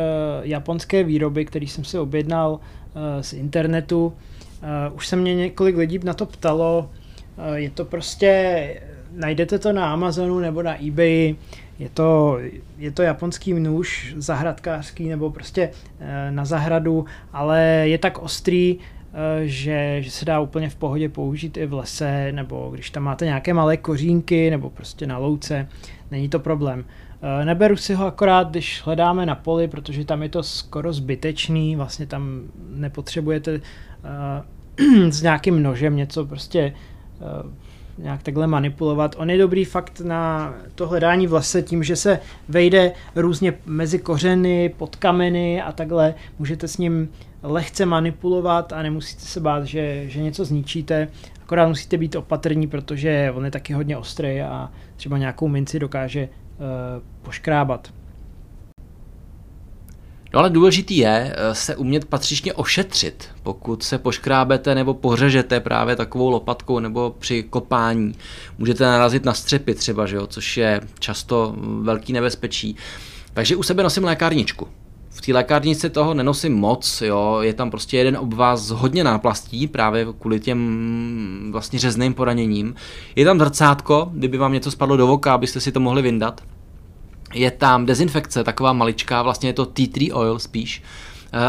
japonské 0.42 1.04
výroby, 1.04 1.46
který 1.46 1.68
jsem 1.68 1.84
si 1.84 2.00
objednal 2.00 2.52
uh, 2.52 3.22
z 3.22 3.34
internetu. 3.34 4.06
Uh, 4.06 4.96
už 4.96 5.08
se 5.08 5.16
mě 5.16 5.36
několik 5.36 5.78
lidí 5.78 6.00
na 6.04 6.14
to 6.14 6.26
ptalo, 6.26 6.90
uh, 7.38 7.54
je 7.54 7.70
to 7.70 7.86
prostě 7.86 8.82
najdete 9.16 9.60
to 9.60 9.74
na 9.74 9.94
Amazonu 9.94 10.40
nebo 10.40 10.64
na 10.64 10.86
eBay, 10.88 11.36
je 11.80 11.90
to, 11.90 12.38
je 12.78 12.92
to 12.92 13.02
japonský 13.02 13.54
nůž 13.54 14.16
zahradkářský 14.18 15.10
nebo 15.10 15.32
prostě 15.32 15.72
e, 16.00 16.32
na 16.32 16.46
zahradu, 16.46 17.06
ale 17.34 17.62
je 17.84 17.98
tak 17.98 18.18
ostrý, 18.18 18.78
e, 18.78 18.78
že, 19.48 19.98
že 20.02 20.12
se 20.12 20.26
dá 20.26 20.40
úplně 20.40 20.70
v 20.70 20.76
pohodě 20.76 21.10
použít 21.10 21.58
i 21.58 21.66
v 21.66 21.74
lese, 21.74 22.32
nebo 22.32 22.70
když 22.74 22.90
tam 22.90 23.04
máte 23.04 23.26
nějaké 23.26 23.54
malé 23.54 23.78
kořínky, 23.78 24.50
nebo 24.50 24.70
prostě 24.70 25.08
na 25.08 25.18
louce, 25.18 25.68
není 26.12 26.30
to 26.30 26.40
problém. 26.40 26.86
E, 27.42 27.46
neberu 27.46 27.78
si 27.78 27.94
ho 27.94 28.06
akorát, 28.06 28.50
když 28.50 28.82
hledáme 28.86 29.26
na 29.26 29.36
poli, 29.36 29.68
protože 29.68 30.06
tam 30.06 30.24
je 30.24 30.30
to 30.30 30.44
skoro 30.44 30.94
zbytečný, 30.94 31.76
vlastně 31.76 32.06
tam 32.06 32.42
nepotřebujete 32.70 33.62
s 35.10 35.22
nějakým 35.22 35.64
nožem 35.64 35.96
něco 35.96 36.26
prostě 36.26 36.74
nějak 37.98 38.24
takhle 38.24 38.48
manipulovat. 38.48 39.16
On 39.18 39.30
je 39.30 39.38
dobrý 39.38 39.66
fakt 39.66 40.00
na 40.00 40.54
to 40.76 40.88
hledání 40.88 41.28
v 41.28 41.34
lese 41.34 41.62
tím, 41.62 41.84
že 41.84 41.96
se 41.96 42.20
vejde 42.50 42.92
různě 43.16 43.54
mezi 43.66 44.00
kořeny, 44.00 44.74
pod 44.78 44.96
kameny 44.96 45.62
a 45.62 45.72
takhle. 45.72 46.14
Můžete 46.40 46.68
s 46.68 46.78
ním 46.78 47.10
lehce 47.44 47.86
manipulovat 47.86 48.74
a 48.74 48.82
nemusíte 48.82 49.22
se 49.22 49.40
bát, 49.40 49.64
že, 49.64 50.04
že 50.10 50.22
něco 50.22 50.46
zničíte. 50.46 51.08
Akorát 51.44 51.68
musíte 51.68 51.98
být 51.98 52.16
opatrní, 52.16 52.68
protože 52.68 53.32
on 53.36 53.46
je 53.46 53.52
taky 53.52 53.74
hodně 53.74 53.98
ostrý 53.98 54.42
a 54.42 54.72
třeba 54.96 55.18
nějakou 55.18 55.48
minci 55.48 55.80
dokáže 55.80 56.24
uh, 56.24 57.04
poškrábat. 57.22 57.94
No 60.36 60.40
ale 60.40 60.50
důležitý 60.50 60.98
je 60.98 61.36
eh, 61.38 61.56
se 61.56 61.76
umět 61.76 62.06
patřičně 62.06 62.54
ošetřit, 62.54 63.30
pokud 63.44 63.84
se 63.84 63.98
poškrábete 63.98 64.76
nebo 64.76 64.94
pořežete 64.94 65.60
právě 65.60 65.96
takovou 65.96 66.30
lopatkou 66.30 66.80
nebo 66.80 67.16
při 67.20 67.44
kopání. 67.44 68.16
Můžete 68.58 68.84
narazit 68.84 69.26
na 69.26 69.34
střepy 69.34 69.76
třeba, 69.76 70.06
že 70.06 70.16
jo, 70.16 70.28
což 70.28 70.58
je 70.58 70.82
často 71.00 71.56
velký 71.82 72.14
nebezpečí. 72.14 72.76
Takže 73.34 73.56
u 73.56 73.64
sebe 73.64 73.84
nosím 73.84 74.04
lékárničku. 74.04 74.68
V 75.10 75.22
té 75.22 75.34
lékárnici 75.34 75.90
toho 75.90 76.14
nenosím 76.14 76.54
moc, 76.54 77.02
jo, 77.02 77.38
je 77.42 77.54
tam 77.54 77.72
prostě 77.72 77.98
jeden 77.98 78.18
obvaz 78.18 78.70
hodně 78.70 79.04
náplastí, 79.04 79.68
právě 79.68 80.08
kvůli 80.20 80.40
těm 80.40 81.50
vlastně 81.52 81.80
řezným 81.80 82.14
poraněním. 82.14 82.76
Je 83.16 83.26
tam 83.26 83.40
zrcátko, 83.40 84.10
kdyby 84.14 84.38
vám 84.38 84.54
něco 84.54 84.72
spadlo 84.72 84.98
do 84.98 85.08
voka, 85.08 85.34
abyste 85.34 85.60
si 85.60 85.72
to 85.72 85.80
mohli 85.80 86.02
vyndat 86.02 86.42
je 87.36 87.52
tam 87.52 87.86
dezinfekce, 87.86 88.44
taková 88.44 88.74
maličká, 88.74 89.22
vlastně 89.22 89.50
je 89.50 89.54
to 89.54 89.66
tea 89.66 89.88
tree 89.94 90.14
oil 90.14 90.40
spíš, 90.40 90.84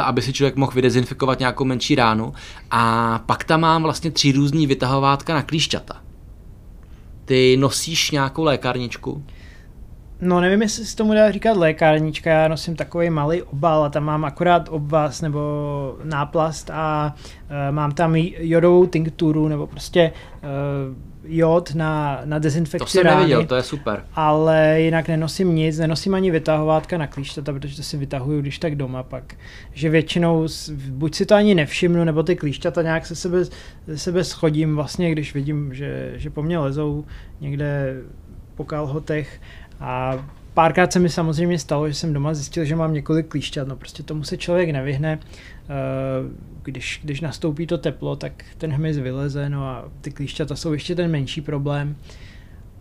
aby 0.04 0.22
si 0.22 0.32
člověk 0.32 0.56
mohl 0.56 0.72
vydezinfikovat 0.72 1.38
nějakou 1.38 1.64
menší 1.64 1.94
ránu. 1.94 2.32
A 2.70 3.18
pak 3.26 3.44
tam 3.44 3.60
mám 3.60 3.82
vlastně 3.82 4.10
tři 4.10 4.32
různý 4.32 4.66
vytahovátka 4.66 5.34
na 5.34 5.42
klíšťata. 5.42 5.96
Ty 7.24 7.56
nosíš 7.60 8.10
nějakou 8.10 8.44
lékárničku? 8.44 9.24
No 10.20 10.40
nevím, 10.40 10.62
jestli 10.62 10.84
se 10.84 10.96
tomu 10.96 11.14
dá 11.14 11.30
říkat 11.30 11.56
lékárnička, 11.56 12.30
já 12.30 12.48
nosím 12.48 12.76
takový 12.76 13.10
malý 13.10 13.42
obal 13.42 13.84
a 13.84 13.88
tam 13.88 14.04
mám 14.04 14.24
akorát 14.24 14.68
obvaz 14.68 15.20
nebo 15.20 15.40
náplast 16.04 16.70
a 16.70 17.14
uh, 17.14 17.74
mám 17.74 17.92
tam 17.92 18.16
jodovou 18.16 18.86
tinkturu 18.86 19.48
nebo 19.48 19.66
prostě 19.66 20.12
uh, 20.42 20.96
jod 21.28 21.74
na, 21.74 22.20
na 22.24 22.38
dezinfekci 22.38 22.84
To 22.84 22.90
jsem 22.90 23.02
rány, 23.02 23.16
neviděl, 23.16 23.46
to 23.46 23.56
je 23.56 23.62
super. 23.62 24.04
Ale 24.14 24.80
jinak 24.80 25.08
nenosím 25.08 25.54
nic, 25.54 25.78
nenosím 25.78 26.14
ani 26.14 26.30
vytahovátka 26.30 26.98
na 26.98 27.06
klíšťata, 27.06 27.52
protože 27.52 27.76
to 27.76 27.82
si 27.82 27.96
vytahuju 27.96 28.40
když 28.40 28.58
tak 28.58 28.74
doma 28.74 29.02
pak. 29.02 29.34
Že 29.72 29.90
většinou 29.90 30.46
buď 30.88 31.14
si 31.14 31.26
to 31.26 31.34
ani 31.34 31.54
nevšimnu, 31.54 32.04
nebo 32.04 32.22
ty 32.22 32.36
klíšťata 32.36 32.82
nějak 32.82 33.06
se 33.06 33.14
sebe, 33.14 33.44
se 33.44 33.98
sebe 33.98 34.24
schodím 34.24 34.74
vlastně, 34.74 35.12
když 35.12 35.34
vidím, 35.34 35.74
že, 35.74 36.12
že 36.16 36.30
po 36.30 36.42
mně 36.42 36.58
lezou 36.58 37.04
někde 37.40 37.96
po 38.54 38.64
kalhotech 38.64 39.40
a 39.80 40.24
párkrát 40.56 40.92
se 40.92 40.98
mi 40.98 41.08
samozřejmě 41.08 41.58
stalo, 41.58 41.88
že 41.88 41.94
jsem 41.94 42.12
doma 42.12 42.34
zjistil, 42.34 42.64
že 42.64 42.76
mám 42.76 42.94
několik 42.94 43.28
klíšťat, 43.28 43.68
no 43.68 43.76
prostě 43.76 44.02
tomu 44.02 44.24
se 44.24 44.36
člověk 44.36 44.70
nevyhne. 44.70 45.18
Eh, 45.18 45.68
když, 46.62 47.00
když 47.04 47.20
nastoupí 47.20 47.66
to 47.66 47.78
teplo, 47.78 48.16
tak 48.16 48.44
ten 48.58 48.72
hmyz 48.72 48.98
vyleze, 48.98 49.48
no 49.48 49.68
a 49.68 49.90
ty 50.00 50.10
klíšťata 50.10 50.56
jsou 50.56 50.72
ještě 50.72 50.94
ten 50.94 51.10
menší 51.10 51.40
problém. 51.40 51.96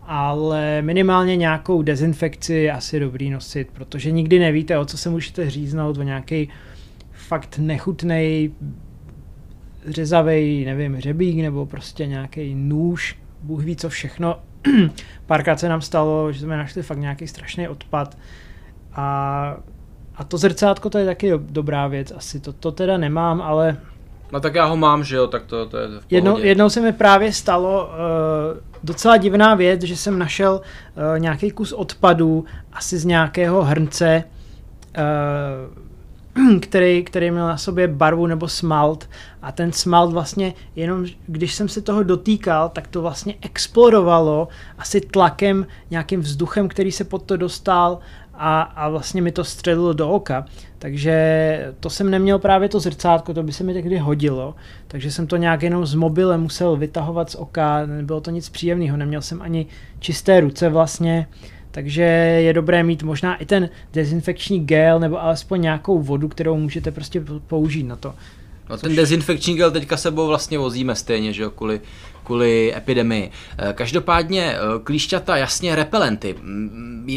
Ale 0.02 0.82
minimálně 0.82 1.36
nějakou 1.36 1.82
dezinfekci 1.82 2.54
je 2.54 2.72
asi 2.72 3.00
dobrý 3.00 3.30
nosit, 3.30 3.68
protože 3.72 4.10
nikdy 4.10 4.38
nevíte, 4.38 4.78
o 4.78 4.84
co 4.84 4.98
se 4.98 5.10
můžete 5.10 5.50
říznout, 5.50 5.98
o 5.98 6.02
nějaký 6.02 6.48
fakt 7.12 7.58
nechutný 7.58 8.54
řezavý, 9.86 10.64
nevím, 10.64 11.00
řebík 11.00 11.36
nebo 11.36 11.66
prostě 11.66 12.06
nějaký 12.06 12.54
nůž, 12.54 13.18
Bůh 13.42 13.64
ví 13.64 13.76
co 13.76 13.88
všechno 13.88 14.38
párkrát 15.26 15.60
se 15.60 15.68
nám 15.68 15.80
stalo, 15.80 16.32
že 16.32 16.40
jsme 16.40 16.56
našli 16.56 16.82
fakt 16.82 16.98
nějaký 16.98 17.26
strašný 17.26 17.68
odpad. 17.68 18.18
A, 18.92 19.56
a 20.16 20.24
to 20.24 20.38
zrcátko 20.38 20.90
to 20.90 20.98
je 20.98 21.06
taky 21.06 21.32
dobrá 21.38 21.86
věc, 21.86 22.12
asi 22.16 22.40
to, 22.40 22.52
to 22.52 22.72
teda 22.72 22.98
nemám, 22.98 23.42
ale 23.42 23.76
No 24.32 24.40
tak 24.40 24.54
já 24.54 24.64
ho 24.64 24.76
mám, 24.76 25.04
že 25.04 25.16
jo, 25.16 25.26
tak 25.26 25.46
to, 25.46 25.66
to 25.66 25.76
je 25.76 25.88
v 25.88 26.02
jednou, 26.10 26.38
jednou 26.38 26.70
se 26.70 26.80
mi 26.80 26.92
právě 26.92 27.32
stalo 27.32 27.86
uh, 27.86 27.92
docela 28.84 29.16
divná 29.16 29.54
věc, 29.54 29.82
že 29.82 29.96
jsem 29.96 30.18
našel 30.18 30.60
uh, 30.60 31.18
nějaký 31.18 31.50
kus 31.50 31.72
odpadu, 31.72 32.44
asi 32.72 32.98
z 32.98 33.04
nějakého 33.04 33.64
hrnce, 33.64 34.24
uh, 34.98 35.85
který, 36.60 37.04
který 37.04 37.30
měl 37.30 37.46
na 37.46 37.56
sobě 37.56 37.88
barvu 37.88 38.26
nebo 38.26 38.48
smalt. 38.48 39.08
A 39.42 39.52
ten 39.52 39.72
smalt 39.72 40.12
vlastně 40.12 40.54
jenom, 40.76 41.06
když 41.26 41.54
jsem 41.54 41.68
se 41.68 41.80
toho 41.80 42.02
dotýkal, 42.02 42.68
tak 42.68 42.86
to 42.86 43.02
vlastně 43.02 43.34
explodovalo 43.42 44.48
asi 44.78 45.00
tlakem, 45.00 45.66
nějakým 45.90 46.20
vzduchem, 46.20 46.68
který 46.68 46.92
se 46.92 47.04
pod 47.04 47.22
to 47.22 47.36
dostal 47.36 47.98
a, 48.34 48.62
a 48.62 48.88
vlastně 48.88 49.22
mi 49.22 49.32
to 49.32 49.44
střelilo 49.44 49.92
do 49.92 50.10
oka. 50.10 50.46
Takže 50.78 51.74
to 51.80 51.90
jsem 51.90 52.10
neměl 52.10 52.38
právě 52.38 52.68
to 52.68 52.80
zrcátko, 52.80 53.34
to 53.34 53.42
by 53.42 53.52
se 53.52 53.64
mi 53.64 53.72
tehdy 53.74 53.98
hodilo, 53.98 54.54
takže 54.88 55.10
jsem 55.10 55.26
to 55.26 55.36
nějak 55.36 55.62
jenom 55.62 55.86
z 55.86 55.94
mobile 55.94 56.38
musel 56.38 56.76
vytahovat 56.76 57.30
z 57.30 57.34
oka, 57.34 57.86
nebylo 57.86 58.20
to 58.20 58.30
nic 58.30 58.48
příjemného, 58.48 58.96
neměl 58.96 59.22
jsem 59.22 59.42
ani 59.42 59.66
čisté 59.98 60.40
ruce 60.40 60.68
vlastně, 60.68 61.26
takže 61.76 62.02
je 62.02 62.52
dobré 62.52 62.82
mít 62.82 63.02
možná 63.02 63.36
i 63.36 63.46
ten 63.46 63.68
dezinfekční 63.92 64.66
gel 64.66 65.00
nebo 65.00 65.22
alespoň 65.22 65.60
nějakou 65.60 66.02
vodu, 66.02 66.28
kterou 66.28 66.56
můžete 66.56 66.90
prostě 66.90 67.22
použít 67.46 67.82
na 67.82 67.96
to. 67.96 68.14
No 68.70 68.78
ten 68.78 68.96
dezinfekční 68.96 69.56
gel 69.56 69.70
teďka 69.70 69.96
sebou 69.96 70.26
vlastně 70.26 70.58
vozíme 70.58 70.94
stejně, 70.94 71.32
že 71.32 71.42
jo, 71.42 71.50
kvůli, 71.50 71.80
kvůli 72.24 72.76
epidemii. 72.76 73.30
Eh, 73.58 73.72
každopádně 73.72 74.54
eh, 74.54 74.58
klíšťata, 74.84 75.36
jasně 75.36 75.76
repelenty. 75.76 76.34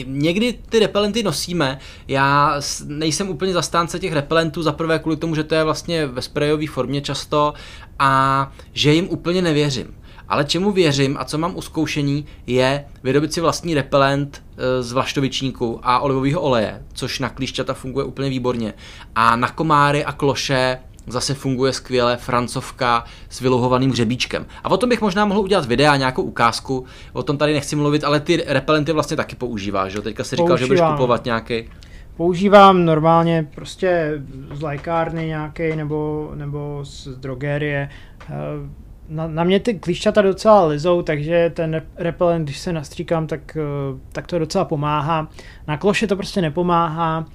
Někdy 0.06 0.60
ty 0.70 0.80
repelenty 0.80 1.24
nosíme, 1.24 1.80
já 2.08 2.62
nejsem 2.86 3.30
úplně 3.30 3.54
zastánce 3.54 4.00
těch 4.00 4.14
repelentů, 4.14 4.64
za 4.64 4.72
prvé 4.72 5.00
kvůli 5.00 5.18
tomu, 5.18 5.36
že 5.36 5.44
to 5.44 5.56
je 5.56 5.64
vlastně 5.64 6.06
ve 6.06 6.22
sprejové 6.22 6.68
formě 6.68 7.02
často 7.02 7.54
a 8.00 8.52
že 8.74 8.94
jim 8.94 9.10
úplně 9.10 9.42
nevěřím. 9.42 9.99
Ale 10.30 10.46
čemu 10.46 10.72
věřím 10.72 11.18
a 11.20 11.26
co 11.26 11.38
mám 11.38 11.56
uskoušení 11.56 12.26
je 12.48 12.86
vyrobit 13.04 13.34
si 13.34 13.42
vlastní 13.42 13.74
repelent 13.74 14.44
eh, 14.58 14.84
z 14.84 14.92
vlaštovičníku 14.92 15.80
a 15.84 16.00
olivového 16.00 16.42
oleje, 16.42 16.84
což 16.94 17.20
na 17.20 17.30
klíšťata 17.30 17.74
funguje 17.74 18.06
úplně 18.06 18.30
výborně. 18.30 18.74
A 19.16 19.36
na 19.36 19.48
komáry 19.50 20.06
a 20.06 20.12
kloše 20.12 20.80
zase 21.08 21.34
funguje 21.34 21.74
skvěle 21.74 22.18
francovka 22.18 23.04
s 23.30 23.40
vyluhovaným 23.40 23.94
řebíčkem. 23.94 24.46
A 24.64 24.70
o 24.72 24.78
tom 24.78 24.90
bych 24.90 25.02
možná 25.02 25.26
mohl 25.26 25.40
udělat 25.40 25.66
videa, 25.66 25.96
nějakou 25.96 26.22
ukázku, 26.22 26.86
o 27.14 27.24
tom 27.24 27.38
tady 27.38 27.54
nechci 27.54 27.76
mluvit, 27.76 28.04
ale 28.04 28.20
ty 28.20 28.44
repelenty 28.48 28.92
vlastně 28.92 29.18
taky 29.18 29.36
používáš, 29.36 29.92
že? 29.92 30.02
Teďka 30.02 30.24
si 30.24 30.36
říkal, 30.36 30.48
Používám. 30.48 30.78
že 30.78 30.84
budeš 30.84 30.96
kupovat 30.96 31.26
nějaký. 31.26 31.70
Používám 32.18 32.86
normálně 32.86 33.48
prostě 33.56 34.22
z 34.54 34.62
lékárny 34.62 35.26
nějaký 35.26 35.76
nebo, 35.76 36.32
nebo 36.36 36.80
z 36.84 37.08
drogerie 37.08 37.90
eh, 38.22 38.34
na, 39.10 39.28
na 39.28 39.44
mě 39.44 39.60
ty 39.60 39.74
klíšťata 39.74 40.22
docela 40.22 40.66
lizou, 40.66 41.02
takže 41.02 41.52
ten 41.56 41.82
repelent, 41.96 42.44
když 42.44 42.60
se 42.60 42.74
nastříkám, 42.74 43.28
tak, 43.28 43.58
eh, 43.58 44.00
tak 44.12 44.28
to 44.28 44.40
docela 44.40 44.66
pomáhá. 44.66 45.28
Na 45.68 45.78
kloše 45.78 46.08
to 46.08 46.16
prostě 46.16 46.42
nepomáhá, 46.42 47.26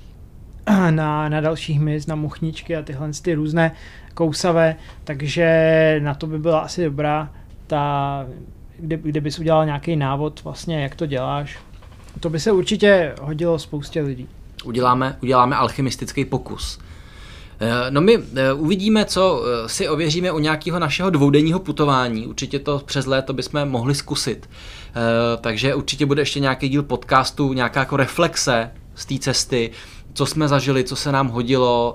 na, 0.90 1.28
na 1.28 1.40
dalších 1.40 1.78
hmyz, 1.80 2.06
na 2.06 2.14
muchničky 2.14 2.76
a 2.76 2.82
tyhle 2.82 3.10
ty 3.22 3.34
různé 3.34 3.72
kousavé, 4.14 4.76
takže 5.04 6.00
na 6.02 6.14
to 6.14 6.26
by 6.26 6.38
byla 6.38 6.60
asi 6.60 6.84
dobrá 6.84 7.30
ta, 7.66 8.26
kde, 8.78 8.96
kde 8.96 9.20
bys 9.20 9.38
udělal 9.38 9.66
nějaký 9.66 9.96
návod 9.96 10.44
vlastně, 10.44 10.82
jak 10.82 10.94
to 10.94 11.06
děláš. 11.06 11.58
To 12.20 12.30
by 12.30 12.40
se 12.40 12.52
určitě 12.52 13.14
hodilo 13.20 13.58
spoustě 13.58 14.02
lidí. 14.02 14.28
Uděláme, 14.64 15.16
uděláme 15.22 15.56
alchemistický 15.56 16.24
pokus. 16.24 16.78
Eh, 17.60 17.90
no 17.90 18.00
my 18.00 18.18
eh, 18.36 18.52
uvidíme, 18.52 19.04
co 19.04 19.42
eh, 19.44 19.68
si 19.68 19.88
ověříme 19.88 20.32
u 20.32 20.38
nějakého 20.38 20.78
našeho 20.78 21.10
dvoudenního 21.10 21.58
putování. 21.58 22.26
Určitě 22.26 22.58
to 22.58 22.82
přes 22.84 23.06
léto 23.06 23.32
bychom 23.32 23.64
mohli 23.68 23.94
zkusit. 23.94 24.48
Takže 25.40 25.74
určitě 25.74 26.06
bude 26.06 26.22
ještě 26.22 26.40
nějaký 26.40 26.68
díl 26.68 26.82
podcastu, 26.82 27.52
nějaká 27.52 27.80
jako 27.80 27.96
reflexe 27.96 28.70
z 28.94 29.06
té 29.06 29.18
cesty, 29.18 29.70
co 30.12 30.26
jsme 30.26 30.48
zažili, 30.48 30.84
co 30.84 30.96
se 30.96 31.12
nám 31.12 31.28
hodilo, 31.28 31.94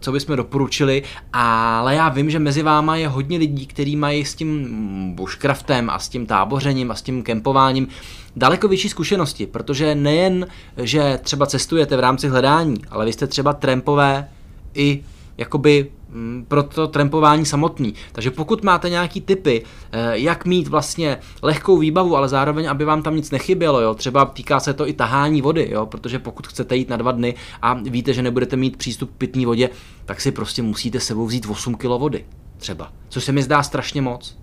co 0.00 0.12
bychom 0.12 0.36
doporučili, 0.36 1.02
ale 1.32 1.94
já 1.94 2.08
vím, 2.08 2.30
že 2.30 2.38
mezi 2.38 2.62
váma 2.62 2.96
je 2.96 3.08
hodně 3.08 3.38
lidí, 3.38 3.66
kteří 3.66 3.96
mají 3.96 4.24
s 4.24 4.34
tím 4.34 4.68
bushcraftem 5.14 5.90
a 5.90 5.98
s 5.98 6.08
tím 6.08 6.26
tábořením 6.26 6.90
a 6.90 6.94
s 6.94 7.02
tím 7.02 7.22
kempováním 7.22 7.88
daleko 8.36 8.68
větší 8.68 8.88
zkušenosti, 8.88 9.46
protože 9.46 9.94
nejen, 9.94 10.46
že 10.76 11.20
třeba 11.22 11.46
cestujete 11.46 11.96
v 11.96 12.00
rámci 12.00 12.28
hledání, 12.28 12.76
ale 12.90 13.04
vy 13.04 13.12
jste 13.12 13.26
třeba 13.26 13.52
trampové 13.52 14.28
i 14.74 15.04
jakoby 15.38 15.90
mm, 16.08 16.44
pro 16.48 16.62
to 16.62 16.88
trampování 16.88 17.46
samotný. 17.46 17.94
Takže 18.12 18.30
pokud 18.30 18.64
máte 18.64 18.90
nějaký 18.90 19.20
typy, 19.20 19.62
eh, 19.92 20.18
jak 20.18 20.44
mít 20.44 20.68
vlastně 20.68 21.18
lehkou 21.42 21.78
výbavu, 21.78 22.16
ale 22.16 22.28
zároveň, 22.28 22.70
aby 22.70 22.84
vám 22.84 23.02
tam 23.02 23.16
nic 23.16 23.30
nechybělo, 23.30 23.80
jo? 23.80 23.94
třeba 23.94 24.24
týká 24.24 24.60
se 24.60 24.74
to 24.74 24.88
i 24.88 24.92
tahání 24.92 25.42
vody, 25.42 25.68
jo? 25.70 25.86
protože 25.86 26.18
pokud 26.18 26.46
chcete 26.46 26.76
jít 26.76 26.88
na 26.88 26.96
dva 26.96 27.12
dny 27.12 27.34
a 27.62 27.74
víte, 27.74 28.12
že 28.12 28.22
nebudete 28.22 28.56
mít 28.56 28.76
přístup 28.76 29.10
k 29.10 29.18
pitné 29.18 29.46
vodě, 29.46 29.70
tak 30.04 30.20
si 30.20 30.32
prostě 30.32 30.62
musíte 30.62 31.00
sebou 31.00 31.26
vzít 31.26 31.46
8 31.50 31.74
kg 31.74 31.84
vody 31.84 32.24
třeba, 32.56 32.92
což 33.08 33.24
se 33.24 33.32
mi 33.32 33.42
zdá 33.42 33.62
strašně 33.62 34.02
moc. 34.02 34.38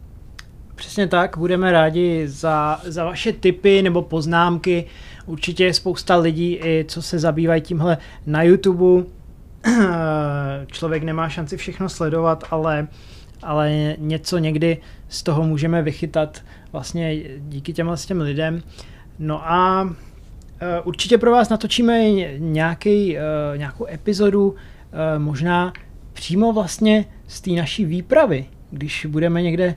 Přesně 0.75 1.07
tak, 1.07 1.38
budeme 1.38 1.71
rádi 1.71 2.28
za, 2.28 2.82
za 2.84 3.05
vaše 3.05 3.34
tipy 3.34 3.82
nebo 3.82 4.01
poznámky. 4.01 4.86
Určitě 5.25 5.63
je 5.65 5.73
spousta 5.73 6.15
lidí, 6.15 6.59
i 6.63 6.86
co 6.88 7.01
se 7.01 7.19
zabývají 7.19 7.61
tímhle 7.61 7.97
na 8.25 8.43
YouTube, 8.43 9.05
člověk 10.72 11.03
nemá 11.03 11.30
šanci 11.30 11.57
všechno 11.57 11.89
sledovat, 11.89 12.43
ale, 12.51 12.88
ale 13.41 13.95
něco 13.97 14.38
někdy 14.38 14.78
z 15.09 15.24
toho 15.24 15.43
můžeme 15.43 15.82
vychytat 15.82 16.41
vlastně 16.72 17.24
díky 17.39 17.74
těmhle 17.74 17.97
s 17.97 18.05
těm 18.05 18.22
lidem. 18.22 18.61
No 19.20 19.51
a 19.51 19.84
uh, 19.84 19.89
určitě 20.84 21.18
pro 21.18 21.32
vás 21.32 21.49
natočíme 21.49 22.11
nějaký, 22.38 23.18
uh, 23.18 23.57
nějakou 23.57 23.88
epizodu, 23.88 24.47
uh, 24.47 24.55
možná 25.18 25.74
přímo 26.13 26.53
vlastně 26.53 27.05
z 27.28 27.41
té 27.41 27.51
naší 27.51 27.86
výpravy, 27.86 28.45
když 28.72 29.05
budeme 29.05 29.41
někde 29.41 29.76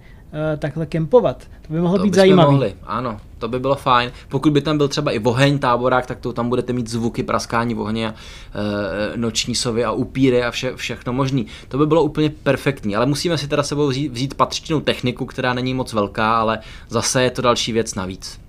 takhle 0.58 0.86
kempovat. 0.86 1.46
To 1.70 1.74
by 1.74 1.80
mohlo 1.80 1.98
to 1.98 2.04
být 2.04 2.14
zajímavé. 2.14 2.50
Mohli, 2.50 2.74
ano, 2.82 3.20
to 3.38 3.48
by 3.48 3.60
bylo 3.60 3.74
fajn. 3.74 4.12
Pokud 4.28 4.52
by 4.52 4.60
tam 4.60 4.78
byl 4.78 4.88
třeba 4.88 5.10
i 5.12 5.18
oheň, 5.18 5.58
táborák, 5.58 6.06
tak 6.06 6.18
to 6.18 6.32
tam 6.32 6.48
budete 6.48 6.72
mít 6.72 6.88
zvuky 6.88 7.22
praskání 7.22 7.74
ohně 7.74 8.08
a 8.08 8.10
e, 8.10 9.16
noční 9.16 9.54
sovy 9.54 9.84
a 9.84 9.92
upíry 9.92 10.42
a 10.44 10.50
vše, 10.50 10.76
všechno 10.76 11.12
možný. 11.12 11.46
To 11.68 11.78
by 11.78 11.86
bylo 11.86 12.02
úplně 12.02 12.30
perfektní, 12.30 12.96
ale 12.96 13.06
musíme 13.06 13.38
si 13.38 13.48
teda 13.48 13.62
sebou 13.62 13.88
vzít, 13.88 14.12
vzít 14.12 14.34
patřičnou 14.34 14.80
techniku, 14.80 15.26
která 15.26 15.54
není 15.54 15.74
moc 15.74 15.92
velká, 15.92 16.36
ale 16.36 16.58
zase 16.88 17.22
je 17.22 17.30
to 17.30 17.42
další 17.42 17.72
věc 17.72 17.94
navíc. 17.94 18.40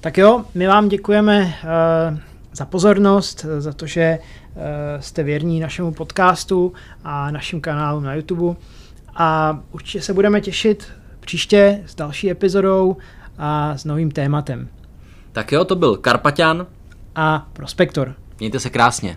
Tak 0.00 0.18
jo, 0.18 0.44
my 0.54 0.66
vám 0.66 0.88
děkujeme 0.88 1.54
uh, 2.12 2.18
za 2.52 2.64
pozornost, 2.64 3.46
za 3.58 3.72
to, 3.72 3.86
že 3.86 4.18
jste 5.00 5.22
věrní 5.22 5.60
našemu 5.60 5.92
podcastu 5.92 6.72
a 7.04 7.30
našim 7.30 7.60
kanálům 7.60 8.04
na 8.04 8.14
YouTube. 8.14 8.56
A 9.16 9.58
určitě 9.72 10.00
se 10.00 10.14
budeme 10.14 10.40
těšit 10.40 10.86
příště 11.28 11.82
s 11.86 11.94
další 11.94 12.30
epizodou 12.30 12.96
a 13.38 13.76
s 13.76 13.84
novým 13.84 14.10
tématem. 14.10 14.68
Tak 15.32 15.52
jo, 15.52 15.64
to 15.64 15.76
byl 15.76 15.96
Karpaťan 15.96 16.66
A 17.14 17.48
Prospektor. 17.52 18.14
Mějte 18.38 18.60
se 18.60 18.70
krásně. 18.70 19.16